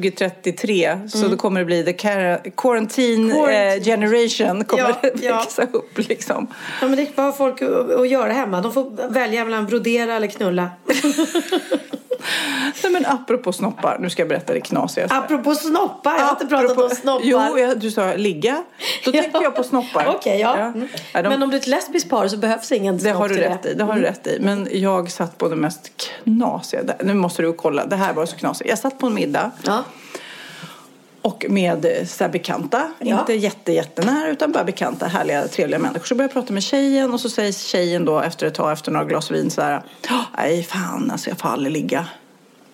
2033. 0.00 1.00
Så 1.08 1.28
då 1.28 1.36
kommer 1.36 1.60
det 1.60 1.66
bli 1.66 1.84
the 1.84 1.92
quarantine, 1.92 2.50
Quarantine. 2.56 3.74
Eh, 3.74 3.82
generation 3.82 4.64
kommer 4.64 4.88
Ja, 4.88 4.96
det 5.02 5.22
ja. 5.22 5.36
växa 5.36 5.62
upp 5.72 6.08
liksom. 6.08 6.46
Ja, 6.80 6.88
men 6.88 6.96
det 6.96 7.02
är 7.02 7.08
vad 7.14 7.26
har 7.26 7.32
folk 7.32 7.62
att, 7.62 7.90
att 7.90 8.08
göra 8.08 8.32
hemma. 8.32 8.60
De 8.60 8.72
får 8.72 9.08
välja 9.12 9.44
mellan 9.44 9.66
brodera 9.66 10.14
eller 10.16 10.26
knulla. 10.26 10.70
Nej, 12.82 12.92
men 12.92 13.06
apropå 13.06 13.52
snoppar, 13.52 13.98
nu 14.00 14.10
ska 14.10 14.22
jag 14.22 14.28
berätta 14.28 14.52
det 14.52 14.60
knasigaste. 14.60 15.16
Apropå 15.16 15.54
snoppar. 15.54 16.12
Jag 16.18 16.24
har 16.24 16.30
inte 16.30 16.46
pratat 16.46 16.64
Apropå- 16.70 16.82
om 16.88 16.90
snoppar. 16.96 17.24
Jo, 17.26 17.58
jag, 17.58 17.78
du 17.80 17.90
sa 17.90 18.14
ligga. 18.14 18.64
Då 19.04 19.10
Ja. 19.14 19.22
tänker 19.22 19.42
jag 19.42 19.56
på 19.56 19.62
snoppar. 19.62 20.06
Okej, 20.16 20.40
ja. 20.40 20.56
Mm. 20.56 20.88
Ja, 21.12 21.22
de, 21.22 21.28
Men 21.28 21.42
om 21.42 21.50
du 21.50 21.56
är 21.56 21.60
ett 21.60 21.66
lesbiskt 21.66 22.10
par 22.10 22.28
så 22.28 22.36
behövs 22.36 22.72
ingen 22.72 22.94
det 22.96 23.00
snopp 23.02 23.14
har 23.16 23.28
du 23.28 23.34
till 23.34 23.44
rätt 23.44 23.66
i. 23.66 23.74
Det 23.74 23.84
har 23.84 23.90
Mm. 23.92 24.02
du 24.02 24.08
rätt 24.08 24.26
i. 24.26 24.38
Men 24.40 24.68
jag 24.72 25.10
satt 25.10 25.38
på 25.38 25.48
det 25.48 25.56
mest 25.56 25.90
knasiga. 26.24 26.82
det- 26.82 26.96
Nu 27.04 27.14
måste 27.14 27.42
du 27.42 27.52
kolla. 27.52 27.86
Det 27.86 27.96
här 27.96 28.12
var 28.12 28.26
så 28.26 28.36
knasigt. 28.36 28.70
Jag 28.70 28.78
satt 28.78 28.98
på 28.98 29.06
en 29.06 29.14
middag. 29.14 29.50
Ja. 29.66 29.84
Och 31.22 31.44
med 31.48 31.84
eh, 31.84 32.06
så 32.06 32.24
här 32.24 32.30
bekanta, 32.30 32.90
Ja. 32.98 33.20
inte 33.20 33.32
jätte, 33.34 33.72
jättenära 33.72 34.28
utan 34.28 34.52
bara 34.52 34.64
bekanta, 34.64 35.06
härliga, 35.06 35.48
trevliga 35.48 35.78
människor. 35.78 36.06
Så 36.06 36.14
börjar 36.14 36.28
jag 36.28 36.32
prata 36.32 36.52
med 36.52 36.62
tjejen 36.62 37.12
och 37.12 37.20
så 37.20 37.30
säger 37.30 37.52
tjejen 37.52 38.04
då 38.04 38.20
efter 38.20 38.46
ett 38.46 38.54
tag, 38.54 38.72
efter 38.72 38.92
några 38.92 39.06
glas 39.06 39.30
vin 39.30 39.50
så 39.50 39.62
här. 39.62 39.82
"Ja, 40.08 40.24
Nej, 40.36 40.62
fan 40.62 41.10
alltså 41.10 41.28
jag 41.30 41.38
får 41.38 41.48
aldrig 41.48 41.72
ligga. 41.72 42.06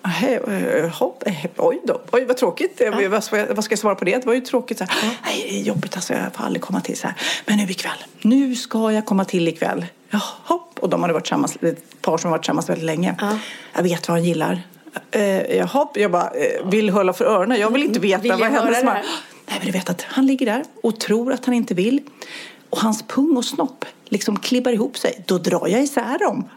"Nähä, 0.02 0.38
eh, 0.84 0.90
hopp, 0.90 1.22
eh, 1.26 1.34
oj 1.56 1.80
då, 1.84 2.00
oj 2.12 2.24
vad 2.24 2.36
tråkigt. 2.36 2.80
Eh, 2.80 3.08
Vad, 3.10 3.24
ska 3.24 3.36
jag, 3.70 3.78
svara 3.78 3.94
på 3.94 4.04
det? 4.04 4.16
Det 4.16 4.26
var 4.26 4.34
ju 4.34 4.40
tråkigt. 4.40 4.78
Så 4.78 4.84
här. 4.84 5.18
Nej, 5.24 5.46
det 5.50 5.60
är 5.60 5.62
jobbigt 5.62 5.96
alltså, 5.96 6.12
jag 6.14 6.34
får 6.34 6.44
aldrig 6.44 6.62
komma 6.62 6.80
till 6.80 6.96
så 6.98 7.06
här. 7.06 7.16
Men 7.46 7.56
nu 7.56 7.62
ikväll, 7.70 8.04
nu 8.22 8.54
ska 8.56 8.92
jag 8.92 9.06
komma 9.06 9.24
till 9.24 9.48
ikväll. 9.48 9.86
Ja, 10.10 10.20
hopp. 10.44 10.78
Och 10.80 10.88
de 10.88 11.02
hade 11.02 11.12
varit 11.14 11.24
tillsammans, 11.24 11.56
ett 11.62 12.00
par 12.02 12.18
som 12.18 12.28
har 12.30 12.36
varit 12.38 12.42
tillsammans 12.42 12.68
väldigt 12.68 12.84
länge. 12.86 13.14
Jag 13.74 13.82
vet 13.82 14.08
vad 14.08 14.16
han 14.16 14.24
gillar. 14.24 14.62
Eh, 15.10 15.56
jaha, 15.56 15.88
jag 15.94 16.10
bara 16.10 16.30
eh, 16.30 16.66
vill 16.70 16.90
hålla 16.90 17.12
för 17.12 17.24
öronen. 17.24 17.60
Jag 17.60 17.70
vill 17.72 17.82
inte 17.82 18.00
veta 18.00 18.22
Vill 18.22 18.32
vad 18.32 18.40
hennes 18.40 18.84
man... 18.84 18.94
här? 18.96 19.04
Nej, 19.46 19.56
men 19.58 19.66
du 19.66 19.72
vet 19.72 19.90
att 19.90 20.02
han 20.02 20.26
ligger 20.26 20.46
där 20.46 20.64
och 20.82 21.00
tror 21.00 21.32
att 21.32 21.44
han 21.44 21.54
inte 21.54 21.74
vill. 21.74 22.00
Och 22.70 22.78
hans 22.80 23.02
pung 23.02 23.36
och 23.36 23.44
snopp 23.44 23.84
liksom 24.04 24.38
klibbar 24.38 24.72
ihop 24.72 24.98
sig. 24.98 25.24
Då 25.26 25.38
drar 25.38 25.68
jag 25.68 25.82
isär 25.82 26.18
dem. 26.18 26.48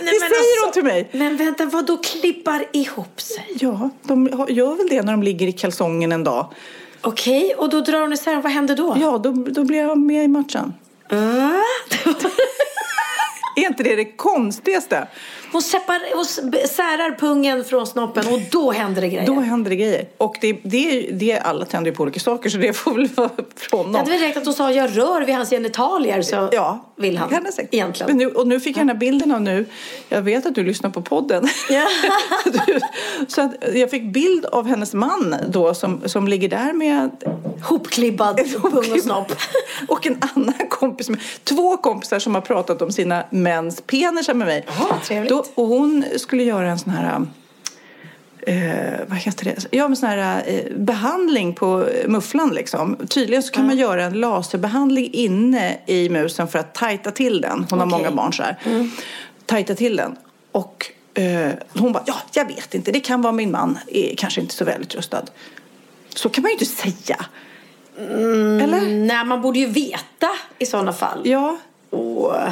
Nej, 0.00 0.12
Det 0.12 0.20
säger 0.20 0.24
alltså- 0.24 0.64
hon 0.64 0.72
till 0.72 0.84
mig. 0.84 1.08
Men 1.12 1.36
vänta, 1.36 1.64
vad 1.66 1.86
då 1.86 1.96
klippar 1.96 2.64
ihop 2.72 3.20
sig? 3.20 3.46
Ja, 3.60 3.90
de 4.02 4.46
gör 4.48 4.76
väl 4.76 4.88
det 4.88 5.02
när 5.02 5.12
de 5.12 5.22
ligger 5.22 5.46
i 5.46 5.52
kalsongen 5.52 6.12
en 6.12 6.24
dag. 6.24 6.46
Okej, 7.00 7.54
och 7.54 7.68
då 7.70 7.80
drar 7.80 8.00
hon 8.00 8.12
isär. 8.12 8.40
Vad 8.40 8.52
händer 8.52 8.76
då? 8.76 8.96
Ja, 9.00 9.18
då, 9.18 9.30
då 9.30 9.64
blir 9.64 9.78
jag 9.78 9.98
med 9.98 10.24
i 10.24 10.28
matchen. 10.28 10.74
Va? 11.10 11.62
Är 13.56 13.66
inte 13.66 13.82
det 13.82 13.96
det 13.96 14.04
konstigaste? 14.04 15.06
Hon, 15.52 15.62
separ, 15.62 16.14
hon 16.16 16.24
särar 16.68 17.18
pungen 17.18 17.64
från 17.64 17.86
snoppen 17.86 18.26
och 18.26 18.40
då 18.50 18.72
händer 18.72 19.02
det 19.02 19.08
grejer. 19.08 19.26
Då 19.26 19.40
händer 19.40 19.70
det 19.70 19.76
grejer. 19.76 20.08
Och 20.18 20.36
det, 20.40 20.52
det, 20.62 21.00
det, 21.12 21.38
alla 21.38 21.64
tänder 21.64 21.90
ju 21.90 21.96
på 21.96 22.02
olika 22.02 22.20
saker 22.20 22.50
så 22.50 22.58
det 22.58 22.72
får 22.72 22.94
väl 22.94 23.06
vara 23.14 23.30
från 23.56 23.80
Jag 23.80 23.86
dem. 23.86 23.94
hade 23.94 24.10
väl 24.10 24.20
räckt 24.20 24.36
att 24.36 24.44
hon 24.44 24.54
sa 24.54 24.72
jag 24.72 24.96
rör 24.98 25.20
vid 25.24 25.34
hans 25.34 25.50
genitalier 25.50 26.22
så 26.22 26.48
Ja, 26.52 26.92
vill 26.96 27.18
han 27.18 27.28
det 27.28 27.34
kan 27.34 27.52
säkert. 27.52 27.74
egentligen. 27.74 28.16
Men 28.16 28.26
nu, 28.26 28.34
och 28.34 28.46
nu 28.48 28.60
fick 28.60 28.76
jag 28.76 28.80
den 28.80 28.88
här 28.88 28.96
bilden 28.96 29.32
av 29.32 29.40
nu. 29.40 29.66
Jag 30.08 30.22
vet 30.22 30.46
att 30.46 30.54
du 30.54 30.64
lyssnar 30.64 30.90
på 30.90 31.02
podden. 31.02 31.48
Ja. 31.70 31.86
Du, 32.66 32.80
så 33.28 33.40
att 33.42 33.52
jag 33.74 33.90
fick 33.90 34.02
bild 34.12 34.44
av 34.46 34.66
hennes 34.66 34.94
man 34.94 35.36
då 35.48 35.74
som, 35.74 36.00
som 36.08 36.28
ligger 36.28 36.48
där 36.48 36.72
med 36.72 37.10
Hopklibbad 37.62 38.36
pung 38.62 38.92
och 38.92 39.00
snopp. 39.00 39.32
och 39.88 40.06
en 40.06 40.22
annan 40.34 40.54
kompis. 40.68 41.08
Med, 41.08 41.20
två 41.44 41.76
kompisar 41.76 42.18
som 42.18 42.34
har 42.34 42.42
pratat 42.42 42.82
om 42.82 42.92
sina 42.92 43.24
mäns 43.44 43.80
penisar 43.86 44.34
med 44.34 44.46
mig. 44.46 44.66
Trevligt. 45.04 45.30
Då, 45.30 45.44
och 45.54 45.66
hon 45.66 46.04
skulle 46.16 46.42
göra 46.42 46.70
en 46.70 46.78
sån 46.78 46.92
här 46.92 47.26
eh, 48.46 49.00
vad 49.06 49.18
heter 49.18 49.44
det? 49.44 49.66
Ja, 49.70 49.88
men 49.88 49.96
sån 49.96 50.08
här 50.08 50.42
eh, 50.46 50.76
behandling 50.76 51.54
på 51.54 51.88
mufflan 52.06 52.50
liksom. 52.54 52.96
Tydligen 53.08 53.42
så 53.42 53.52
kan 53.52 53.66
man 53.66 53.76
göra 53.76 54.04
en 54.04 54.12
laserbehandling 54.12 55.10
inne 55.12 55.78
i 55.86 56.08
musen 56.08 56.48
för 56.48 56.58
att 56.58 56.74
tajta 56.74 57.10
till 57.10 57.40
den. 57.40 57.66
Hon 57.70 57.78
har 57.78 57.86
Okej. 57.86 57.98
många 57.98 58.10
barn 58.10 58.32
så 58.32 58.42
här. 58.42 58.58
Tajta 59.46 59.74
till 59.74 59.96
den. 59.96 60.16
Och 60.52 60.90
eh, 61.14 61.50
hon 61.72 61.92
bara, 61.92 62.02
ja, 62.06 62.14
jag 62.32 62.46
vet 62.46 62.74
inte. 62.74 62.92
Det 62.92 63.00
kan 63.00 63.22
vara 63.22 63.32
min 63.32 63.50
man 63.50 63.78
är 63.86 64.14
kanske 64.16 64.40
inte 64.40 64.54
så 64.54 64.64
välutrustad. 64.64 65.24
Så 66.08 66.28
kan 66.28 66.42
man 66.42 66.48
ju 66.48 66.52
inte 66.52 66.64
säga. 66.64 67.26
Eller? 67.98 69.06
Nej, 69.06 69.24
man 69.24 69.42
borde 69.42 69.58
ju 69.58 69.66
veta 69.66 70.28
i 70.58 70.66
sådana 70.66 70.92
fall. 70.92 71.20
Ja. 71.24 71.56
Åh. 71.90 72.50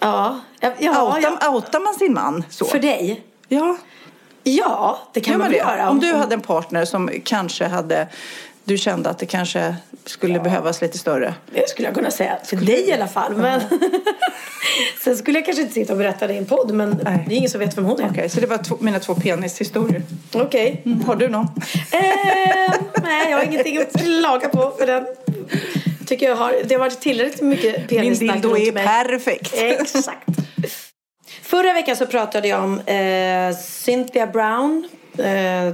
Ja, 0.00 0.40
ja, 0.60 0.72
ja, 0.78 1.02
Outar, 1.02 1.38
ja. 1.40 1.50
outar 1.50 1.80
man 1.80 1.94
sin 1.94 2.12
man 2.12 2.44
så? 2.50 2.64
För 2.64 2.78
dig? 2.78 3.22
Ja. 3.48 3.76
Ja, 4.42 4.98
det 5.12 5.20
kan 5.20 5.32
Gör 5.32 5.38
man 5.38 5.44
man 5.44 5.50
väl 5.50 5.58
göra. 5.58 5.90
Om 5.90 6.00
du 6.00 6.14
hade 6.14 6.34
en 6.34 6.40
partner 6.40 6.84
som 6.84 7.10
kanske 7.24 7.64
hade 7.64 8.08
du 8.64 8.78
kände 8.78 9.10
att 9.10 9.18
det 9.18 9.26
kanske 9.26 9.76
skulle 10.04 10.40
behövas 10.40 10.80
lite 10.82 10.98
större. 10.98 11.34
Det 11.52 11.68
skulle 11.68 11.88
jag 11.88 11.94
kunna 11.94 12.10
säga. 12.10 12.36
För 12.44 12.56
dig 12.56 12.88
i 12.88 12.92
alla 12.92 13.08
fall. 13.08 13.36
Men... 13.36 13.60
Sen 15.04 15.16
skulle 15.16 15.38
jag 15.38 15.44
kanske 15.44 15.62
inte 15.62 15.74
sitta 15.74 15.92
och 15.92 15.98
berätta 15.98 16.26
det 16.26 16.34
i 16.34 16.36
en 16.36 16.46
podd. 16.46 16.74
Men 16.74 17.00
Nej. 17.04 17.24
det 17.28 17.34
är 17.34 17.36
ingen 17.36 17.50
som 17.50 17.60
vet 17.60 17.78
vem 17.78 17.84
hon 17.84 18.00
är. 18.00 18.10
Okej, 18.10 18.28
så 18.28 18.40
det 18.40 18.46
var 18.46 18.58
två, 18.58 18.76
mina 18.80 18.98
två 18.98 19.14
penishistorier. 19.14 20.02
Okej. 20.32 20.82
Mm. 20.84 21.04
Har 21.04 21.16
du 21.16 21.28
någon? 21.28 21.46
Eh, 21.92 22.74
nej, 23.02 23.30
jag 23.30 23.36
har 23.36 23.44
ingenting 23.44 23.78
att 23.78 23.92
klaga 24.02 24.48
på 24.48 24.72
för 24.78 24.86
den. 24.86 25.06
Tycker 26.10 26.28
jag 26.28 26.36
har, 26.36 26.54
det 26.64 26.74
har 26.74 26.80
varit 26.80 27.00
tillräckligt 27.00 27.40
mycket 27.42 27.76
Min 27.76 27.86
penissnack 28.00 28.34
dildo 28.34 28.48
runt 28.48 28.68
är 28.68 28.72
mig. 28.72 28.84
perfekt. 28.86 29.54
Exakt. 29.54 30.28
Förra 31.42 31.72
veckan 31.72 31.96
så 31.96 32.06
pratade 32.06 32.48
jag 32.48 32.64
om 32.64 32.80
eh, 32.80 33.56
Cynthia 33.56 34.26
Brown, 34.26 34.88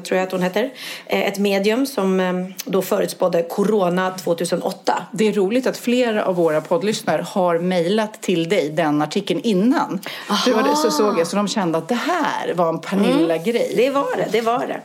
tror 0.03 0.19
jag 0.19 0.27
att 0.27 0.33
hon 0.33 0.43
heter. 0.43 0.71
Eh, 1.07 1.29
ett 1.29 1.39
medium 1.39 1.87
som 1.87 2.21
eh, 2.21 2.33
då 2.65 2.83
förutspådde 2.83 3.43
Corona 3.43 4.11
2008. 4.11 5.03
Det 5.13 5.29
är 5.29 5.33
roligt 5.33 5.67
att 5.67 5.77
flera 5.77 6.25
av 6.25 6.35
våra 6.35 6.61
poddlyssnare 6.61 7.23
har 7.23 7.59
mejlat 7.59 8.23
till 8.23 8.49
dig 8.49 8.71
den 8.71 9.03
artikeln 9.03 9.41
innan. 9.41 10.01
Du 10.45 10.53
var 10.53 10.63
det, 10.63 10.77
så 10.77 10.91
såg 10.91 11.19
jag, 11.19 11.27
så 11.27 11.37
de 11.37 11.49
kände 11.49 11.79
att 11.79 11.89
det 11.89 11.95
här 11.95 12.55
var 12.55 12.69
en 12.69 12.81
Pernilla-grej. 12.81 13.73
Det 13.77 13.91
var 13.91 14.17
det, 14.17 14.29
det 14.33 14.41
var 14.41 14.67
det. 14.67 14.81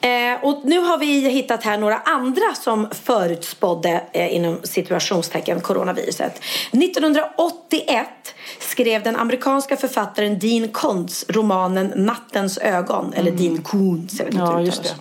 Eh, 0.00 0.44
och 0.44 0.60
nu 0.64 0.78
har 0.78 0.98
vi 0.98 1.28
hittat 1.28 1.64
här 1.64 1.78
några 1.78 1.98
andra 1.98 2.54
som 2.62 2.88
förutspådde 3.04 4.02
eh, 4.12 4.34
inom 4.36 4.58
situationstecken 4.62 5.60
coronaviruset. 5.60 6.40
1981 6.72 8.06
skrev 8.58 9.02
den 9.02 9.16
amerikanska 9.16 9.76
författaren 9.76 10.38
Dean 10.38 10.68
Koontz 10.68 11.24
romanen 11.28 11.92
Nattens 11.96 12.58
ögon, 12.58 13.12
eller 13.12 13.30
Dean 13.30 13.62
Koontz, 13.86 14.18
jag 14.18 14.24
vet 14.24 14.34
inte 14.34 14.46
Ja, 14.46 14.56
det 14.56 14.62
just 14.62 14.80
uttalas. 14.80 15.00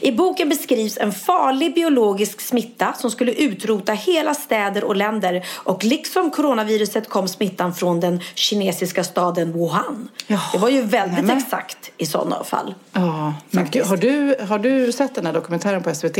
I 0.00 0.12
boken 0.12 0.48
beskrivs 0.48 0.98
en 0.98 1.12
farlig 1.12 1.74
biologisk 1.74 2.40
smitta 2.40 2.92
som 2.92 3.10
skulle 3.10 3.32
utrota 3.32 3.92
hela 3.92 4.34
städer 4.34 4.84
och 4.84 4.96
länder 4.96 5.44
och 5.50 5.84
liksom 5.84 6.30
coronaviruset 6.30 7.08
kom 7.08 7.28
smittan 7.28 7.74
från 7.74 8.00
den 8.00 8.20
kinesiska 8.34 9.04
staden 9.04 9.52
Wuhan. 9.52 10.08
Ja. 10.26 10.40
Det 10.52 10.58
var 10.58 10.68
ju 10.68 10.82
väldigt 10.82 11.16
Nämen. 11.24 11.38
exakt 11.38 11.90
i 11.98 12.06
sådana 12.06 12.44
fall. 12.44 12.74
Ja, 12.92 13.34
men 13.50 13.68
gud, 13.70 13.86
har, 13.86 13.96
du, 13.96 14.36
har 14.48 14.58
du 14.58 14.92
sett 14.92 15.14
den 15.14 15.26
här 15.26 15.32
dokumentären 15.32 15.82
på 15.82 15.94
SVT? 15.94 16.18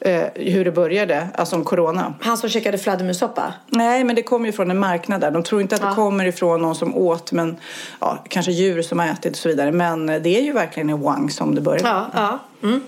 Eh, 0.00 0.22
hur 0.34 0.64
det 0.64 0.72
började, 0.72 1.28
alltså 1.34 1.56
om 1.56 1.64
corona? 1.64 2.14
Han 2.20 2.36
som 2.38 2.48
käkade 2.50 2.78
fladdermussoppa. 2.78 3.54
Nej, 3.66 4.04
men 4.04 4.16
det 4.16 4.22
kommer 4.22 4.46
ju 4.46 4.52
från 4.52 4.70
en 4.70 4.78
marknad 4.78 5.20
där. 5.20 5.30
De 5.30 5.42
tror 5.42 5.60
inte 5.60 5.74
att 5.74 5.80
Ja. 5.80 5.88
det 5.88 5.94
kommer 5.94 6.24
ifrån 6.24 6.62
någon 6.62 6.74
som 6.74 6.94
åt, 6.96 7.32
men 7.32 7.56
ja, 8.00 8.18
kanske 8.28 8.52
djur 8.52 8.82
som 8.82 8.98
har 8.98 9.06
ätit 9.06 9.32
och 9.32 9.38
så 9.38 9.48
vidare. 9.48 9.72
Men 9.72 10.06
det 10.06 10.26
är 10.28 10.40
ju 10.42 10.52
verkligen 10.52 10.90
i 10.90 10.92
Wang 10.92 11.30
som 11.30 11.54
det 11.54 11.60
började. 11.60 11.88
Ja, 11.88 12.06
ja. 12.14 12.38
Mm. 12.62 12.80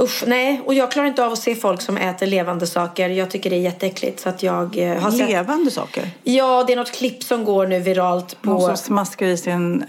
Usch, 0.00 0.24
nej. 0.26 0.60
Och 0.64 0.74
jag 0.74 0.90
klarar 0.90 1.06
inte 1.08 1.24
av 1.24 1.32
att 1.32 1.38
se 1.38 1.54
folk 1.54 1.80
som 1.82 1.96
äter 1.96 2.26
levande 2.26 2.66
saker. 2.66 3.08
Jag 3.08 3.30
tycker 3.30 3.50
det 3.50 3.56
är 3.56 3.60
jätteäckligt. 3.60 4.20
Så 4.20 4.28
att 4.28 4.42
jag 4.42 4.78
eh, 4.78 4.98
har 4.98 5.10
sett... 5.10 5.28
Levande 5.28 5.70
saker? 5.70 6.10
Ja, 6.22 6.64
det 6.66 6.72
är 6.72 6.76
något 6.76 6.92
klipp 6.92 7.22
som 7.22 7.44
går 7.44 7.66
nu 7.66 7.78
viralt 7.78 8.42
på... 8.42 8.50
Någon 8.50 8.60
som 8.60 8.76
smaskar 8.76 9.26
i 9.26 9.36
sig 9.36 9.52
en 9.52 9.84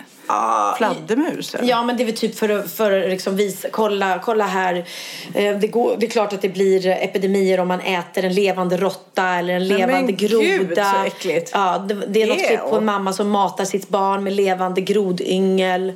fladdermus? 0.78 1.56
Ja, 1.63 1.84
men 1.84 1.98
det 1.98 2.04
är 2.04 2.06
väl 2.06 2.16
typ 2.18 2.36
för 2.36 2.50
att 2.50 2.72
för 2.72 3.10
liksom 3.10 3.36
visa, 3.36 3.68
kolla, 3.72 4.20
kolla 4.24 4.46
här. 4.46 4.86
Eh, 5.34 5.58
Det, 5.60 5.68
går, 5.68 5.96
det 6.00 6.06
är 6.06 6.10
klart 6.10 6.34
att 6.34 6.42
det 6.42 6.50
blir 6.50 6.88
epidemier 6.88 7.60
om 7.60 7.68
man 7.68 7.80
äter 7.82 8.26
en 8.26 8.34
levande 8.34 8.78
råtta 8.78 9.24
eller 9.28 9.54
en 9.54 9.68
Nej, 9.68 9.78
levande 9.78 10.02
men 10.04 10.16
groda. 10.16 10.44
gud, 10.44 10.78
så 10.78 11.04
äckligt. 11.06 11.52
Ja, 11.54 11.86
det, 11.88 11.94
det 11.94 12.22
är 12.24 12.28
något 12.28 12.38
Ew. 12.38 12.48
klipp 12.48 12.70
på 12.70 12.76
en 12.76 12.86
mamma 12.86 13.14
som 13.14 13.30
matar 13.30 13.66
sitt 13.66 13.89
barn 13.89 14.24
med 14.24 14.34
levande 14.34 14.82
grodyngel. 14.82 15.93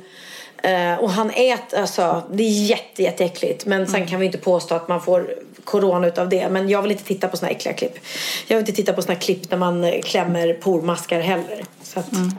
Eh, 0.62 0.94
och 0.94 1.10
han 1.10 1.30
äter, 1.30 1.80
alltså 1.80 2.22
det 2.32 2.42
är 2.42 2.48
jätte, 2.50 3.02
jätteäckligt. 3.02 3.66
Men 3.66 3.78
Mm. 3.78 3.90
sen 3.92 4.06
kan 4.06 4.20
vi 4.20 4.26
inte 4.26 4.38
påstå 4.38 4.74
att 4.74 4.88
man 4.88 5.00
får 5.02 5.34
corona 5.64 6.06
utav 6.06 6.28
det. 6.28 6.48
Men 6.48 6.68
jag 6.68 6.82
vill 6.82 6.90
inte 6.90 7.04
titta 7.04 7.28
på 7.28 7.36
såna 7.36 7.50
äckliga 7.50 7.74
klipp. 7.74 7.98
Jag 8.48 8.56
vill 8.56 8.62
inte 8.62 8.72
titta 8.72 8.92
på 8.92 9.02
såna 9.02 9.14
klipp 9.14 9.50
när 9.50 9.58
man 9.58 9.92
klämmer 10.04 10.52
pormaskar 10.52 11.20
heller. 11.20 11.64
Så 11.92 12.00
att 12.00 12.12
Mm. 12.12 12.30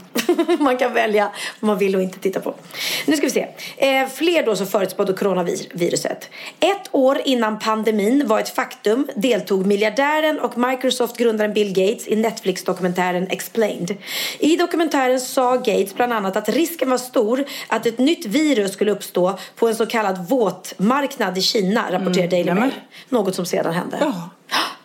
man 0.59 0.77
kan 0.77 0.93
välja 0.93 1.31
vad 1.59 1.67
man 1.67 1.77
vill 1.77 1.95
och 1.95 2.01
inte 2.01 2.19
titta 2.19 2.39
på. 2.39 2.53
Nu 3.05 3.17
ska 3.17 3.25
vi 3.25 3.31
se. 3.31 3.47
Eh, 3.77 4.07
fler 4.09 4.45
då 4.45 4.55
som 4.55 4.67
förutspådde 4.67 5.13
coronaviruset. 5.13 6.29
Ett 6.59 6.89
år 6.91 7.21
innan 7.25 7.59
pandemin 7.59 8.27
var 8.27 8.39
ett 8.39 8.55
faktum 8.55 9.07
deltog 9.15 9.65
miljardären 9.65 10.39
och 10.39 10.57
Microsoft-grundaren 10.57 11.53
Bill 11.53 11.73
Gates 11.73 12.07
i 12.07 12.15
Netflix-dokumentären 12.15 13.27
Explained. 13.27 13.97
I 14.39 14.55
dokumentären 14.55 15.19
sa 15.19 15.55
Gates 15.55 15.95
bland 15.95 16.13
annat 16.13 16.35
att 16.35 16.49
risken 16.49 16.89
var 16.89 16.97
stor 16.97 17.45
att 17.67 17.85
ett 17.85 17.97
nytt 17.97 18.25
virus 18.25 18.73
skulle 18.73 18.91
uppstå 18.91 19.39
på 19.55 19.67
en 19.67 19.75
så 19.75 19.85
kallad 19.85 20.29
våtmarknad 20.29 21.37
i 21.37 21.41
Kina, 21.41 21.91
rapporterar 21.91 22.27
Daily 22.27 22.43
nämen. 22.43 22.61
Mail. 22.61 22.73
Något 23.09 23.35
som 23.35 23.45
sedan 23.45 23.73
hände. 23.73 23.97
Ja. 24.01 24.29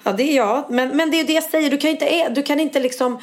Ja, 0.02 0.12
det 0.12 0.22
är 0.22 0.36
jag. 0.36 0.64
Men, 0.70 0.96
men 0.96 1.10
det 1.10 1.16
är 1.16 1.18
ju 1.18 1.24
det 1.24 1.32
jag 1.32 1.44
säger. 1.44 1.70
Du 1.70 1.78
kan 1.78 1.90
inte, 1.90 2.28
du 2.28 2.42
kan 2.42 2.60
inte 2.60 2.80
liksom... 2.80 3.18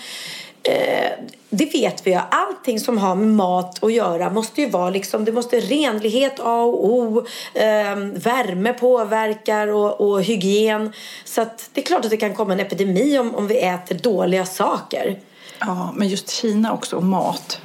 Eh, 0.69 1.11
det 1.49 1.65
vet 1.65 2.07
vi 2.07 2.11
ju. 2.11 2.19
Allting 2.31 2.79
som 2.79 2.97
har 2.97 3.15
med 3.15 3.27
mat 3.27 3.83
att 3.83 3.93
göra 3.93 4.29
måste 4.29 4.61
ju 4.61 4.69
vara 4.69 4.89
liksom... 4.89 5.25
Det 5.25 5.31
måste 5.31 5.59
renlighet, 5.59 6.39
A 6.39 6.61
och 6.61 6.85
O. 6.85 7.25
Eh, 7.53 7.95
värme 8.13 8.73
påverkar 8.73 9.67
och, 9.67 10.01
och 10.01 10.23
hygien. 10.23 10.93
Så 11.25 11.41
att 11.41 11.69
det 11.73 11.81
är 11.81 11.85
klart 11.85 12.05
att 12.05 12.11
det 12.11 12.17
kan 12.17 12.33
komma 12.33 12.53
en 12.53 12.59
epidemi 12.59 13.19
om, 13.19 13.35
om 13.35 13.47
vi 13.47 13.59
äter 13.59 13.95
dåliga 13.95 14.45
saker. 14.45 15.19
Ja, 15.59 15.93
men 15.95 16.07
just 16.07 16.29
Kina 16.29 16.73
också 16.73 16.95
och 16.95 17.03
mat. 17.03 17.61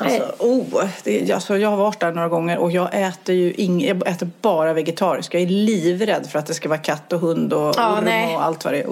Alltså, 0.00 0.34
oh, 0.38 0.84
det, 1.04 1.32
alltså, 1.32 1.58
jag 1.58 1.68
har 1.68 1.76
varit 1.76 2.00
där 2.00 2.12
några 2.12 2.28
gånger 2.28 2.58
och 2.58 2.70
jag 2.70 2.88
äter 2.92 3.34
ju 3.34 3.52
ing, 3.52 3.86
jag 3.86 4.08
äter 4.08 4.30
bara 4.40 4.72
vegetariskt. 4.72 5.34
Jag 5.34 5.42
är 5.42 5.46
livrädd 5.46 6.26
för 6.30 6.38
att 6.38 6.46
det 6.46 6.54
ska 6.54 6.68
vara 6.68 6.78
katt 6.78 7.12
och 7.12 7.20
hund 7.20 7.52
och 7.52 7.68
orm 7.68 8.34
och 8.34 8.44
allt 8.44 8.64
vad 8.64 8.74
det 8.74 8.80
är. 8.80 8.88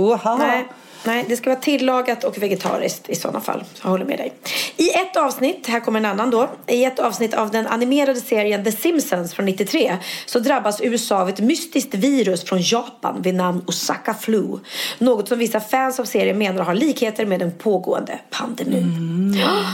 Nej, 1.06 1.24
det 1.28 1.36
ska 1.36 1.50
vara 1.50 1.60
tillagat 1.60 2.24
och 2.24 2.42
vegetariskt 2.42 3.10
i 3.10 3.14
sådana 3.14 3.40
fall. 3.40 3.64
Jag 3.82 3.90
håller 3.90 4.04
med 4.04 4.18
dig. 4.18 4.32
I 4.76 4.90
ett 4.90 5.16
avsnitt, 5.16 5.66
här 5.66 5.80
kommer 5.80 6.00
en 6.00 6.06
annan 6.06 6.30
då. 6.30 6.50
I 6.66 6.84
ett 6.84 6.98
avsnitt 6.98 7.34
av 7.34 7.50
den 7.50 7.66
animerade 7.66 8.20
serien 8.20 8.64
The 8.64 8.72
Simpsons 8.72 9.34
från 9.34 9.46
93 9.46 9.96
så 10.26 10.38
drabbas 10.38 10.80
USA 10.80 11.20
av 11.20 11.28
ett 11.28 11.40
mystiskt 11.40 11.94
virus 11.94 12.44
från 12.44 12.58
Japan 12.62 13.22
vid 13.22 13.34
namn 13.34 13.62
Osaka 13.66 14.14
Flu. 14.14 14.58
Något 14.98 15.28
som 15.28 15.38
vissa 15.38 15.60
fans 15.60 16.00
av 16.00 16.04
serien 16.04 16.38
menar 16.38 16.64
har 16.64 16.74
likheter 16.74 17.26
med 17.26 17.40
den 17.40 17.52
pågående 17.52 18.18
pandemin. 18.30 19.34
Ja. 19.42 19.64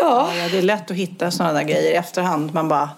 Ja, 0.00 0.28
det 0.50 0.58
är 0.58 0.62
lätt 0.62 0.90
att 0.90 0.96
hitta 0.96 1.30
sådana 1.30 1.52
där 1.52 1.62
grejer 1.62 1.92
i 1.92 1.94
efterhand. 1.94 2.54
Man 2.54 2.68
bara 2.68 2.90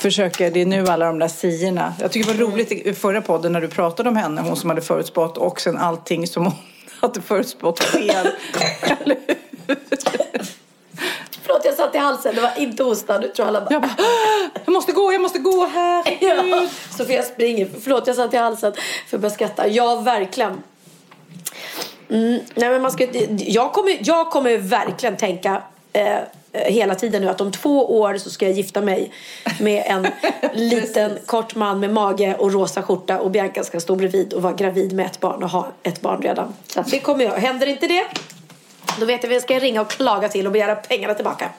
försöker, 0.00 0.50
det 0.50 0.60
är 0.60 0.66
nu 0.66 0.86
alla 0.86 1.06
de 1.06 1.18
där 1.18 1.28
sidorna. 1.28 1.94
Jag 2.00 2.12
tycker 2.12 2.32
det 2.32 2.44
var 2.44 2.50
roligt 2.52 2.72
i 2.72 2.94
förra 2.94 3.22
podden 3.22 3.52
när 3.52 3.60
du 3.60 3.68
pratade 3.68 4.08
om 4.08 4.16
henne, 4.16 4.40
hon 4.40 4.56
som 4.56 4.70
hade 4.70 4.82
förutspått 4.82 5.36
och 5.38 5.60
sen 5.60 5.76
allting 5.76 6.26
som 6.26 6.44
hon 6.44 6.54
hade 7.00 7.20
förutspått 7.22 7.84
fel. 7.84 8.28
Eller? 8.82 9.16
Förlåt, 11.42 11.64
jag 11.64 11.74
satt 11.74 11.94
i 11.94 11.98
halsen. 11.98 12.34
Det 12.34 12.40
var 12.40 12.50
inte 12.58 12.82
hosta. 12.82 13.18
Nu 13.18 13.28
tror 13.28 13.46
alla 13.46 13.60
bara... 13.60 13.72
jag 13.72 13.82
bara, 13.82 13.94
"Ah, 13.98 14.60
jag 14.64 14.72
måste 14.72 14.92
gå, 14.92 15.12
jag 15.12 15.20
måste 15.22 15.38
gå 15.38 15.66
här. 15.66 16.04
Ja, 16.20 16.66
Sofia 16.96 17.22
springer. 17.22 17.68
Förlåt, 17.82 18.06
jag 18.06 18.16
satt 18.16 18.34
i 18.34 18.36
halsen 18.36 18.72
för 19.08 19.16
att 19.16 19.20
börja 19.20 19.34
skratta. 19.34 19.68
Ja, 19.68 19.94
verkligen. 20.00 20.62
Mm, 22.10 22.40
nej, 22.54 22.68
men 22.70 22.82
man 22.82 22.90
ska, 22.92 23.06
jag, 23.38 23.72
kommer, 23.72 23.96
jag 24.00 24.30
kommer 24.30 24.58
verkligen 24.58 25.16
tänka 25.16 25.62
eh, 25.92 26.18
hela 26.66 26.94
tiden 26.94 27.22
nu 27.22 27.28
att 27.28 27.40
om 27.40 27.52
två 27.52 27.98
år 28.00 28.16
så 28.16 28.30
ska 28.30 28.46
jag 28.46 28.54
gifta 28.54 28.80
mig 28.80 29.12
med 29.60 29.82
en 29.86 30.06
liten 30.52 31.18
kort 31.26 31.54
man 31.54 31.80
med 31.80 31.92
mage 31.92 32.36
och 32.38 32.52
rosa 32.52 32.82
skjorta 32.82 33.18
och 33.18 33.30
Bianca 33.30 33.64
ska 33.64 33.80
stå 33.80 33.96
bredvid 33.96 34.32
och 34.32 34.42
vara 34.42 34.52
gravid 34.52 34.92
med 34.92 35.06
ett 35.06 35.20
barn 35.20 35.42
och 35.42 35.50
ha 35.50 35.66
ett 35.82 36.00
barn 36.00 36.22
redan. 36.22 36.54
Så 36.66 36.82
det 36.82 36.98
kommer 36.98 37.24
jag. 37.24 37.32
Händer 37.32 37.66
inte 37.66 37.86
det 37.86 38.04
då 39.00 39.06
vet 39.06 39.22
jag 39.22 39.28
vem 39.28 39.34
jag 39.34 39.42
ska 39.42 39.58
ringa 39.58 39.80
och 39.80 39.90
klaga 39.90 40.28
till 40.28 40.46
och 40.46 40.52
begära 40.52 40.76
pengarna 40.76 41.14
tillbaka. 41.14 41.50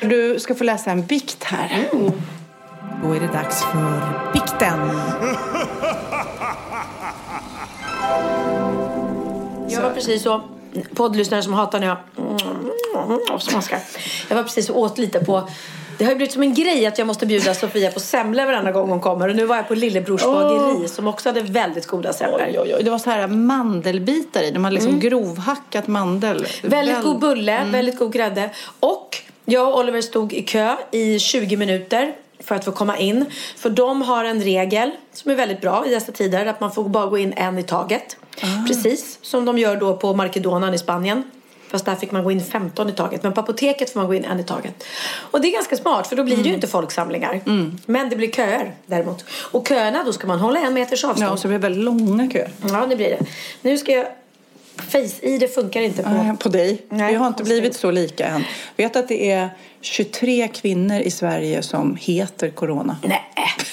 Du 0.00 0.38
ska 0.38 0.54
få 0.54 0.64
läsa 0.64 0.90
en 0.90 1.06
bikt 1.06 1.44
här. 1.44 1.88
Då 3.02 3.12
är 3.12 3.20
det 3.20 3.26
dags 3.26 3.62
för 3.62 4.32
bikten. 4.32 4.78
Jag 9.68 9.82
var 9.82 9.90
precis 9.90 10.22
så, 10.22 10.40
poddlyssnare 10.94 11.42
som 11.42 11.52
hatar 11.52 11.80
när 11.80 11.86
jag 11.86 11.96
mm, 13.06 13.40
smaskar. 13.40 13.80
Jag 14.28 14.36
var 14.36 14.42
precis 14.42 14.70
och 14.70 14.78
åt 14.78 14.98
lite 14.98 15.24
på 15.24 15.48
det 15.98 16.04
har 16.04 16.10
ju 16.10 16.16
blivit 16.16 16.32
som 16.32 16.42
en 16.42 16.54
grej 16.54 16.86
att 16.86 16.98
jag 16.98 17.06
måste 17.06 17.26
bjuda 17.26 17.54
Sofia 17.54 17.90
på 17.90 18.00
semlor 18.00 18.44
varenda 18.44 18.72
gång 18.72 18.90
hon 18.90 19.00
kommer. 19.00 19.28
Och 19.28 19.36
nu 19.36 19.46
var 19.46 19.56
jag 19.56 19.68
på 19.68 19.74
Lillebrors 19.74 20.22
bageri 20.22 20.88
som 20.88 21.06
också 21.06 21.28
hade 21.28 21.40
väldigt 21.40 21.86
goda 21.86 22.12
semlor. 22.12 22.82
Det 22.82 22.90
var 22.90 22.98
så 22.98 23.10
här 23.10 23.26
mandelbitar 23.26 24.42
i. 24.42 24.50
De 24.50 24.64
hade 24.64 24.74
liksom 24.74 25.00
grovhackat 25.00 25.86
mandel. 25.86 26.46
Väldigt 26.62 26.96
Väl- 26.96 27.02
god 27.02 27.18
bulle, 27.18 27.64
väldigt 27.64 27.98
god 27.98 28.12
grädde. 28.12 28.50
Och 28.80 29.16
jag 29.44 29.68
och 29.68 29.78
Oliver 29.78 30.00
stod 30.00 30.32
i 30.32 30.42
kö 30.42 30.76
i 30.90 31.18
20 31.18 31.56
minuter 31.56 32.14
för 32.40 32.54
att 32.54 32.64
få 32.64 32.72
komma 32.72 32.98
in. 32.98 33.24
För 33.56 33.70
de 33.70 34.02
har 34.02 34.24
en 34.24 34.42
regel 34.42 34.90
som 35.12 35.30
är 35.30 35.34
väldigt 35.34 35.60
bra 35.60 35.84
i 35.86 35.90
dessa 35.90 36.12
tider. 36.12 36.46
Att 36.46 36.60
man 36.60 36.72
får 36.72 36.88
bara 36.88 37.06
gå 37.06 37.18
in 37.18 37.32
en 37.36 37.58
i 37.58 37.62
taget. 37.62 38.16
Precis 38.66 39.18
som 39.22 39.44
de 39.44 39.58
gör 39.58 39.76
då 39.76 39.96
på 39.96 40.14
Markedonan 40.14 40.74
i 40.74 40.78
Spanien. 40.78 41.22
Fast 41.70 41.84
där 41.84 41.94
fick 41.94 42.12
man 42.12 42.24
gå 42.24 42.30
in 42.30 42.44
15 42.44 42.88
i 42.88 42.92
taget. 42.92 43.22
Men 43.22 43.32
på 43.32 43.40
apoteket 43.40 43.90
får 43.90 44.00
man 44.00 44.06
gå 44.06 44.14
in 44.14 44.24
en 44.24 44.40
i 44.40 44.44
taget. 44.44 44.84
Och 45.30 45.40
det 45.40 45.48
är 45.48 45.52
ganska 45.52 45.76
smart 45.76 46.06
för 46.06 46.16
då 46.16 46.24
blir 46.24 46.36
det 46.36 46.48
ju 46.48 46.54
inte 46.54 46.66
folksamlingar. 46.66 47.40
Men 47.86 48.08
det 48.08 48.16
blir 48.16 48.30
köer 48.30 48.74
däremot. 48.86 49.24
Och 49.30 49.68
köerna 49.68 50.02
då 50.04 50.12
ska 50.12 50.26
man 50.26 50.38
hålla 50.38 50.60
en 50.60 50.74
meters 50.74 51.04
avstånd. 51.04 51.28
Ja, 51.28 51.32
och 51.32 51.38
så 51.38 51.48
blir 51.48 51.58
det 51.58 51.62
väldigt 51.62 51.84
långa 51.84 52.30
köer. 52.30 52.50
Ja, 52.68 52.86
det 52.86 52.96
blir 52.96 53.08
det. 53.08 53.26
Nu 53.62 53.78
ska 53.78 53.92
jag... 53.92 54.06
Face-id 54.78 55.50
funkar 55.54 55.80
inte 55.80 56.02
på... 56.02 56.08
Nej, 56.08 56.36
På 56.38 56.48
dig. 56.48 56.82
Nej, 56.88 57.12
vi 57.12 57.18
har 57.18 57.26
inte 57.26 57.42
blivit 57.44 57.76
så 57.76 57.90
lika 57.90 58.26
än. 58.26 58.44
Vet 58.76 58.96
att 58.96 59.08
det 59.08 59.30
är 59.30 59.48
23 59.80 60.48
kvinnor 60.48 61.00
i 61.00 61.10
Sverige 61.10 61.62
som 61.62 61.96
heter 62.00 62.50
corona. 62.50 62.96
Nej, 63.04 63.22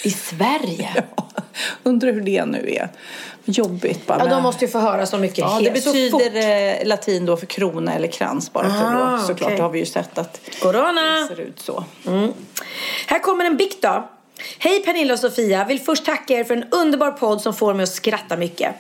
i 0.04 0.10
Sverige? 0.10 0.90
Ja, 1.36 1.42
undrar 1.84 2.12
hur 2.14 2.22
det 2.22 2.46
nu 2.46 2.70
är. 2.70 2.90
Jobbigt 3.46 4.06
bara. 4.08 4.20
Ja, 4.20 4.26
de 4.26 4.44
måste 4.44 4.66
ju 4.66 4.72
få 4.72 4.80
höra 4.80 5.06
så 5.06 5.18
mycket. 5.18 5.38
Ja, 5.38 5.60
det 5.74 5.82
så 5.82 5.94
fort. 5.94 6.22
betyder 6.22 6.80
eh, 6.82 6.88
latin 6.88 7.26
då 7.26 7.38
för 7.38 7.46
krona 7.46 7.94
eller 7.94 8.08
krans 8.08 8.54
bara 8.54 8.70
för 8.70 8.86
Ah, 8.96 9.12
då. 9.18 9.24
Såklart 9.24 9.52
okej. 9.52 9.62
har 9.62 9.70
vi 9.70 9.80
ju 9.80 9.86
sett 9.86 10.18
att 10.18 10.40
Corona! 10.62 11.02
det 11.20 11.28
ser 11.36 11.42
ut 11.42 11.60
så. 11.60 11.84
Här 13.08 13.20
kommer 13.20 13.46
en 13.46 13.58
bikt 13.58 13.82
då. 13.82 14.10
Hej 14.58 14.80
Pernilla 14.80 15.14
och 15.14 15.20
Sofia. 15.20 15.66
Vill 15.66 15.80
först 15.80 16.06
tacka 16.06 16.34
er 16.34 16.44
för 16.44 16.54
en 16.54 16.66
underbar 16.72 17.12
podd 17.12 17.42
som 17.42 17.54
får 17.54 17.74
mig 17.74 17.84
att 17.84 17.90
skratta 17.90 18.38
mycket. 18.38 18.76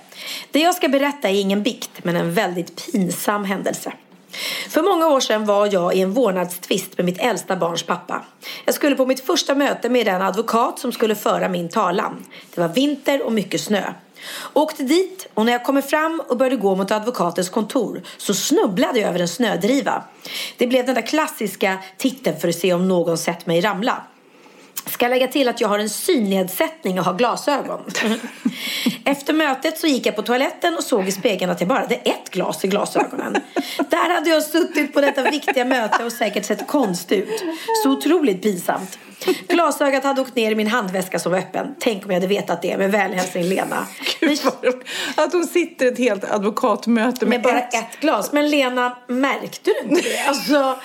Det 0.51 0.59
jag 0.59 0.75
ska 0.75 0.87
berätta 0.87 1.29
är 1.29 1.33
ingen 1.33 1.63
bikt, 1.63 1.91
men 2.03 2.15
en 2.15 2.33
väldigt 2.33 2.91
pinsam 2.91 3.45
händelse. 3.45 3.93
För 4.69 4.81
många 4.81 5.07
år 5.07 5.19
sedan 5.19 5.45
var 5.45 5.73
jag 5.73 5.95
i 5.95 6.01
en 6.01 6.13
vårdnadstvist 6.13 6.97
med 6.97 7.05
mitt 7.05 7.21
äldsta 7.21 7.55
barns 7.55 7.83
pappa. 7.83 8.21
Jag 8.65 8.75
skulle 8.75 8.95
på 8.95 9.05
mitt 9.05 9.25
första 9.25 9.55
möte 9.55 9.89
med 9.89 10.05
den 10.05 10.21
advokat 10.21 10.79
som 10.79 10.91
skulle 10.91 11.15
föra 11.15 11.49
min 11.49 11.69
talan. 11.69 12.25
Det 12.55 12.61
var 12.61 12.67
vinter 12.67 13.25
och 13.25 13.33
mycket 13.33 13.61
snö. 13.61 13.93
Åkte 14.53 14.83
dit 14.83 15.27
och 15.33 15.45
när 15.45 15.51
jag 15.51 15.63
kommer 15.63 15.81
fram 15.81 16.21
och 16.27 16.37
började 16.37 16.55
gå 16.55 16.75
mot 16.75 16.91
advokatens 16.91 17.49
kontor 17.49 18.01
så 18.17 18.33
snubblade 18.33 18.99
jag 18.99 19.09
över 19.09 19.19
en 19.19 19.27
snödriva. 19.27 20.03
Det 20.57 20.67
blev 20.67 20.85
den 20.85 20.95
där 20.95 21.07
klassiska 21.07 21.77
titeln 21.97 22.39
för 22.39 22.47
att 22.47 22.55
se 22.55 22.73
om 22.73 22.87
någon 22.87 23.17
sett 23.17 23.45
mig 23.45 23.61
ramla. 23.61 24.03
Ska 24.85 25.07
lägga 25.07 25.27
till 25.27 25.47
att 25.47 25.61
jag 25.61 25.67
har 25.67 25.79
en 25.79 25.89
synnedsättning 25.89 26.99
och 26.99 27.05
har 27.05 27.13
glasögon. 27.13 27.81
Efter 29.05 29.33
mötet 29.33 29.79
så 29.79 29.87
gick 29.87 30.05
jag 30.05 30.15
på 30.15 30.21
toaletten 30.21 30.75
och 30.77 30.83
såg 30.83 31.07
i 31.07 31.11
spegeln 31.11 31.51
att 31.51 31.61
jag 31.61 31.67
bara 31.67 31.79
hade 31.79 31.95
ett 31.95 32.29
glas 32.31 32.65
i 32.65 32.67
glasögonen. 32.67 33.37
Där 33.89 34.13
hade 34.15 34.29
jag 34.29 34.43
suttit 34.43 34.93
på 34.93 35.01
detta 35.01 35.31
viktiga 35.31 35.65
möte 35.65 36.03
och 36.05 36.11
säkert 36.11 36.45
sett 36.45 36.67
konst 36.67 37.11
ut. 37.11 37.43
Så 37.83 37.89
otroligt 37.91 38.41
pinsamt. 38.41 38.97
Glasögat 39.47 40.03
hade 40.03 40.21
åkt 40.21 40.35
ner 40.35 40.51
i 40.51 40.55
min 40.55 40.67
handväska 40.67 41.19
som 41.19 41.31
var 41.31 41.39
öppen. 41.39 41.75
Tänk 41.79 42.05
om 42.05 42.11
jag 42.11 42.15
hade 42.15 42.27
vetat 42.27 42.61
det. 42.61 42.77
Med 42.77 42.91
vänhälsning 42.91 43.43
Lena. 43.43 43.87
Gud, 44.19 44.39
att 45.15 45.33
hon 45.33 45.43
sitter 45.47 45.85
i 45.85 45.89
ett 45.89 45.97
helt 45.97 46.23
advokatmöte 46.23 47.25
med, 47.25 47.29
Med 47.29 47.41
bara 47.41 47.61
ett. 47.61 47.73
ett 47.73 47.99
glas. 47.99 48.31
Men 48.31 48.49
Lena, 48.49 48.97
märkte 49.07 49.71
du 49.71 49.89
inte 49.89 50.09
det? 50.09 50.27
Alltså, 50.27 50.79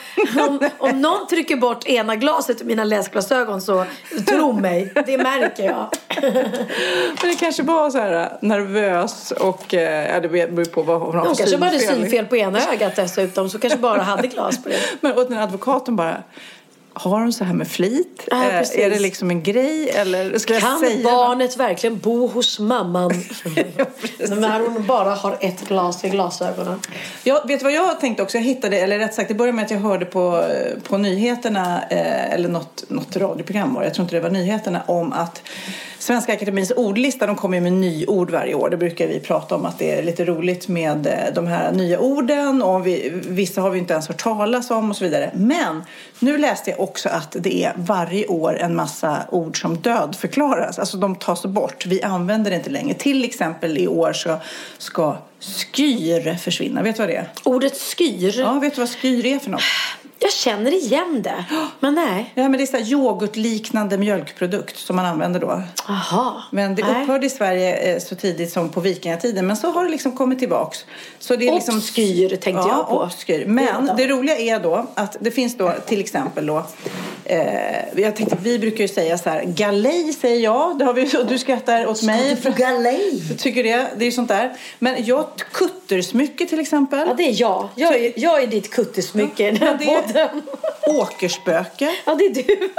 om, 0.49 0.69
om 0.79 1.01
någon 1.01 1.27
trycker 1.27 1.57
bort 1.57 1.87
ena 1.87 2.17
glaset 2.17 2.61
ur 2.61 2.65
mina 2.65 2.85
läsglasögon 2.85 3.61
så 3.63 3.85
tro 4.27 4.53
mig, 4.53 4.93
det 5.07 5.19
märker 5.19 5.65
jag. 5.65 5.87
Men 7.23 7.31
det 7.31 7.37
kanske 7.41 7.63
var 7.63 7.91
så 7.91 7.99
här 7.99 8.39
nervös 8.41 9.31
och 9.31 9.75
eh, 9.75 10.15
ja, 10.15 10.21
det 10.21 10.29
beror 10.29 10.65
på 10.65 10.83
vad 10.83 11.01
hon 11.01 11.15
har 11.15 11.27
Hon 11.27 11.35
kanske 11.35 11.59
bara 11.59 11.67
hade 11.67 11.79
synfel 11.79 12.27
på 12.27 12.37
ena 12.37 12.59
ögat 12.73 12.97
dessutom. 12.97 13.51
Så 13.51 13.59
kanske 13.59 13.79
bara 13.79 14.03
hade 14.03 14.29
glas 14.29 14.63
på 14.63 14.69
det. 14.69 14.79
Men 15.01 15.13
och 15.13 15.31
den 15.31 15.39
advokaten 15.39 15.97
bara 15.97 16.23
har 16.99 17.21
hon 17.21 17.33
så 17.33 17.45
här 17.45 17.55
med 17.55 17.69
flit? 17.69 18.29
Ja, 18.31 18.49
Eh, 18.49 18.85
är 18.85 18.91
det 18.91 18.99
liksom 18.99 19.31
en 19.31 19.43
grej 19.43 19.91
eller 19.91 20.39
ska 20.39 20.53
jag 20.53 20.63
Kan 20.63 20.79
säga 20.79 21.05
barnet 21.05 21.57
verkligen 21.57 21.99
bo 21.99 22.27
hos 22.27 22.59
mamman? 22.59 23.11
När 24.19 24.61
hon 24.61 24.87
bara 24.87 25.15
har 25.15 25.37
ett 25.41 25.69
glas 25.69 26.05
i 26.05 26.09
glasögonen. 26.09 26.81
Jag 27.23 27.49
vet 27.49 27.63
vad 27.63 27.73
jag 27.73 28.01
tänkte 28.01 28.23
också? 28.23 28.39
Jag 28.39 28.45
hittade, 28.45 28.79
eller 28.79 28.99
rätt 28.99 29.15
sagt, 29.15 29.29
det 29.29 29.35
började 29.35 29.57
med 29.57 29.65
att 29.65 29.71
jag 29.71 29.79
hörde 29.79 30.05
på, 30.05 30.45
på 30.89 30.99
nyheterna, 30.99 31.83
eh, 31.91 32.35
eller 32.35 32.49
något, 32.49 32.85
något 32.89 33.17
radioprogram 33.17 33.75
var 33.75 33.83
jag 33.83 33.95
tror 33.95 34.05
inte 34.05 34.17
det 34.17 34.21
var 34.21 34.31
nyheterna, 34.31 34.83
om 34.87 35.13
att 35.13 35.43
Svenska 35.99 36.33
Akademins 36.33 36.71
ordlista, 36.71 37.27
de 37.27 37.37
kommer 37.37 37.57
ju 37.57 37.61
med 37.61 37.73
nyord 37.73 38.31
varje 38.31 38.55
år. 38.55 38.71
Det 38.71 38.77
brukar 38.77 39.07
vi 39.07 39.21
prata 39.21 39.55
om 39.55 39.65
att 39.65 39.79
det 39.79 39.99
är 39.99 40.03
lite 40.03 40.25
roligt 40.25 40.69
med 40.69 41.07
eh, 41.07 41.35
de 41.35 41.47
här 41.47 41.73
nya 41.73 41.99
orden 41.99 42.63
och 42.63 42.87
vi, 42.87 43.13
vissa 43.29 43.61
har 43.61 43.71
vi 43.71 43.79
inte 43.79 43.93
ens 43.93 44.09
hört 44.09 44.23
talas 44.23 44.71
om 44.71 44.91
och 44.91 44.97
så 44.97 45.05
vidare. 45.05 45.31
Men 45.35 45.85
nu 46.19 46.39
läste 46.39 46.71
jag 46.71 46.81
också 46.89 47.09
att 47.09 47.37
det 47.41 47.65
är 47.65 47.73
varje 47.77 48.27
år 48.27 48.59
en 48.59 48.77
massa 48.77 49.25
ord 49.31 49.61
som 49.61 49.77
dödförklaras. 49.77 50.79
Alltså 50.79 50.97
de 50.97 51.17
tas 51.17 51.47
bort. 51.47 51.87
Vi 51.87 52.03
använder 52.03 52.51
det 52.51 52.57
inte 52.57 52.71
längre. 52.71 52.95
Till 52.95 53.25
exempel 53.25 53.79
i 53.79 53.89
år 53.89 54.13
så 54.13 54.37
ska 54.79 55.17
skyr 55.75 56.37
försvinna. 56.37 56.83
Vet 56.83 56.97
du 56.97 57.03
vad 57.03 57.09
det 57.09 57.17
är? 57.17 57.29
Ordet 57.45 57.77
skyr. 57.77 58.39
Ja, 58.39 58.53
vet 58.53 58.75
du 58.75 58.81
vad 58.81 58.91
skyr 58.91 59.27
är 59.27 59.39
för 59.39 59.51
något? 59.51 59.63
Jag 60.21 60.33
känner 60.33 60.75
igen 60.75 61.23
det. 61.23 61.45
Men 61.81 61.95
nej. 61.95 62.33
Ja, 62.35 62.43
men 62.43 62.53
det 62.53 62.63
är 62.63 62.67
så 62.67 62.77
här 62.77 62.93
yoghurtliknande 62.93 63.99
mjölkprodukt 63.99 64.79
som 64.79 64.97
man 64.97 65.07
använder 65.07 65.41
då. 65.41 65.63
Aha. 65.89 66.43
Men 66.51 66.75
det 66.75 66.83
Nej. 66.83 67.03
upphörde 67.03 67.27
i 67.27 67.31
Sverige 67.31 67.77
eh, 67.77 68.01
så 68.01 68.15
tidigt 68.15 68.53
som 68.53 68.69
på 68.69 68.81
vikingatiden. 68.81 69.47
Men 69.47 69.57
så 69.57 69.71
har 69.71 69.85
det 69.85 69.91
liksom 69.91 70.13
kommit 70.13 70.39
tillbaks. 70.39 70.85
Så 71.19 71.37
det 71.37 71.49
är 71.49 71.55
liksom... 71.55 71.77
Obskyr 71.77 72.29
tänkte 72.29 72.51
ja, 72.51 72.69
jag 72.69 72.89
på. 72.89 72.97
Obskyr. 73.03 73.47
Men 73.47 73.67
Redan. 73.67 73.97
det 73.97 74.07
roliga 74.07 74.37
är 74.37 74.61
då 74.61 74.87
att 74.95 75.17
det 75.21 75.31
finns 75.31 75.57
då 75.57 75.73
till 75.87 76.01
exempel 76.01 76.47
då. 76.47 76.67
Eh, 77.25 78.01
jag 78.03 78.17
tänkte, 78.17 78.37
vi 78.43 78.59
brukar 78.59 78.81
ju 78.81 78.89
säga 78.89 79.19
så 79.19 79.31
här. 79.31 79.45
Galej 79.45 80.13
säger 80.13 80.41
jag. 80.41 80.79
Det 80.79 80.85
har 80.85 80.95
vi, 80.95 81.19
och 81.19 81.27
du 81.27 81.39
skrattar 81.39 81.87
åt 81.87 82.03
mig. 82.03 82.37
På 82.37 82.51
galej. 82.51 83.23
Jag 83.29 83.39
tycker 83.39 83.63
det. 83.63 83.89
Det 83.97 84.05
är 84.05 84.07
ju 84.07 84.13
sånt 84.13 84.29
där. 84.29 84.57
Men 84.79 85.05
jag, 85.05 85.27
kuttersmycke 85.53 86.47
till 86.47 86.61
exempel. 86.61 87.09
Ja, 87.09 87.15
det 87.15 87.23
är 87.23 87.41
jag. 87.41 87.69
Jag 87.75 87.97
är, 87.97 88.13
jag 88.17 88.43
är 88.43 88.47
ditt 88.47 88.77
den 89.37 89.57
Ja, 89.61 89.77
det 89.79 90.08
podden. 90.13 90.43
Åkerspöke. 90.87 91.91
Ja, 92.05 92.15
det 92.15 92.25
är 92.25 92.35
du. 92.35 92.71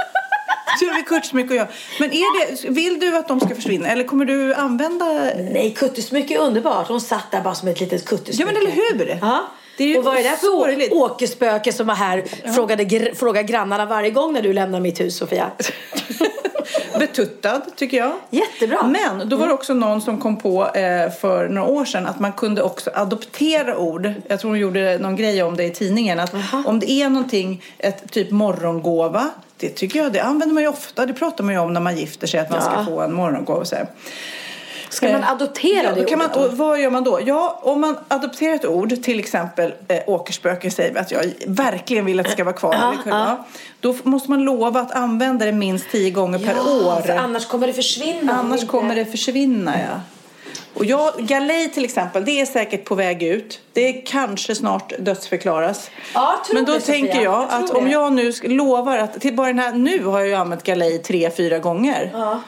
Vi 0.96 1.02
kuttersmycke 1.02 1.48
och 1.50 1.56
jag. 1.56 1.66
Men 2.00 2.10
är 2.12 2.46
det, 2.62 2.68
vill 2.70 3.00
du 3.00 3.16
att 3.16 3.28
de 3.28 3.40
ska 3.40 3.54
försvinna? 3.54 3.88
Eller 3.88 4.04
kommer 4.04 4.24
du 4.24 4.54
använda... 4.54 5.04
Nej, 5.36 5.74
kuttesmycke 5.76 6.34
är 6.34 6.38
underbart. 6.38 6.88
Hon 6.88 7.00
satt 7.00 7.30
där 7.30 7.40
bara 7.40 7.54
som 7.54 7.68
ett 7.68 7.80
litet 7.80 8.04
kuttesmycke. 8.04 8.42
Ja, 8.42 8.46
men 8.46 8.56
eller 8.56 8.70
hur? 8.70 9.18
Ja. 9.20 9.46
Det 9.76 9.98
och 9.98 10.04
vad 10.04 10.16
är 10.16 10.22
det 10.22 10.36
för 10.36 10.92
åkerspöke 11.02 11.72
som 11.72 11.86
var 11.86 11.94
här 11.94 12.24
frågade, 12.54 12.84
gr- 12.84 13.14
frågar 13.14 13.42
grannarna 13.42 13.86
varje 13.86 14.10
gång 14.10 14.32
när 14.32 14.42
du 14.42 14.52
lämnar 14.52 14.80
mitt 14.80 15.00
hus, 15.00 15.16
Sofia? 15.16 15.50
Betuttad, 16.98 17.60
tycker 17.76 17.96
jag. 17.96 18.12
Jättebra. 18.30 18.82
Men 18.86 19.28
då 19.28 19.36
var 19.36 19.46
det 19.46 19.52
också 19.52 19.74
någon 19.74 20.00
som 20.00 20.18
kom 20.20 20.36
på 20.36 20.66
eh, 20.66 21.10
för 21.12 21.48
några 21.48 21.68
år 21.68 21.84
sedan 21.84 22.06
att 22.06 22.20
man 22.20 22.32
kunde 22.32 22.62
också 22.62 22.90
adoptera 22.94 23.76
ord. 23.78 24.12
Jag 24.28 24.40
tror 24.40 24.50
hon 24.50 24.58
gjorde 24.58 24.98
någon 24.98 25.16
grej 25.16 25.42
om 25.42 25.56
det 25.56 25.64
i 25.64 25.70
tidningen. 25.70 26.20
Att 26.20 26.34
om 26.66 26.80
det 26.80 26.90
är 26.90 27.08
någonting, 27.08 27.62
ett 27.78 28.12
typ 28.12 28.30
morgongåva. 28.30 29.28
Det 29.56 29.68
tycker 29.68 30.02
jag, 30.02 30.12
det 30.12 30.20
använder 30.20 30.54
man 30.54 30.62
ju 30.62 30.68
ofta. 30.68 31.06
Det 31.06 31.12
pratar 31.14 31.44
man 31.44 31.54
ju 31.54 31.60
om 31.60 31.72
när 31.72 31.80
man 31.80 31.96
gifter 31.96 32.26
sig, 32.26 32.40
att 32.40 32.50
man 32.50 32.60
Ja. 32.64 32.72
ska 32.72 32.84
få 32.84 33.00
en 33.00 33.12
morgongåva. 33.14 33.60
och 33.60 33.66
Så 33.66 33.76
här. 33.76 33.86
Ska 34.90 35.08
man 35.12 35.22
Eh, 35.22 35.30
adoptera 35.30 35.82
ja, 35.84 35.92
det 35.94 36.04
kan 36.04 36.18
man, 36.18 36.26
ordet 36.30 36.42
då? 36.42 36.48
och 36.48 36.56
Vad 36.56 36.80
gör 36.80 36.90
man 36.90 37.04
då? 37.04 37.20
Ja, 37.24 37.60
om 37.62 37.80
man 37.80 37.96
adopterar 38.08 38.54
ett 38.54 38.64
ord, 38.66 39.02
till 39.02 39.18
exempel 39.18 39.74
eh, 39.88 39.98
åkerspöke 40.06 40.70
säger 40.70 40.92
vi 40.92 40.98
att 40.98 41.10
jag 41.10 41.24
verkligen 41.46 42.04
vill 42.04 42.20
att 42.20 42.26
det 42.26 42.32
ska 42.32 42.44
vara 42.44 42.54
kvar. 42.56 42.74
Ja, 42.74 42.94
ja. 43.06 43.44
Då 43.80 43.94
måste 44.02 44.30
man 44.30 44.42
lova 44.44 44.80
att 44.80 44.92
använda 44.92 45.46
det 45.46 45.52
minst 45.52 45.90
tio 45.90 46.10
gånger 46.10 46.38
per 46.38 46.54
år. 46.60 47.00
för 47.00 47.16
annars 47.16 47.46
kommer 47.46 47.66
det 47.66 47.72
försvinna. 47.72 48.32
Annars 48.32 48.66
kommer 48.66 48.94
det 48.94 49.04
försvinna, 49.04 49.72
ja. 49.80 50.00
Och 50.74 50.84
jag, 50.84 51.12
galej 51.18 51.70
till 51.70 51.84
exempel, 51.84 52.24
det 52.24 52.40
är 52.40 52.46
säkert 52.46 52.84
på 52.84 52.94
väg 52.94 53.22
ut. 53.22 53.60
Det 53.72 53.92
kanske 53.92 54.54
snart 54.54 54.92
dödsförklaras. 54.98 55.90
Ja, 56.14 56.36
Men 56.52 56.64
då 56.64 56.72
det, 56.72 56.80
Sofia. 56.80 56.94
tänker 56.94 57.22
jag, 57.22 57.42
Jag 57.50 57.64
att 57.64 57.70
om 57.70 57.90
jag 57.90 58.12
nu 58.12 58.32
lovar 58.42 58.98
att, 58.98 59.20
till 59.20 59.34
bara 59.36 59.46
den 59.46 59.58
här, 59.58 59.72
nu 59.72 60.04
har 60.04 60.18
jag 60.18 60.28
ju 60.28 60.34
använt 60.34 60.62
galej 60.62 60.98
tre, 60.98 61.30
fyra 61.36 61.58
gånger. 61.58 62.10
Ja. 62.12 62.40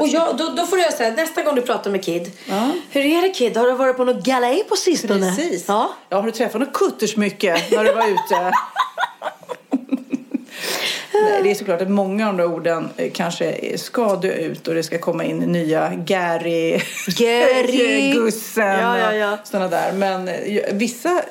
Och 0.00 0.08
jag, 0.08 0.36
då, 0.36 0.52
då 0.56 0.66
får 0.66 0.78
jag 0.78 0.92
säga, 0.92 1.14
nästa 1.14 1.42
gång 1.42 1.54
du 1.54 1.62
pratar 1.62 1.90
med 1.90 2.04
Kid. 2.04 2.32
Ja. 2.48 2.70
Hur 2.90 3.04
är 3.04 3.22
det 3.22 3.28
Kid? 3.28 3.56
Har 3.56 3.66
du 3.66 3.72
varit 3.72 3.96
på 3.96 4.04
något 4.04 4.24
galej 4.24 4.64
på 4.68 4.76
sistone? 4.76 5.34
Precis. 5.36 5.64
Ja. 5.68 5.92
Ja, 6.08 6.16
har 6.16 6.22
du 6.22 6.30
träffat 6.32 6.60
något 6.60 6.72
kuttersmycke 6.72 7.56
när 7.70 7.84
du 7.84 7.92
var 7.92 8.08
ute? 8.08 8.52
Nej, 11.22 11.42
det 11.42 11.50
är 11.50 11.54
såklart 11.54 11.82
att 11.82 11.90
många 11.90 12.28
av 12.28 12.36
de 12.36 12.44
orden 12.44 12.88
eh, 12.96 13.10
kanske 13.12 13.78
ska 13.78 14.16
dö 14.16 14.32
ut 14.32 14.68
och 14.68 14.74
det 14.74 14.82
ska 14.82 14.98
komma 14.98 15.24
in 15.24 15.38
nya 15.38 15.94
Gary, 15.94 16.80
Gary. 17.06 18.12
Gussen 18.12 18.80
Ja, 18.80 18.98
ja, 18.98 19.14
ja. 19.14 19.32
och 19.32 19.46
sådana 19.46 19.68
där. 19.68 19.92
Men 19.92 20.28
eh, 20.28 20.62
vissa, 20.72 21.22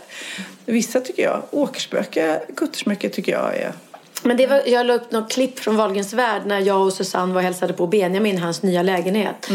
vissa 0.65 1.01
tycker 1.01 1.23
jag, 1.23 1.41
åkerspöke, 1.51 2.39
kuttersmycke 2.55 3.09
tycker 3.09 3.31
jag 3.31 3.55
är... 3.55 3.73
Men 4.25 4.37
det 4.37 4.47
var, 4.47 4.61
jag 4.65 4.85
la 4.85 4.93
upp 4.93 5.11
något 5.11 5.31
klipp 5.31 5.59
från 5.59 5.75
Wahlgrens 5.75 6.13
värld 6.13 6.41
när 6.45 6.59
jag 6.59 6.81
och 6.81 6.93
Susanne 6.93 7.33
var 7.33 7.41
och 7.41 7.45
hälsade 7.45 7.73
på 7.73 7.87
Benjamin, 7.87 8.37
hans 8.37 8.63
nya 8.63 8.83
lägenhet. 8.83 9.49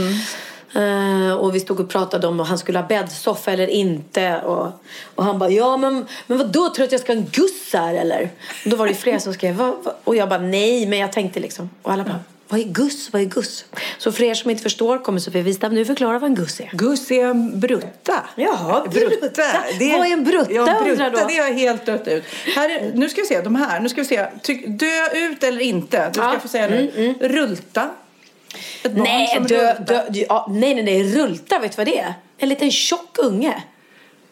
Eh, 0.75 1.33
och 1.33 1.55
vi 1.55 1.61
stod 1.61 1.81
och 1.81 1.89
pratade 1.89 2.27
om 2.27 2.41
om 2.41 2.47
han 2.47 2.59
skulle 2.59 2.79
ha 2.79 2.87
bäddsoffa 2.87 3.53
eller 3.53 3.67
inte. 3.67 4.41
Och, 4.41 4.67
och 5.15 5.25
han 5.25 5.39
bara, 5.39 5.51
ja 5.51 5.77
men, 5.77 6.07
men 6.27 6.39
vad 6.39 6.47
då 6.47 6.69
tror 6.69 6.77
du 6.77 6.85
att 6.85 6.93
jag 6.93 7.01
ska 7.01 7.13
ha 7.13 7.21
en 7.21 7.27
guss 7.33 7.73
här 7.73 7.95
eller? 7.95 8.31
Och 8.65 8.71
då 8.71 8.77
var 8.77 8.87
det 8.87 8.93
ju 8.93 8.99
flera 8.99 9.21
som 9.21 9.35
skrev, 9.35 9.55
"Va, 9.55 9.77
va?" 9.85 9.95
och 10.05 10.17
jag 10.17 10.29
bara 10.29 10.41
nej, 10.41 10.87
men 10.87 10.99
jag 10.99 11.13
tänkte 11.13 11.41
liksom. 11.41 11.71
Och 11.83 11.93
alla 11.93 12.05
bara, 12.05 12.21
vad 12.51 12.61
är 12.61 12.65
guss? 12.65 13.13
Vad 13.13 13.23
är 13.23 13.27
guss? 13.27 13.65
Så 13.99 14.13
för 14.13 14.23
er 14.25 14.35
som 14.35 14.51
inte 14.51 14.63
förstår 14.63 14.99
kommer 14.99 15.19
Sofia 15.21 15.43
Wistam 15.43 15.75
nu 15.75 15.85
förklara 15.85 16.19
vad 16.19 16.31
en 16.31 16.35
guss 16.35 16.61
är. 16.61 16.71
Guss 16.73 17.11
är 17.11 17.25
en 17.27 17.61
brutta. 17.61 18.25
Jaha, 18.37 18.87
brutta. 18.89 19.43
Det 19.79 19.93
Vad 19.99 20.07
är 20.07 20.13
en 20.13 20.25
brutta, 20.25 20.53
ja, 20.53 20.61
undrar 20.61 20.85
brutta 20.85 21.11
då? 21.11 21.27
det 21.29 21.39
är 21.39 21.53
helt 21.53 21.87
dött 21.87 22.09
ut. 22.09 22.25
Här 22.57 22.71
är, 22.71 22.93
nu 22.95 23.09
ska 23.09 23.21
vi 23.21 23.27
se, 23.27 23.41
de 23.41 23.55
här. 23.57 23.81
Nu 23.81 23.89
ska 23.89 24.01
vi 24.01 24.07
se. 24.07 24.27
Tyck, 24.43 24.67
dö 24.67 25.09
ut 25.15 25.43
eller 25.45 25.61
inte. 25.61 26.07
Du 26.09 26.13
ska 26.13 26.23
Ja, 26.23 26.29
Mm, 26.29 26.41
få 26.41 26.49
säga 26.49 26.69
nu. 26.69 27.15
Rulta. 27.21 27.91
Ett 28.83 28.93
barn 28.93 29.03
Nej, 29.05 29.41
dö, 29.49 29.75
dö, 29.87 30.03
ja, 30.29 30.47
nej, 30.51 30.75
nej, 30.75 30.85
nej, 30.85 31.03
rulta, 31.17 31.59
vet 31.59 31.73
du 31.73 31.77
vad 31.77 31.87
det 31.87 31.99
är? 31.99 32.15
En 32.39 32.49
liten 32.49 32.71
tjock 32.71 33.19
unge. 33.19 33.63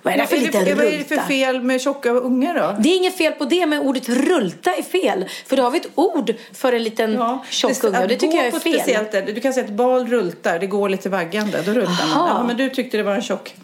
Vad 0.09 0.15
är 0.15 0.19
det 0.19 0.27
för 0.27 0.37
är 0.37 0.41
liten 0.41 0.65
det, 0.65 0.75
vad 0.75 0.87
är 0.87 0.99
det 0.99 1.05
för 1.05 1.17
fel 1.17 1.63
med 1.63 1.81
tjocka 1.81 2.11
ungar 2.11 2.55
då? 2.55 2.83
Det 2.83 2.89
är 2.89 2.97
inget 2.97 3.17
fel 3.19 3.33
på 3.33 3.45
det, 3.45 3.67
men 3.67 3.79
ordet 3.81 4.09
rulta 4.09 4.75
är 4.75 4.83
fel. 4.83 5.25
För 5.47 5.57
då 5.57 5.63
har 5.63 5.71
vi 5.71 5.79
ett 5.79 5.91
ord 5.95 6.35
för 6.53 6.73
en 6.73 6.83
liten 6.83 7.21
tjock 7.51 7.85
unge 7.85 8.03
och 8.03 8.09
det 8.09 8.17
tycker 8.17 8.37
jag 8.37 8.47
är 8.47 8.51
fel. 8.51 8.61
Speciellt, 8.61 9.13
du 9.13 9.41
kan 9.41 9.53
säga 9.53 9.67
att 9.67 9.73
bal 9.73 10.07
rultar, 10.07 10.59
det 10.59 10.67
går 10.67 10.89
lite 10.89 11.09
vaggande. 11.09 11.63
Då 11.67 11.73
rultar 11.73 12.07
man. 12.09 12.19
Aha. 12.19 12.39
Ja, 12.39 12.47
men 12.47 12.57
du 12.57 12.71
tyckte 12.71 12.97
det 12.97 13.03
var 13.03 13.15
en 13.15 13.23
tjock. 13.23 13.55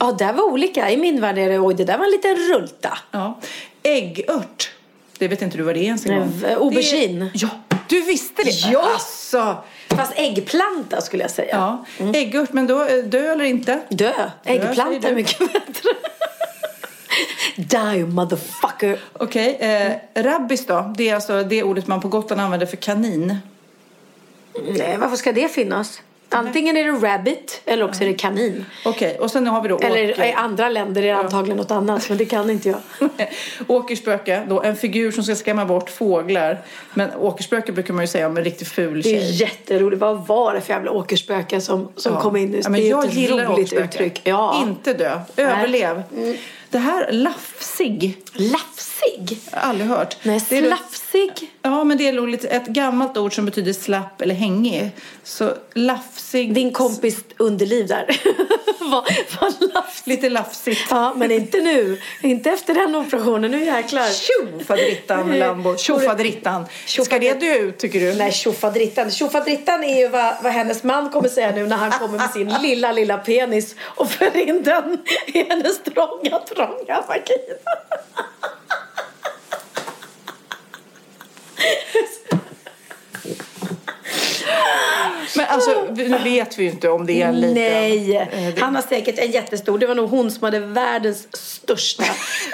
Ja, 0.00 0.12
där 0.18 0.32
var 0.32 0.44
olika. 0.44 0.90
I 0.90 0.96
min 0.96 1.20
värld 1.20 1.38
är 1.38 1.48
det, 1.48 1.58
oj, 1.58 1.74
det 1.74 1.84
där 1.84 1.98
var 1.98 2.04
en 2.04 2.10
liten 2.10 2.36
rulta. 2.36 2.98
Ja. 3.10 3.40
Äggört. 3.82 4.70
Det 5.18 5.28
vet 5.28 5.42
inte 5.42 5.56
du 5.56 5.62
vad 5.62 5.74
det 5.74 5.80
är 5.80 5.84
ens 5.84 6.06
en 6.06 6.18
gång. 6.18 6.32
aubergine. 6.60 7.30
Ja, 7.34 7.48
du 7.88 8.00
visste 8.00 8.42
det? 8.42 8.50
Ja. 8.50 8.90
Alltså. 8.92 9.56
Fast 9.96 10.12
äggplanta 10.16 11.00
skulle 11.00 11.22
jag 11.22 11.30
säga. 11.30 11.84
Ja. 11.98 12.06
Äggört, 12.14 12.52
men 12.52 12.66
då 12.66 12.82
eh, 12.84 13.04
dö 13.04 13.32
eller 13.32 13.44
inte? 13.44 13.80
Dö. 13.88 14.12
Äggplanta 14.44 14.98
du. 15.00 15.08
är 15.08 15.14
mycket 15.14 15.38
bättre. 15.38 15.90
Die 17.56 18.04
motherfucker. 18.04 19.00
Okej, 19.12 19.56
eh, 19.60 20.22
rabbis 20.22 20.66
då? 20.66 20.92
Det 20.96 21.08
är 21.08 21.14
alltså 21.14 21.42
det 21.42 21.62
ordet 21.62 21.86
man 21.86 22.00
på 22.00 22.08
Gotland 22.08 22.40
använder 22.40 22.66
för 22.66 22.76
kanin. 22.76 23.38
Nej, 24.62 24.96
varför 24.98 25.16
ska 25.16 25.32
det 25.32 25.48
finnas? 25.48 26.00
Antingen 26.34 26.76
är 26.76 26.84
det 26.84 26.90
rabbit 27.08 27.62
eller 27.64 27.84
också 27.84 28.02
är 28.02 28.08
det 28.08 28.14
kanin. 28.14 28.64
Okej, 28.84 29.18
och 29.20 29.30
sen 29.30 29.46
har 29.46 29.62
vi 29.62 29.68
då 29.68 29.78
Eller 29.78 29.98
i 29.98 30.12
åker. 30.12 30.34
andra 30.36 30.68
länder 30.68 31.02
är 31.02 31.06
det 31.06 31.16
antagligen 31.16 31.56
något 31.56 31.70
annat, 31.70 32.08
men 32.08 32.18
det 32.18 32.24
kan 32.24 32.50
inte 32.50 32.68
jag. 32.68 32.80
Åkerspöke, 33.66 34.42
då 34.48 34.62
en 34.62 34.76
figur 34.76 35.10
som 35.10 35.24
ska 35.24 35.34
skrämma 35.34 35.64
bort 35.64 35.90
fåglar. 35.90 36.58
Men 36.94 37.14
åkerspöke 37.14 37.72
brukar 37.72 37.94
man 37.94 38.02
ju 38.04 38.08
säga 38.08 38.26
om 38.26 38.36
en 38.36 38.44
riktigt 38.44 38.68
ful 38.68 39.02
Det 39.02 39.16
är 39.16 39.20
tjej. 39.20 39.30
jätteroligt. 39.32 40.00
Vad 40.00 40.26
var 40.26 40.54
det 40.54 40.60
för 40.60 40.72
jävla 40.72 40.90
åkerspöke 40.90 41.60
som, 41.60 41.88
som 41.96 42.12
Ja. 42.12 42.20
kom 42.20 42.36
in 42.36 42.50
nu? 42.50 42.60
Ja, 42.62 42.68
men 42.68 42.80
det 42.80 42.86
är 42.86 42.90
jag 42.90 43.04
ett 43.04 43.14
gillar 43.14 43.44
roligt 43.44 43.50
åkerspöke. 43.58 43.84
uttryck. 43.84 44.20
Ja. 44.24 44.62
Inte 44.62 44.94
dö, 44.94 45.20
överlev. 45.36 46.02
Det 46.70 46.78
här, 46.78 47.12
lafsig. 47.12 48.16
Lafsig? 48.32 49.38
Jag 49.52 49.58
har 49.60 49.68
aldrig 49.68 49.88
hört. 49.90 50.16
Nej, 50.22 50.40
Det 50.48 50.60
slafsig. 51.14 51.50
Ja, 51.62 51.84
men 51.84 51.98
det 51.98 52.08
är 52.08 52.12
nog 52.12 52.28
lite 52.28 52.48
ett 52.48 52.66
gammalt 52.66 53.16
ord 53.16 53.34
som 53.34 53.44
betyder 53.44 53.72
slapp 53.72 54.20
eller 54.20 54.34
hängig. 54.34 54.90
Så 55.22 55.52
lafsig. 55.74 56.54
Din 56.54 56.72
kompis 56.72 57.18
underliv 57.38 57.86
där. 57.86 58.20
vad, 58.90 59.04
vad 59.40 59.72
lafsig. 59.74 60.10
Lite 60.10 60.28
lafsigt. 60.28 60.80
Ja, 60.90 61.14
men 61.16 61.30
inte 61.30 61.60
nu. 61.60 62.00
Inte 62.22 62.50
efter 62.50 62.74
den 62.74 62.94
operationen. 62.94 63.50
Nu 63.50 63.64
jäklar. 63.64 64.08
Tjofaderittan, 64.08 65.38
Lambo. 65.38 65.76
Tjofaderittan. 65.78 66.66
Ska 66.86 67.18
det 67.18 67.40
dö 67.40 67.54
ut, 67.54 67.78
tycker 67.78 68.00
du? 68.00 68.14
Nej, 68.14 68.32
tjofaderittan. 68.32 69.10
Tjofaderittan 69.10 69.84
är 69.84 69.98
ju 69.98 70.08
vad, 70.08 70.34
vad 70.42 70.52
hennes 70.52 70.82
man 70.82 71.10
kommer 71.10 71.28
säga 71.28 71.50
nu 71.50 71.66
när 71.66 71.76
han 71.76 71.90
kommer 71.90 72.18
med 72.18 72.30
sin 72.30 72.54
lilla, 72.62 72.92
lilla 72.92 73.18
penis 73.18 73.74
och 73.80 74.10
för 74.10 74.36
in 74.36 74.62
den 74.62 74.98
i 75.26 75.44
hennes 75.48 75.82
trånga, 75.82 76.38
trånga 76.38 77.04
vagina. 77.08 77.58
Men 85.36 85.46
alltså, 85.48 85.86
nu 85.94 86.18
vet 86.18 86.58
vi 86.58 86.62
ju 86.62 86.70
inte 86.70 86.88
om 86.88 87.06
det 87.06 87.22
är 87.22 87.28
en 87.28 87.40
liten... 87.40 87.54
Nej, 87.54 88.16
eh, 88.16 88.62
han 88.62 88.74
har 88.74 88.82
säkert 88.82 89.18
en 89.18 89.30
jättestor. 89.30 89.78
Det 89.78 89.86
var 89.86 89.94
nog 89.94 90.10
hon 90.10 90.30
som 90.30 90.42
hade 90.42 90.58
världens 90.58 91.36
största 91.36 92.04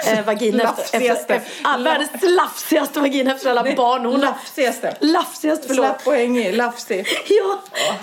eh, 0.07 0.25
vagina. 0.25 0.63
Lafsigaste. 0.63 1.35
efter, 1.35 1.41
ah, 1.63 1.77
världens 1.77 2.09
lafsigaste 2.21 2.99
vagina 2.99 3.31
efter 3.31 3.49
alla 3.49 3.75
barn. 3.75 4.05
Hon 4.05 4.19
Lafsigaste. 4.19 4.97
Lafsigast, 4.99 5.63
förlåt. 5.67 5.85
Slapp 5.85 6.07
och 6.07 6.13
hängig, 6.13 6.55
lafsig. 6.55 7.05
Ja, 7.29 7.59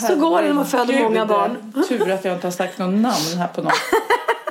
så 0.09 0.17
går 0.17 0.43
det 0.43 0.49
när 0.49 0.55
man 0.55 0.67
föder 0.67 1.03
många 1.03 1.27
barn. 1.27 1.85
Tur 1.89 2.11
att 2.11 2.25
jag 2.25 2.35
inte 2.35 2.47
har 2.47 2.53
sagt 2.53 2.79
någon 2.79 3.03
namn 3.03 3.39
här 3.39 3.49
på 3.49 3.63
någon. 3.63 3.73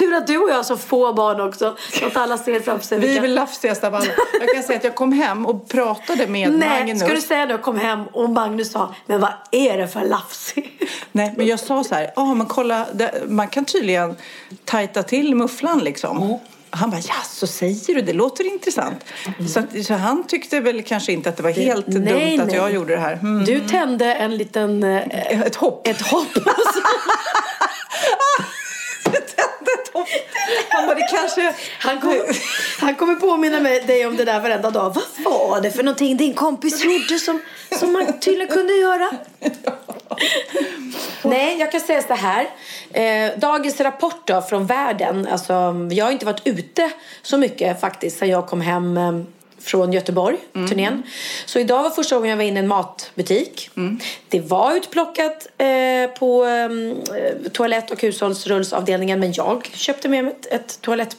Tur 0.00 0.14
att 0.14 0.26
du 0.26 0.36
och 0.38 0.50
jag 0.50 0.54
har 0.54 0.62
så 0.62 0.76
få 0.76 1.12
barn 1.12 1.40
också. 1.40 1.76
Så 1.92 2.06
att 2.06 2.16
alla 2.16 2.38
ser 2.38 2.60
framför 2.60 2.86
sig 2.86 2.98
Vi 2.98 3.16
är 3.16 3.20
väl 3.20 3.34
lafsigast 3.34 3.84
av 3.84 3.94
alla. 3.94 4.06
Jag 4.40 4.54
kan 4.54 4.62
säga 4.62 4.78
att 4.78 4.84
jag 4.84 4.94
kom 4.94 5.12
hem 5.12 5.46
och 5.46 5.68
pratade 5.68 6.26
med 6.26 6.52
Nej, 6.52 6.80
Magnus. 6.80 7.00
ska 7.02 7.14
du 7.14 7.20
säga 7.20 7.46
nu 7.46 7.58
kom 7.58 7.78
hem 7.78 8.06
och 8.06 8.30
Magnus 8.30 8.72
sa 8.72 8.94
Men 9.06 9.20
vad 9.20 9.32
är 9.50 9.78
det 9.78 9.88
för 9.88 10.04
lafsig? 10.04 10.88
Nej, 11.12 11.34
men 11.36 11.46
jag 11.46 11.60
sa 11.60 11.84
så 11.84 11.94
här, 11.94 12.12
ja 12.16 12.34
men 12.34 12.46
kolla, 12.46 12.86
man 13.28 13.48
kan 13.48 13.64
tydligen 13.64 14.16
tajta 14.64 15.02
till 15.02 15.34
mufflan 15.34 15.78
liksom. 15.78 16.38
Han 16.72 16.90
bara, 16.90 17.00
ja 17.08 17.14
så 17.28 17.46
säger 17.46 17.94
du, 17.94 18.00
det 18.00 18.12
låter 18.12 18.46
intressant. 18.52 19.04
Så, 19.52 19.60
att, 19.60 19.84
så 19.86 19.94
han 19.94 20.24
tyckte 20.26 20.60
väl 20.60 20.82
kanske 20.82 21.12
inte 21.12 21.28
att 21.28 21.36
det 21.36 21.42
var 21.42 21.50
helt 21.50 21.86
Nej, 21.86 21.96
dumt 22.36 22.40
att 22.40 22.46
nej. 22.46 22.56
jag 22.56 22.72
gjorde 22.72 22.94
det 22.94 23.00
här. 23.00 23.12
Mm. 23.12 23.44
Du 23.44 23.60
tände 23.60 24.14
en 24.14 24.36
liten 24.36 24.82
eh, 24.82 25.40
Ett 25.42 25.56
hopp. 25.56 25.86
ett 25.86 26.00
hopp. 26.00 26.26
Han 30.68 30.86
bara, 30.86 30.94
det 30.94 31.08
kanske... 31.10 31.54
Han 31.78 32.00
kommer, 32.00 32.22
han 32.80 32.94
kommer 32.94 33.14
påminna 33.14 33.60
mig, 33.60 33.80
dig 33.80 34.06
om 34.06 34.16
det 34.16 34.24
där 34.24 34.40
varenda 34.40 34.70
dag. 34.70 34.94
Vad 34.94 35.24
var 35.24 35.60
det 35.60 35.70
för 35.70 35.82
någonting 35.82 36.16
din 36.16 36.34
kompis 36.34 36.84
gjorde 36.84 37.18
som, 37.18 37.40
som 37.78 37.92
man 37.92 38.20
tydligen 38.20 38.48
kunde 38.48 38.72
göra? 38.72 39.10
Nej, 41.22 41.58
jag 41.58 41.72
kan 41.72 41.80
säga 41.80 42.02
så 42.02 42.14
här. 42.14 42.48
Eh, 42.92 43.38
dagens 43.38 43.80
rapport 43.80 44.26
då 44.26 44.42
från 44.42 44.66
världen. 44.66 45.28
Alltså, 45.30 45.52
jag 45.90 46.04
har 46.04 46.12
inte 46.12 46.26
varit 46.26 46.46
ute 46.46 46.90
så 47.22 47.38
mycket 47.38 47.80
faktiskt 47.80 48.18
sen 48.18 48.28
jag 48.28 48.46
kom 48.46 48.60
hem 48.60 48.96
eh, 48.96 49.12
från 49.60 49.92
Göteborg, 49.92 50.36
turnén. 50.52 51.02
Så 51.46 51.58
idag 51.58 51.82
var 51.82 51.90
första 51.90 52.14
gången 52.14 52.30
jag 52.30 52.36
var 52.36 52.44
inne 52.44 52.60
i 52.60 52.62
en 52.62 52.68
matbutik. 52.68 53.70
Det 54.28 54.40
var 54.40 54.76
utplockat 54.76 55.46
eh, 55.58 55.66
på 56.18 56.46
eh, 56.46 57.50
toalett 57.52 57.90
och 57.90 58.02
hushållsrullsavdelningen 58.02 59.20
men 59.20 59.32
jag 59.32 59.70
köpte 59.74 60.08
med 60.08 60.24
mig 60.24 60.34
ett, 60.40 60.46
ett 60.46 60.80
toalett 60.80 61.16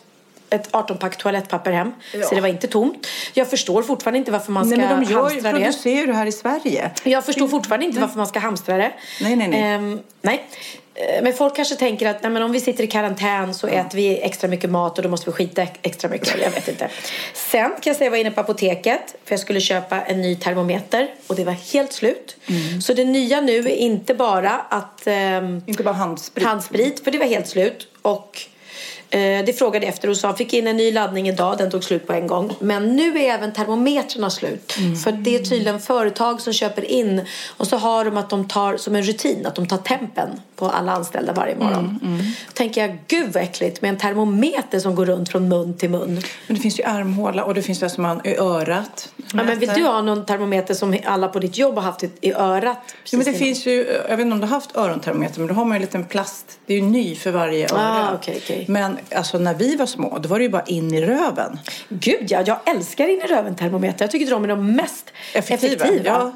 ett 0.53 0.71
18-pack 0.71 1.17
toalettpapper 1.17 1.71
hem. 1.71 1.91
Så 2.29 2.35
det 2.35 2.41
var 2.41 2.47
inte 2.47 2.67
tomt. 2.67 3.07
Jag 3.33 3.49
förstår 3.49 3.83
fortfarande 3.83 4.17
inte 4.17 4.31
varför 4.31 4.51
man 4.51 4.65
ska 4.65 4.77
Nej, 4.77 4.87
men 4.87 5.03
de 5.03 5.11
gör, 5.11 5.21
hamstra 5.21 5.51
det. 5.51 5.59
producerar 5.59 6.01
ju 6.01 6.05
det 6.07 6.13
här 6.13 6.25
i 6.25 6.31
Sverige. 6.31 6.91
Jag 7.03 7.25
förstår 7.25 7.47
fortfarande 7.47 7.85
inte 7.85 7.99
varför 7.99 8.17
man 8.17 8.27
ska 8.27 8.39
hamstra 8.39 8.77
det. 8.77 8.91
Nej, 9.21 9.35
nej, 9.35 9.47
nej. 9.47 9.61
Ehm, 9.61 9.99
nej. 10.21 10.47
Eh, 10.95 11.23
Men 11.23 11.33
folk 11.33 11.55
kanske 11.55 11.75
tänker 11.75 12.07
att 12.09 12.23
nej, 12.23 12.31
men 12.31 12.43
om 12.43 12.51
vi 12.51 12.59
sitter 12.59 12.83
i 12.83 12.87
karantän 12.87 13.53
så 13.53 13.67
äter 13.67 13.95
vi 13.97 14.21
extra 14.21 14.47
mycket 14.47 14.69
mat 14.69 14.97
och 14.97 15.03
då 15.03 15.09
måste 15.09 15.29
vi 15.29 15.31
skita 15.31 15.67
extra 15.81 16.09
mycket. 16.09 16.35
Jag 16.43 16.51
vet 16.51 16.67
inte. 16.67 16.89
Sen 17.33 17.69
kan 17.69 17.77
jag 17.83 17.95
säga 17.95 18.05
jag 18.05 18.11
var 18.11 18.17
inne 18.17 18.31
på 18.31 18.41
apoteket 18.41 19.15
för 19.25 19.33
jag 19.33 19.39
skulle 19.39 19.61
köpa 19.61 20.01
en 20.01 20.21
ny 20.21 20.35
termometer 20.35 21.07
och 21.27 21.35
det 21.35 21.43
var 21.43 21.53
helt 21.73 21.93
slut. 21.93 22.37
Mm. 22.49 22.81
Så 22.81 22.93
det 22.93 23.05
nya 23.05 23.41
nu 23.41 23.57
är 23.59 23.75
inte 23.75 24.13
bara 24.13 24.51
att 24.69 25.07
ehm, 25.07 25.61
Inte 25.65 25.83
bara 25.83 25.93
handsprit. 25.95 26.45
handsprit 26.47 27.03
för 27.03 27.11
det 27.11 27.17
var 27.17 27.25
helt 27.25 27.47
slut. 27.47 27.87
Och 28.01 28.39
eh, 28.45 28.50
det 29.45 29.57
frågade 29.57 29.87
efter 29.87 30.09
och 30.09 30.17
sa 30.17 30.33
fick 30.35 30.53
in 30.53 30.67
en 30.67 30.77
ny 30.77 30.91
laddning 30.91 31.29
idag. 31.29 31.57
Den 31.57 31.71
tog 31.71 31.83
slut 31.83 32.07
på 32.07 32.13
en 32.13 32.27
gång. 32.27 32.53
Men 32.59 32.95
nu 32.95 33.17
är 33.17 33.33
även 33.33 33.53
termometrarna 33.53 34.29
slut. 34.29 34.73
För 35.03 35.11
det 35.11 35.35
är 35.35 35.39
tydligen 35.39 35.79
företag 35.79 36.41
som 36.41 36.53
köper 36.53 36.91
in 36.91 37.25
och 37.57 37.67
så 37.67 37.77
har 37.77 38.05
de 38.05 38.17
att 38.17 38.29
de 38.29 38.47
tar 38.47 38.77
som 38.77 38.95
en 38.95 39.03
rutin 39.03 39.45
att 39.45 39.55
de 39.55 39.67
tar 39.67 39.77
tempen 39.77 40.29
på 40.55 40.69
alla 40.69 40.91
anställda 40.91 41.33
varje 41.33 41.55
morgon. 41.55 41.99
Då 42.47 42.53
tänker 42.53 42.81
jag 42.81 42.97
gud 43.07 43.33
vad 43.33 43.43
äckligt 43.43 43.81
med 43.81 43.89
en 43.89 43.97
termometer 43.97 44.79
som 44.79 44.95
går 44.95 45.05
runt 45.05 45.29
från 45.29 45.47
mun 45.47 45.77
till 45.77 45.89
mun. 45.89 46.21
Men 46.47 46.55
det 46.55 46.61
finns 46.61 46.79
ju 46.79 46.83
armhåla 46.83 47.43
och 47.43 47.53
det 47.53 47.61
finns 47.61 47.79
det 47.79 47.89
som 47.89 48.03
man 48.03 48.21
i 48.23 48.37
örat. 48.37 49.13
Ja, 49.33 49.43
men 49.43 49.59
vill 49.59 49.69
du 49.69 49.83
ha 49.83 50.01
någon 50.01 50.25
termometer 50.25 50.73
som 50.73 50.97
alla 51.05 51.27
på 51.27 51.39
ditt 51.39 51.57
jobb 51.57 51.75
har 51.75 51.81
haft 51.81 52.03
i, 52.21 52.33
örat? 52.33 52.77
Ja, 52.87 53.17
men 53.17 53.19
det 53.19 53.29
innan? 53.29 53.39
finns 53.39 53.65
ju, 53.65 54.01
jag 54.09 54.17
vet 54.17 54.19
inte 54.19 54.33
om 54.33 54.39
du 54.39 54.47
har 54.47 54.55
haft 54.55 54.77
örontermometer, 54.77 55.39
men 55.39 55.47
då 55.47 55.53
har 55.53 55.65
man 55.65 55.71
ju 55.71 55.75
en 55.75 55.81
liten 55.81 56.05
plast. 56.05 56.59
Det 56.65 56.73
är 56.73 56.77
ju 56.77 56.83
ny 56.83 57.15
för 57.15 57.31
varje 57.31 57.73
öra. 57.73 58.09
Ah, 58.09 58.13
okej, 58.15 58.39
okej. 58.43 58.65
Men 58.67 58.97
alltså 59.15 59.37
när 59.37 59.53
vi 59.53 59.75
var 59.75 59.85
små, 59.85 60.17
då 60.19 60.29
var 60.29 60.39
det 60.39 60.43
ju 60.43 60.49
bara 60.51 60.63
in 60.63 60.93
i 60.93 61.01
röven. 61.01 61.59
Gud 61.89 62.25
ja, 62.27 62.43
jag 62.45 62.59
älskar 62.75 63.07
in 63.07 63.21
i 63.21 63.27
röven 63.27 63.55
termometer. 63.55 64.03
Jag 64.03 64.11
tycker 64.11 64.31
de 64.31 64.43
är 64.43 64.47
de 64.47 64.71
mest 64.75 65.11
Effektiva. 65.33 65.85
effektiva. 65.85 66.03
Ja. 66.09 66.31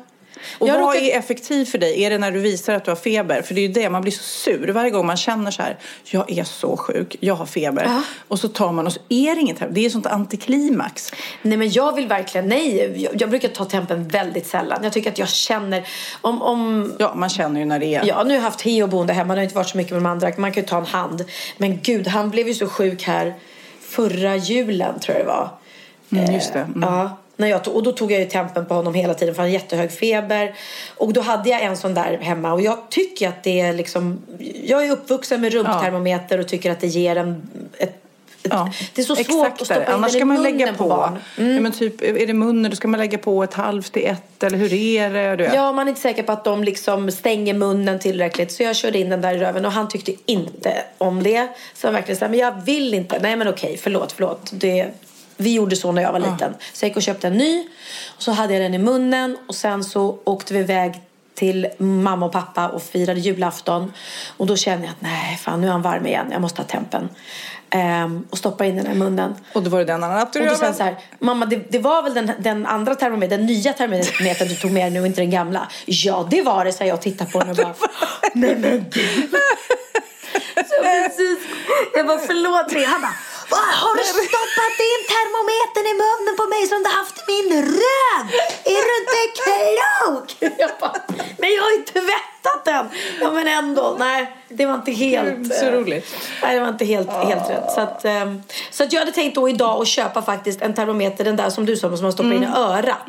Och 0.57 0.67
Jag 0.67 0.73
vad 0.73 0.81
råkar- 0.83 1.01
är 1.01 1.17
effektivt 1.19 1.69
för 1.69 1.77
dig? 1.77 2.03
Är 2.03 2.09
det 2.09 2.17
när 2.17 2.31
du 2.31 2.39
visar 2.39 2.73
att 2.73 2.85
du 2.85 2.91
har 2.91 2.95
feber? 2.95 3.41
För 3.41 3.53
det 3.53 3.61
är 3.61 3.67
ju 3.67 3.73
det, 3.73 3.89
man 3.89 4.01
blir 4.01 4.11
så 4.11 4.23
sur 4.23 4.67
varje 4.67 4.89
gång 4.91 5.05
man 5.05 5.17
känner 5.17 5.51
så 5.51 5.61
här. 5.61 5.77
Jag 6.03 6.31
är 6.31 6.43
så 6.43 6.77
sjuk, 6.77 7.15
jag 7.19 7.35
har 7.35 7.45
feber. 7.45 7.83
Ja. 7.83 8.01
Och 8.27 8.39
så 8.39 8.47
tar 8.47 8.71
man 8.71 8.85
och 8.87 8.93
så 8.93 8.99
är 9.09 9.35
det 9.35 9.41
inget 9.41 9.59
här. 9.59 9.69
Det 9.71 9.85
är 9.85 9.89
sånt 9.89 10.05
antiklimax. 10.05 11.11
Nej 11.41 11.57
men 11.57 11.71
jag 11.71 11.95
vill 11.95 12.07
verkligen, 12.07 12.47
nej. 12.47 13.01
Jag, 13.03 13.21
jag 13.21 13.29
brukar 13.29 13.49
ta 13.49 13.65
tempen 13.65 14.07
väldigt 14.07 14.47
sällan. 14.47 14.79
Jag 14.83 14.93
tycker 14.93 15.11
att 15.11 15.17
jag 15.19 15.29
känner, 15.29 15.87
om, 16.21 16.41
om 16.41 16.93
Ja, 16.99 17.13
man 17.15 17.29
känner 17.29 17.59
ju 17.59 17.65
när 17.65 17.79
det 17.79 17.95
är. 17.95 18.05
Ja, 18.05 18.23
nu 18.23 18.29
har 18.29 18.35
jag 18.35 18.41
haft 18.41 18.61
Heo 18.61 18.87
boende 18.87 19.13
hemma. 19.13 19.33
Det 19.35 19.39
har 19.39 19.43
inte 19.43 19.55
varit 19.55 19.69
så 19.69 19.77
mycket 19.77 19.93
med 19.93 20.01
de 20.01 20.05
andra. 20.05 20.31
Man 20.37 20.51
kan 20.51 20.63
ju 20.63 20.67
ta 20.69 20.77
en 20.77 20.85
hand. 20.85 21.25
Men 21.57 21.79
gud, 21.81 22.07
han 22.07 22.29
blev 22.29 22.47
ju 22.47 22.53
så 22.53 22.67
sjuk 22.67 23.03
här 23.03 23.33
förra 23.81 24.35
julen 24.35 24.99
tror 24.99 25.17
jag 25.17 25.25
det 25.25 25.29
var. 25.29 25.49
Mm, 26.11 26.33
just 26.33 26.53
det. 26.53 26.59
Mm. 26.59 26.81
Ja, 26.81 27.17
när 27.37 27.47
jag 27.47 27.63
tog, 27.63 27.75
och 27.75 27.83
då 27.83 27.91
tog 27.91 28.11
jag 28.11 28.19
ju 28.19 28.25
tempen 28.25 28.65
på 28.65 28.73
honom 28.73 28.93
hela 28.93 29.13
tiden 29.13 29.35
för 29.35 29.41
han 29.41 29.49
hade 29.51 29.63
jättehög 29.63 29.91
feber. 29.91 30.55
Och 30.97 31.13
då 31.13 31.21
hade 31.21 31.49
jag 31.49 31.61
en 31.61 31.77
sån 31.77 31.93
där 31.93 32.17
hemma 32.21 32.53
och 32.53 32.61
jag 32.61 32.77
tycker 32.89 33.29
att 33.29 33.43
det 33.43 33.59
är 33.59 33.73
liksom... 33.73 34.21
Jag 34.63 34.85
är 34.85 34.91
uppvuxen 34.91 35.41
med 35.41 35.53
rumstermometer 35.53 36.39
och 36.39 36.47
tycker 36.47 36.71
att 36.71 36.79
det 36.79 36.87
ger 36.87 37.15
en... 37.15 37.41
Ett, 37.77 38.01
Ja, 38.49 38.71
det 38.93 39.01
är 39.01 39.05
så 39.05 39.15
svårt 39.15 39.25
exakt 39.25 39.61
att 39.61 39.67
stoppa 39.67 39.81
in 39.81 39.89
Annars 39.89 40.11
den 40.11 40.17
i 40.17 40.19
ska 40.19 40.25
man 40.25 40.43
lägga 40.43 40.73
på. 40.73 40.87
barn. 40.87 41.19
Mm. 41.37 41.55
Ja, 41.55 41.61
men 41.61 41.71
typ, 41.71 42.01
är 42.01 42.27
det 42.27 42.33
munnen, 42.33 42.71
då 42.71 42.75
ska 42.75 42.87
man 42.87 42.99
lägga 42.99 43.17
på 43.17 43.43
ett 43.43 43.53
halvt 43.53 43.93
till 43.93 44.05
ett. 44.05 44.43
Eller 44.43 44.57
hur 44.57 44.73
är 44.73 45.09
det? 45.09 45.35
Du 45.35 45.43
vet. 45.43 45.53
Ja, 45.53 45.71
man 45.71 45.87
är 45.87 45.89
inte 45.89 46.01
säker 46.01 46.23
på 46.23 46.31
att 46.31 46.43
de 46.43 46.63
liksom 46.63 47.11
stänger 47.11 47.53
munnen 47.53 47.99
tillräckligt. 47.99 48.51
Så 48.51 48.63
jag 48.63 48.75
körde 48.75 48.99
in 48.99 49.09
den 49.09 49.21
där 49.21 49.35
i 49.35 49.37
röven 49.37 49.65
och 49.65 49.71
han 49.71 49.87
tyckte 49.87 50.13
inte 50.25 50.73
om 50.97 51.23
det. 51.23 51.47
Så 51.73 51.87
han 51.87 51.93
verkligen 51.93 52.19
sa, 52.19 52.27
men 52.27 52.39
jag 52.39 52.65
vill 52.65 52.93
inte. 52.93 53.19
Nej 53.19 53.35
men 53.35 53.47
okej, 53.47 53.77
förlåt, 53.81 54.11
förlåt. 54.11 54.51
Det, 54.53 54.87
vi 55.37 55.53
gjorde 55.53 55.75
så 55.75 55.91
när 55.91 56.01
jag 56.01 56.11
var 56.11 56.19
liten. 56.19 56.53
Så 56.73 56.85
jag 56.85 56.89
gick 56.89 56.97
och 56.97 57.03
köpte 57.03 57.27
en 57.27 57.37
ny. 57.37 57.67
Och 58.15 58.21
så 58.21 58.31
hade 58.31 58.53
jag 58.53 58.61
den 58.61 58.73
i 58.73 58.77
munnen 58.77 59.37
och 59.47 59.55
sen 59.55 59.83
så 59.83 60.19
åkte 60.23 60.53
vi 60.53 60.59
iväg 60.59 61.01
till 61.35 61.67
mamma 61.77 62.25
och 62.25 62.31
pappa 62.31 62.67
och 62.67 62.83
firade 62.83 63.19
julafton. 63.19 63.93
Och 64.37 64.47
då 64.47 64.55
kände 64.55 64.85
jag 64.85 64.91
att 64.91 65.01
nej, 65.01 65.37
fan 65.37 65.61
nu 65.61 65.67
är 65.67 65.71
han 65.71 65.81
varm 65.81 66.05
igen. 66.05 66.27
Jag 66.31 66.41
måste 66.41 66.61
ha 66.61 66.67
tempen. 66.67 67.09
Ehm, 67.69 68.27
och 68.29 68.37
stoppa 68.37 68.65
in 68.65 68.75
den 68.75 68.91
i 68.91 68.95
munnen. 68.95 69.35
Och 69.53 69.63
då 69.63 69.69
var 69.69 69.79
det 69.79 69.85
den 69.85 70.03
han 70.03 70.11
hade 70.11 70.39
Och 70.39 70.45
då 70.45 70.55
sa 70.55 70.73
så 70.73 70.83
här, 70.83 70.95
mamma 71.19 71.45
det, 71.45 71.71
det 71.71 71.79
var 71.79 72.03
väl 72.03 72.13
den, 72.13 72.31
den 72.39 72.65
andra 72.65 72.95
termometern, 72.95 73.39
den 73.39 73.45
nya 73.45 73.73
termometern 73.73 74.47
du 74.47 74.55
tog 74.55 74.71
med 74.71 74.91
nu 74.93 75.05
inte 75.05 75.21
den 75.21 75.29
gamla. 75.31 75.67
Ja 75.85 76.27
det 76.31 76.41
var 76.41 76.65
det, 76.65 76.73
sa 76.73 76.85
jag 76.85 76.93
och 76.93 77.01
tittade 77.01 77.31
på 77.31 77.39
den 77.39 77.49
och 77.49 77.55
bara, 77.55 77.73
nej 78.33 78.55
men 78.55 78.85
gud. 78.91 79.35
Så 80.55 80.83
precis, 80.83 81.39
jag 81.93 82.07
bara 82.07 82.17
förlåt 82.17 82.69
dig. 82.69 82.83
Han 82.83 83.01
bara, 83.01 83.13
har 83.81 83.93
du 83.97 84.03
stoppat 84.03 84.77
in 84.91 85.01
termometern 85.13 85.85
i 85.93 85.95
munnen 86.03 86.35
på 86.37 86.45
mig 86.53 86.67
som 86.67 86.83
du 86.83 86.89
haft 86.89 87.17
i 87.19 87.23
min 87.31 87.61
röv? 87.61 88.23
Är 88.75 88.81
du 88.87 88.93
inte 89.01 89.19
klok? 89.41 90.27
Jag 90.59 90.71
bara, 90.79 91.01
men 91.37 91.49
jag 91.53 91.61
har 91.63 91.71
ju 91.71 91.83
tvättat 91.83 92.65
den. 92.65 92.89
Ja 93.21 93.31
men 93.31 93.47
ändå, 93.47 93.95
nej 93.99 94.31
det 94.49 94.65
var 94.65 94.73
inte 94.73 94.91
helt. 94.91 95.55
Så 95.55 95.65
eh, 95.65 95.71
roligt. 95.71 96.15
Nej, 96.41 96.55
det 96.55 96.61
var 96.61 96.69
inte 96.69 96.85
helt, 96.85 97.11
helt 97.11 97.49
rätt. 97.49 97.71
Så, 97.71 97.81
att, 97.81 98.05
ehm, 98.05 98.43
så 98.71 98.83
att 98.83 98.93
jag 98.93 98.99
hade 98.99 99.11
tänkt 99.11 99.35
då 99.35 99.49
idag 99.49 99.81
att 99.81 99.87
köpa 99.87 100.21
faktiskt 100.21 100.61
en 100.61 100.73
termometer, 100.73 101.23
den 101.23 101.35
där 101.35 101.49
som 101.49 101.65
du 101.65 101.77
sa, 101.77 101.97
som 101.97 102.03
man 102.03 102.13
stoppar 102.13 102.33
in 102.33 102.43
i 102.43 102.47
örat. 102.55 103.07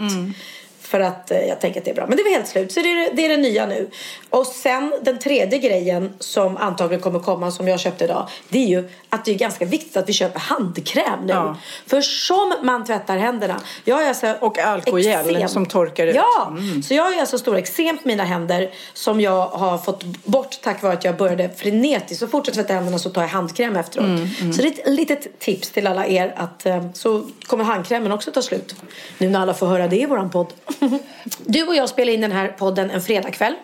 För 0.86 1.00
att 1.00 1.30
eh, 1.30 1.38
jag 1.38 1.60
tänker 1.60 1.80
att 1.80 1.84
det 1.84 1.90
är 1.90 1.94
bra. 1.94 2.06
Men 2.06 2.16
det 2.16 2.22
var 2.22 2.30
helt 2.30 2.48
slut. 2.48 2.72
Så 2.72 2.80
det 2.80 2.88
är, 2.88 3.14
det 3.14 3.24
är 3.24 3.28
det 3.28 3.36
nya 3.36 3.66
nu. 3.66 3.90
Och 4.30 4.46
sen 4.46 4.94
den 5.02 5.18
tredje 5.18 5.58
grejen 5.58 6.14
som 6.18 6.56
antagligen 6.56 7.02
kommer 7.02 7.18
komma 7.18 7.50
som 7.50 7.68
jag 7.68 7.80
köpte 7.80 8.04
idag. 8.04 8.28
Det 8.48 8.58
är 8.58 8.66
ju 8.66 8.88
att 9.08 9.24
det 9.24 9.30
är 9.30 9.34
ganska 9.34 9.64
viktigt 9.64 9.96
att 9.96 10.08
vi 10.08 10.12
köper 10.12 10.40
handkräm 10.40 11.20
nu. 11.26 11.32
Ja. 11.32 11.56
För 11.86 12.00
som 12.00 12.54
man 12.62 12.84
tvättar 12.84 13.16
händerna. 13.16 13.60
Jag 13.84 14.02
är 14.02 14.08
alltså 14.08 14.34
Och 14.40 14.58
alkogel 14.58 15.48
som 15.48 15.66
torkar 15.66 16.06
ut. 16.06 16.16
Ja, 16.16 16.56
så 16.84 16.94
jag 16.94 17.02
har 17.02 17.20
alltså 17.20 17.38
stora 17.38 17.58
eksem 17.58 17.98
på 17.98 18.08
mina 18.08 18.24
händer 18.24 18.70
som 18.92 19.20
jag 19.20 19.46
har 19.46 19.78
fått 19.78 20.04
bort 20.04 20.58
tack 20.62 20.82
vare 20.82 20.92
att 20.92 21.04
jag 21.04 21.16
började 21.16 21.48
frenetiskt. 21.48 22.20
Så 22.20 22.26
fort 22.26 22.46
jag 22.46 22.54
tvättar 22.54 22.74
händerna 22.74 22.98
så 22.98 23.10
tar 23.10 23.22
jag 23.22 23.28
handkräm 23.28 23.76
efteråt. 23.76 24.20
Så 24.56 24.62
det 24.62 24.68
är 24.68 24.72
ett 24.72 24.88
litet 24.88 25.38
tips 25.38 25.70
till 25.70 25.86
alla 25.86 26.06
er 26.06 26.34
att 26.36 26.66
eh, 26.66 26.84
så 26.92 27.24
kommer 27.46 27.64
handkrämen 27.64 28.12
också 28.12 28.32
ta 28.32 28.42
slut. 28.42 28.74
Nu 29.18 29.28
när 29.28 29.40
alla 29.40 29.54
får 29.54 29.66
höra 29.66 29.88
det 29.88 29.96
i 29.96 30.06
våran 30.06 30.30
podd. 30.30 30.52
Du 31.46 31.62
och 31.62 31.74
jag 31.74 31.88
spelar 31.88 32.12
in 32.12 32.20
den 32.20 32.32
här 32.32 32.48
podden 32.48 32.90
en 32.90 33.02
fredagkväll. 33.02 33.54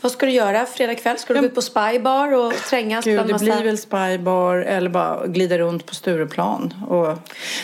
Vad 0.00 0.12
ska 0.12 0.26
du 0.26 0.32
göra 0.32 0.66
fredag 0.66 0.94
kväll? 0.94 1.18
Ska 1.18 1.34
du 1.34 1.40
gå 1.40 1.46
ut 1.46 1.54
på 1.54 1.62
Spybar 1.62 2.32
och 2.32 2.54
trängas 2.54 3.04
Gud, 3.04 3.26
det 3.26 3.32
massa... 3.32 3.44
blir 3.44 3.64
väl 3.64 3.78
spybar 3.78 4.56
eller 4.56 4.90
bara 4.90 5.26
glida 5.26 5.58
runt 5.58 5.86
på 5.86 5.94
Stureplan. 5.94 6.74
Och, 6.88 7.18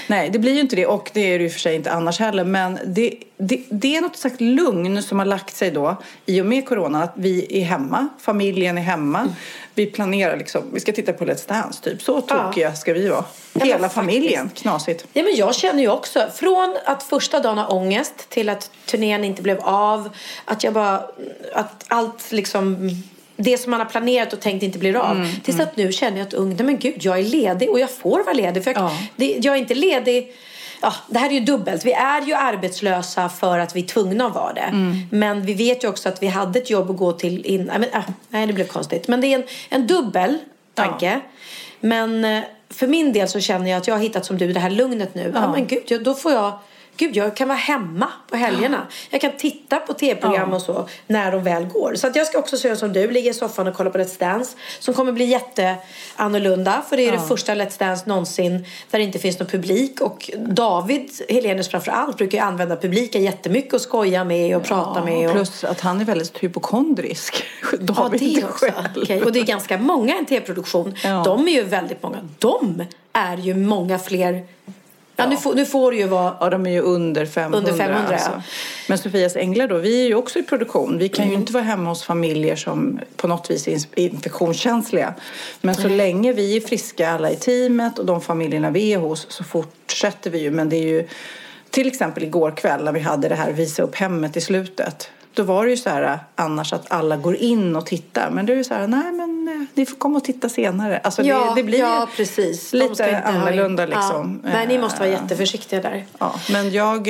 nej, 0.07 0.31
det 0.31 0.39
blir 0.39 0.53
ju 0.53 0.61
inte 0.61 0.77
det 0.77 0.87
och 0.87 1.11
det 1.15 1.35
är 1.35 1.39
det 1.39 1.45
ju 1.45 1.51
för 1.51 1.61
sig 1.61 1.75
inte 1.75 1.93
annars 1.93 2.21
heller. 2.21 2.45
Men 2.45 2.79
det, 2.87 3.15
det, 3.37 3.61
det 3.71 3.97
är 3.97 4.01
något 4.01 4.17
slags 4.17 4.41
lugn 4.41 5.03
som 5.03 5.19
har 5.19 5.27
lagt 5.27 5.57
sig 5.57 5.71
då 5.71 5.97
i 6.27 6.41
och 6.41 6.47
med 6.47 6.69
corona. 6.69 7.03
Att 7.03 7.13
vi 7.17 7.61
är 7.61 7.65
hemma, 7.65 8.09
familjen 8.19 8.79
är 8.79 8.83
hemma. 8.83 9.29
Vi 9.75 9.87
planerar 9.87 10.37
liksom, 10.37 10.63
vi 10.73 10.81
ska 10.81 10.93
titta 10.93 11.13
på 11.13 11.25
Let's 11.25 11.49
Dance 11.49 11.83
typ. 11.83 12.03
Så 12.03 12.21
tokiga 12.21 12.75
ska 12.75 12.93
vi 12.93 13.09
vara. 13.09 13.25
Hela 13.55 13.73
faktiskt. 13.79 13.95
familjen, 13.95 14.51
knasigt. 14.55 15.07
Ja, 15.13 15.23
men 15.23 15.37
jag 15.37 15.55
känner 15.55 15.83
ju 15.83 15.89
också, 15.91 16.27
från 16.35 16.77
att 16.85 17.03
första 17.03 17.41
dagen 17.41 17.59
ha 17.59 17.67
ångest 17.69 18.29
till 18.29 18.49
att 18.49 18.71
turnén 18.87 19.25
inte 19.25 19.43
blev 19.43 19.61
av, 19.61 20.09
att 20.45 20.65
jag 20.65 20.73
bara, 20.73 21.03
att 21.53 21.85
allt 21.89 22.33
liksom 22.33 22.91
det 23.37 23.59
som 23.59 23.71
man 23.71 23.81
har 23.81 23.87
planerat 23.87 24.33
och 24.33 24.41
tänkt 24.41 24.63
inte 24.63 24.79
blir 24.79 24.97
av. 24.97 25.17
Mm, 25.17 25.29
Tills 25.45 25.61
att 25.61 25.77
nu 25.77 25.93
känner 25.93 26.19
jag 26.19 26.27
att 26.27 26.35
ung, 26.35 26.49
nej 26.57 26.67
men 26.67 26.79
gud, 26.79 26.95
jag 27.01 27.19
är 27.19 27.23
ledig 27.23 27.71
och 27.71 27.81
jag 27.81 27.91
får 27.91 28.23
vara 28.25 28.33
ledig. 28.33 28.65
För 28.65 28.71
jag, 28.71 28.83
Ja. 28.83 28.93
det, 29.17 29.37
jag 29.43 29.55
är 29.55 29.59
inte 29.59 29.75
ledig 29.75 30.33
Ja, 30.81 30.95
det 31.09 31.19
här 31.19 31.29
är 31.29 31.35
ju 31.35 31.41
dubbelt. 31.41 31.85
Vi 31.85 31.93
är 31.93 32.23
ju 32.23 32.35
arbetslösa 32.35 33.29
för 33.29 33.59
att 33.59 33.77
vi 33.77 33.83
är 33.83 33.87
tvungna 33.87 34.27
att 34.27 34.35
vara 34.35 34.53
det. 34.53 34.61
Mm. 34.61 34.97
Men 35.11 35.43
vi 35.43 35.55
vet 35.55 35.85
ju 35.85 35.89
också 35.89 36.09
att 36.09 36.23
vi 36.23 36.27
hade 36.27 36.59
ett 36.59 36.71
jobb 36.71 36.91
att 36.91 36.97
gå 36.97 37.13
till 37.13 37.47
innan. 37.47 37.85
Äh, 37.85 38.03
nej, 38.29 38.47
det 38.47 38.53
blev 38.53 38.67
konstigt. 38.67 39.09
Men 39.09 39.21
det 39.21 39.27
är 39.27 39.39
en, 39.39 39.45
en 39.69 39.87
dubbel 39.87 40.39
tanke. 40.75 41.21
Men 41.81 42.25
eh, 42.25 42.43
för 42.71 42.87
min 42.87 43.13
del 43.13 43.29
så 43.29 43.41
känner 43.41 43.71
jag 43.71 43.79
att 43.79 43.87
jag 43.87 43.95
har 43.95 44.03
hittat 44.03 44.25
som 44.25 44.39
du 44.39 44.53
det 44.53 44.61
här 44.61 44.71
lugnet 44.71 45.15
nu. 45.15 45.33
Ja, 45.35 45.53
men 45.53 45.67
gud, 45.67 45.83
ja, 45.87 45.99
då 45.99 46.15
får 46.15 46.33
jag 46.33 46.59
Gud, 47.01 47.17
jag 47.17 47.37
kan 47.37 47.49
vara 47.49 47.59
hemma 47.59 48.09
på 48.31 48.37
helgerna. 48.37 48.87
Jag 49.11 49.21
kan 49.21 49.33
titta 49.39 49.77
på 49.77 49.93
tv-program 49.93 50.49
Ja. 50.51 50.57
och 50.57 50.63
så 50.63 50.89
när 51.07 51.33
de 51.33 51.43
väl 51.43 51.65
går. 51.65 51.95
Så 51.95 52.07
att 52.07 52.17
jag 52.17 52.27
ska 52.27 52.39
också 52.39 52.57
göra 52.57 52.77
som 52.77 52.93
du, 52.93 53.11
ligga 53.11 53.31
i 53.31 53.35
soffan 53.35 53.67
och 53.67 53.75
kolla 53.75 53.91
på 53.91 53.99
Let's 53.99 54.21
Dance. 54.21 54.57
Som 54.79 54.95
kommer 54.95 55.13
bli 55.13 55.25
jätteannorlunda. 55.25 56.83
För 56.89 56.97
det 56.97 57.09
är 57.09 57.13
det 57.13 57.21
första 57.29 57.55
Let's 57.55 57.79
Dance 57.79 58.09
någonsin 58.09 58.67
där 58.91 58.99
det 58.99 59.05
inte 59.05 59.19
finns 59.19 59.39
någon 59.39 59.49
publik. 59.49 60.01
Och 60.01 60.31
David 60.39 61.11
Helenius 61.29 61.69
framför 61.69 61.93
allt 61.93 62.17
brukar 62.17 62.39
ju 62.39 62.45
använda 62.45 62.77
publiken 62.77 63.23
jättemycket 63.23 63.75
och 63.75 63.81
skoja 63.81 64.25
med 64.25 64.57
och 64.57 64.65
prata 64.65 65.05
med. 65.05 65.27
Och... 65.27 65.33
Plus 65.33 65.65
att 65.65 65.81
han 65.81 66.01
är 66.01 66.05
väldigt 66.05 66.39
hypokondrisk. 66.39 67.45
Ja, 67.73 67.79
David 67.81 68.21
det 68.21 68.45
också. 68.45 68.65
själv. 68.67 68.89
Okej, 68.97 69.23
Och 69.23 69.33
det 69.33 69.41
är 69.41 69.45
ganska 69.45 69.79
många 69.79 70.15
i 70.15 70.19
en 70.19 70.27
tv-produktion. 70.27 70.95
Ja. 71.05 71.23
De 71.25 71.49
är 71.49 71.53
ju 71.53 71.65
väldigt 71.65 72.03
många. 72.03 72.29
De 72.39 72.85
är 73.13 73.37
ju 73.37 73.55
många 73.55 73.99
fler. 73.99 74.45
Ja, 75.21 75.27
Nu, 75.27 75.37
får, 75.37 75.55
nu 75.55 75.67
får 75.67 75.91
det 75.93 75.97
ju 75.99 76.07
vara... 76.07 76.37
Ja, 76.41 76.51
de 76.51 76.67
är 76.67 76.71
ju 76.71 76.81
under 76.81 77.27
500. 77.27 77.59
Under 77.59 77.73
500, 77.73 78.05
ja. 78.09 78.15
alltså. 78.15 78.43
Men 78.89 78.99
Sofias 78.99 79.37
Änglar 79.37 79.69
då, 79.69 79.79
vi 79.79 80.03
är 80.03 80.07
ju 80.07 80.15
också 80.15 80.39
i 80.39 80.43
produktion. 80.43 80.99
Vi 80.99 81.09
kan 81.09 81.29
ju 81.29 81.35
inte 81.35 81.53
vara 81.53 81.65
hemma 81.65 81.91
hos 81.91 82.05
familjer 82.05 82.57
som 82.57 83.01
på 83.17 83.29
något 83.29 83.51
vis 83.51 83.69
är 83.69 83.99
infektionskänsliga. 83.99 85.15
Men 85.61 85.75
så 85.75 85.89
länge 85.89 86.33
vi 86.33 86.57
är 86.57 86.61
friska 86.61 87.11
alla 87.11 87.31
i 87.31 87.37
teamet 87.37 87.99
och 87.99 88.07
de 88.07 88.21
familjerna 88.21 88.71
vi 88.71 88.93
är 88.93 88.99
hos 88.99 89.27
så 89.31 89.45
fortsätter 89.45 90.31
vi 90.31 90.39
ju. 90.39 90.51
Men 90.51 90.69
det 90.69 90.77
är 90.77 90.87
ju 90.87 91.09
till 91.71 91.89
exempel 91.89 92.23
igår 92.23 92.51
kväll 92.51 92.85
när 92.85 92.93
vi 92.93 93.01
hade 93.01 93.29
det 93.29 93.35
här 93.35 93.53
visa 93.53 93.83
upp 93.83 93.95
hemmet 93.95 94.37
i 94.37 94.41
slutet. 94.41 95.11
Då 95.35 95.43
var 95.43 95.65
det 95.65 95.71
ju 95.71 95.77
så 95.77 95.91
här 95.91 96.19
annars 96.35 96.73
att 96.73 96.93
alla 96.93 97.17
går 97.17 97.37
in 97.37 97.77
och 97.77 97.87
tittar. 97.87 98.31
Men 98.31 98.47
det 98.47 98.53
är 98.53 98.57
ju 98.57 98.65
så 98.65 98.75
här, 98.75 98.87
nej 98.87 99.13
men 99.13 99.49
eh, 99.49 99.67
ni 99.75 99.87
får 99.87 99.97
komma 99.97 100.17
och 100.17 100.25
titta 100.25 100.49
senare. 100.49 100.99
Alltså 100.99 101.23
ja, 101.23 101.53
det, 101.55 101.61
det 101.61 101.65
blir 101.65 101.79
ja, 101.79 102.09
precis. 102.17 102.73
Lite 102.73 103.19
annorlunda 103.19 103.87
liksom. 103.87 104.41
Ja. 104.45 104.51
Nej, 104.53 104.67
ni 104.67 104.79
måste 104.79 105.01
vara 105.01 105.11
Eh, 105.11 105.23
jätteförsiktiga 105.23 105.81
där. 105.81 106.07
Ja, 106.19 106.35
men 106.53 106.71
jag, 106.71 107.09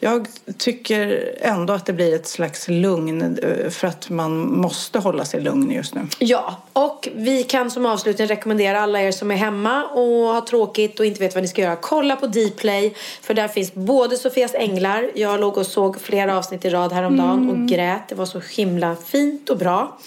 jag 0.00 0.28
tycker 0.58 1.34
ändå 1.40 1.72
att 1.72 1.86
det 1.86 1.92
blir 1.92 2.14
ett 2.14 2.26
slags 2.26 2.68
lugn 2.68 3.38
eh, 3.42 3.70
för 3.70 3.86
att 3.88 4.10
man 4.10 4.52
måste 4.60 4.98
hålla 4.98 5.24
sig 5.24 5.40
lugn 5.40 5.70
just 5.70 5.94
nu. 5.94 6.00
Ja, 6.18 6.62
och 6.72 7.08
vi 7.14 7.42
kan 7.42 7.70
som 7.70 7.86
avslutning 7.86 8.26
rekommendera 8.28 8.80
alla 8.80 9.00
er 9.02 9.12
som 9.12 9.30
är 9.30 9.36
hemma 9.36 9.84
och 9.84 10.02
har 10.34 10.40
tråkigt 10.40 11.00
och 11.00 11.06
inte 11.06 11.20
vet 11.20 11.34
vad 11.34 11.42
ni 11.42 11.48
ska 11.48 11.62
göra. 11.62 11.76
Kolla 11.76 12.16
på 12.16 12.26
Dplay 12.26 12.94
för 13.22 13.34
där 13.34 13.48
finns 13.48 13.74
både 13.74 14.16
Sofias 14.16 14.54
Änglar. 14.54 15.10
Jag 15.14 15.40
låg 15.40 15.58
och 15.58 15.66
såg 15.66 16.00
flera 16.00 16.38
avsnitt 16.38 16.64
i 16.64 16.70
rad 16.70 16.92
häromdagen 16.92 17.50
och 17.50 17.68
grät. 17.68 18.08
Det 18.08 18.14
var 18.14 18.26
så 18.26 18.40
himla 18.56 18.96
fint 19.06 19.50
och 19.50 19.58
bra. 19.58 19.98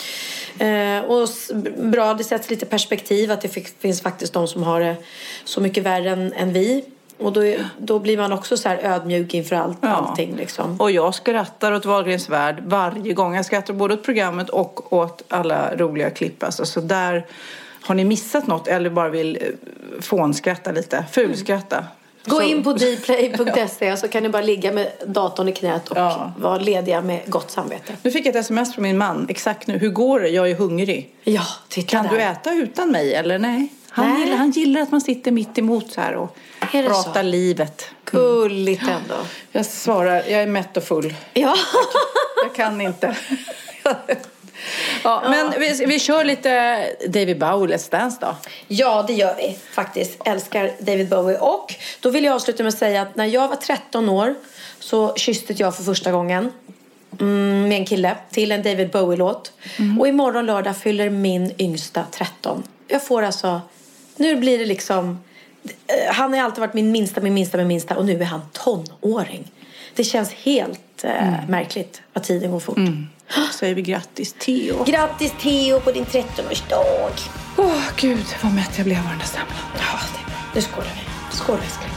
Eh, 0.60 1.00
och 1.00 1.30
bra, 1.78 2.14
det 2.14 2.24
sätts 2.24 2.50
lite 2.50 2.66
perspektiv 2.66 3.32
att 3.32 3.42
det 3.42 3.48
fi- 3.48 3.68
finns 3.80 4.02
faktiskt 4.02 4.34
de 4.34 4.48
som 4.48 4.64
har 4.64 4.80
det 4.80 4.96
så 5.46 5.62
mycket 5.62 5.84
värre 5.84 6.10
än, 6.10 6.34
än 6.34 6.54
vi. 6.54 6.86
Och 7.20 7.34
då, 7.34 7.54
då 7.78 8.00
blir 8.00 8.18
man 8.18 8.34
också 8.34 8.58
så 8.58 8.70
här 8.70 8.78
ödmjuk 8.84 9.34
inför 9.34 9.56
allt, 9.56 9.78
Ja. 9.82 9.88
allting 9.90 10.36
liksom. 10.36 10.82
Och 10.82 10.92
jag 10.92 11.16
skrattar 11.16 11.72
åt 11.72 11.86
Wahlgrens 11.86 12.30
värld 12.30 12.64
varje 12.66 13.14
gång. 13.14 13.36
Jag 13.36 13.46
skrattar 13.46 13.74
både 13.74 13.94
åt 13.94 14.04
programmet 14.04 14.50
och 14.50 14.94
åt 14.94 15.24
alla 15.28 15.76
roliga 15.76 16.10
klipp. 16.10 16.44
Alltså, 16.44 16.66
så 16.66 16.80
där 16.82 17.26
har 17.82 17.96
ni 17.96 18.04
missat 18.04 18.48
något 18.48 18.68
eller 18.68 18.90
bara 18.90 19.10
vill 19.10 19.36
eh, 19.42 20.02
fånskratta 20.02 20.72
lite, 20.72 21.06
fulskratta. 21.12 21.86
Gå 22.26 22.42
in 22.42 22.64
på 22.64 22.74
dplay.se 22.74 23.98
så 23.98 24.08
kan 24.08 24.24
ni 24.24 24.30
bara 24.30 24.42
ligga 24.42 24.72
med 24.72 24.92
datorn 25.06 25.48
i 25.48 25.52
knät 25.52 25.88
och 25.90 25.98
Ja. 25.98 26.32
vara 26.40 26.58
lediga 26.58 27.02
med 27.02 27.22
gott 27.28 27.52
samvete. 27.52 27.94
Nu 28.02 28.12
fick 28.12 28.26
jag 28.26 28.36
ett 28.36 28.42
sms 28.42 28.74
från 28.76 28.84
min 28.84 28.98
man. 28.98 29.26
Exakt 29.30 29.68
nu. 29.68 29.78
Hur 29.78 29.90
går 29.90 30.20
det? 30.20 30.30
Jag 30.30 30.50
är 30.50 30.56
hungrig. 30.56 31.16
Ja, 31.24 31.42
titta 31.70 31.88
Kan 31.90 32.04
där. 32.06 32.12
du 32.12 32.22
äta 32.22 32.54
utan 32.54 32.92
mig 32.92 33.14
eller 33.14 33.40
nej? 33.40 33.68
Han. 33.98 34.20
Gillar, 34.20 34.38
han 34.38 34.52
gillar 34.52 34.82
att 34.82 34.92
man 34.92 35.02
sitter 35.02 35.32
mitt 35.32 35.58
emot 35.58 35.92
så 35.92 36.02
här 36.02 36.16
och 36.16 36.38
pratar 36.72 37.14
så? 37.14 37.22
livet. 37.22 37.86
Gulligt 38.06 38.82
ändå. 38.82 39.16
Jag 39.52 39.66
svarar, 39.66 40.16
jag 40.16 40.44
är 40.44 40.48
mätt 40.48 40.78
och 40.78 40.84
full. 40.84 41.14
Ja. 41.34 41.56
Jag 42.44 42.56
kan 42.56 42.82
inte. 42.82 43.16
ja, 45.04 45.24
Men 45.30 45.54
vi, 45.60 45.86
vi 45.86 46.00
kör 46.00 46.24
lite 46.24 46.80
David 47.08 47.40
Bowie, 47.40 47.78
Let's 47.78 47.92
Dance 47.92 48.18
då. 48.22 48.36
ja, 48.68 49.04
det 49.08 49.14
gör 49.14 49.36
vi 49.36 49.58
faktiskt. 49.72 50.18
Älskar 50.26 50.72
David 50.80 51.10
Bowie. 51.10 51.38
Och 51.38 51.76
då 52.00 52.10
vill 52.10 52.24
jag 52.24 52.36
avsluta 52.36 52.64
med 52.64 52.70
att 52.70 52.80
säga 52.80 53.02
att 53.02 53.16
när 53.16 53.26
jag 53.26 53.48
var 53.48 53.56
13 53.56 54.10
år 54.10 54.36
så 54.80 55.16
kysste 55.16 55.54
jag 55.54 55.76
för 55.76 55.84
första 55.84 56.12
gången 56.12 56.52
mm, 57.20 57.68
med 57.68 57.78
en 57.78 57.86
kille 57.86 58.16
till 58.32 58.52
en 58.52 58.64
David 58.64 58.90
Bowie-låt. 58.90 59.52
Och 60.00 60.08
imorgon 60.08 60.46
lördag 60.46 60.78
fyller 60.78 61.10
min 61.10 61.54
yngsta 61.58 62.04
13. 62.12 62.64
Jag 62.88 63.04
får 63.04 63.24
alltså... 63.24 63.62
Nu 64.18 64.36
blir 64.36 64.60
det 64.60 64.66
liksom... 64.66 65.20
eh, 65.64 66.14
Han 66.14 66.34
har 66.34 66.40
alltid 66.40 66.60
varit 66.60 66.74
min 66.74 66.92
minsta, 66.92 67.22
min 67.22 67.34
minsta, 67.34 67.58
min 67.58 67.68
minsta 67.68 67.98
och 67.98 68.06
nu 68.06 68.22
är 68.22 68.26
han 68.26 68.42
tonåring. 68.54 69.52
Det 69.96 70.04
känns 70.04 70.32
helt 70.34 71.04
eh, 71.04 71.34
märkligt 71.50 72.02
att 72.14 72.24
tiden 72.24 72.52
går 72.52 72.60
fort. 72.60 72.78
säger 73.54 73.76
vi 73.76 73.82
grattis 73.82 74.36
Theo. 74.40 74.84
Grattis 74.84 75.34
Theo 75.42 75.80
på 75.80 75.92
din 75.92 76.06
13-årsdag! 76.06 77.12
Åh 77.58 77.84
gud 77.98 78.26
vad 78.44 78.54
mätt 78.54 78.72
jag 78.78 78.86
blev 78.86 78.98
av 78.98 79.10
den 79.10 79.18
där 79.18 79.26
semlan. 79.26 79.58
Ja. 79.80 80.00
Nu 80.56 80.62
skålar 80.62 80.92
vi. 80.96 81.38
Skål 81.38 81.58
älskling. 81.64 81.97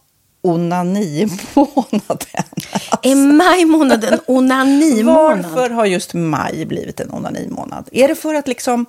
onanimånaden. 0.41 2.43
Är 3.01 3.15
maj 3.15 3.65
månad 3.65 4.03
en 4.03 4.19
onanimånad? 4.27 5.45
Varför 5.45 5.69
har 5.69 5.85
just 5.85 6.13
maj 6.13 6.65
blivit 6.65 6.99
en 6.99 7.11
onanimånad? 7.11 7.89
Är 7.91 8.07
det 8.07 8.15
för 8.15 8.35
att 8.35 8.47
liksom 8.47 8.85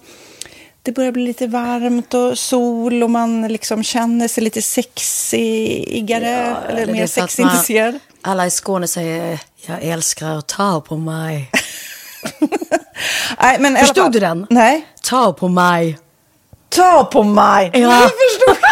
det 0.82 0.92
börjar 0.92 1.12
bli 1.12 1.22
lite 1.22 1.46
varmt 1.46 2.14
och 2.14 2.38
sol 2.38 3.02
och 3.02 3.10
man 3.10 3.48
liksom 3.48 3.82
känner 3.82 4.28
sig 4.28 4.44
lite 4.44 4.62
sexigare 4.62 6.26
eller, 6.28 6.68
eller 6.68 6.86
det 6.86 6.92
mer 6.92 7.06
sexintresserad? 7.06 7.98
Alla 8.22 8.46
i 8.46 8.50
Skåne 8.50 8.88
säger 8.88 9.38
jag 9.66 9.82
älskar 9.82 10.38
att 10.38 10.48
ta 10.48 10.80
på 10.80 10.96
mig. 10.96 11.50
Nej, 13.42 13.56
men 13.60 13.76
Förstod 13.76 14.12
du 14.12 14.20
den? 14.20 14.46
Nej. 14.50 14.86
Ta 15.02 15.32
på 15.32 15.48
mig. 15.48 15.98
Ta 16.68 17.04
på 17.04 17.22
mig! 17.22 17.70
Ja. 17.74 17.80
Jag 17.80 18.02
förstår. 18.02 18.71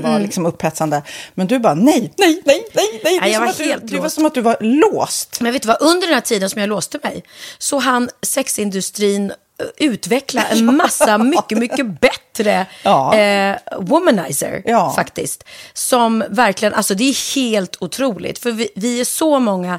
Mm. 0.00 0.10
vara 0.10 0.22
liksom, 0.22 0.46
upphetsande. 0.46 1.02
Men 1.34 1.46
du 1.46 1.58
bara, 1.58 1.74
nej, 1.74 2.12
nej, 2.18 2.42
nej, 2.44 2.64
nej, 2.74 3.00
nej. 3.04 3.20
Det, 3.20 3.32
som 3.34 3.40
var 3.44 3.48
att 3.50 3.56
du, 3.58 3.64
helt 3.64 3.88
det 3.88 3.98
var 3.98 4.08
som 4.08 4.26
att 4.26 4.34
du 4.34 4.40
var 4.40 4.56
låst. 4.60 5.40
Men 5.40 5.52
vet 5.52 5.62
du 5.62 5.68
vad, 5.68 5.76
under 5.80 6.06
den 6.06 6.14
här 6.14 6.20
tiden 6.20 6.50
som 6.50 6.60
jag 6.60 6.68
låste 6.68 6.98
mig 7.02 7.22
så 7.58 7.78
hann 7.78 8.08
sexindustrin 8.22 9.30
eh, 9.30 9.66
utveckla 9.76 10.42
en 10.44 10.76
massa 10.76 11.18
mycket, 11.18 11.58
mycket 11.58 12.00
bättre 12.00 12.66
Ja. 12.82 13.16
eh, 13.16 13.56
womanizer 13.78 14.62
Ja. 14.64 14.92
faktiskt. 14.96 15.44
Som 15.74 16.24
verkligen, 16.30 16.74
alltså 16.74 16.94
det 16.94 17.04
är 17.04 17.34
helt 17.34 17.76
otroligt. 17.82 18.38
För 18.38 18.50
vi, 18.52 18.68
vi 18.76 19.00
är 19.00 19.04
så 19.04 19.38
många 19.38 19.78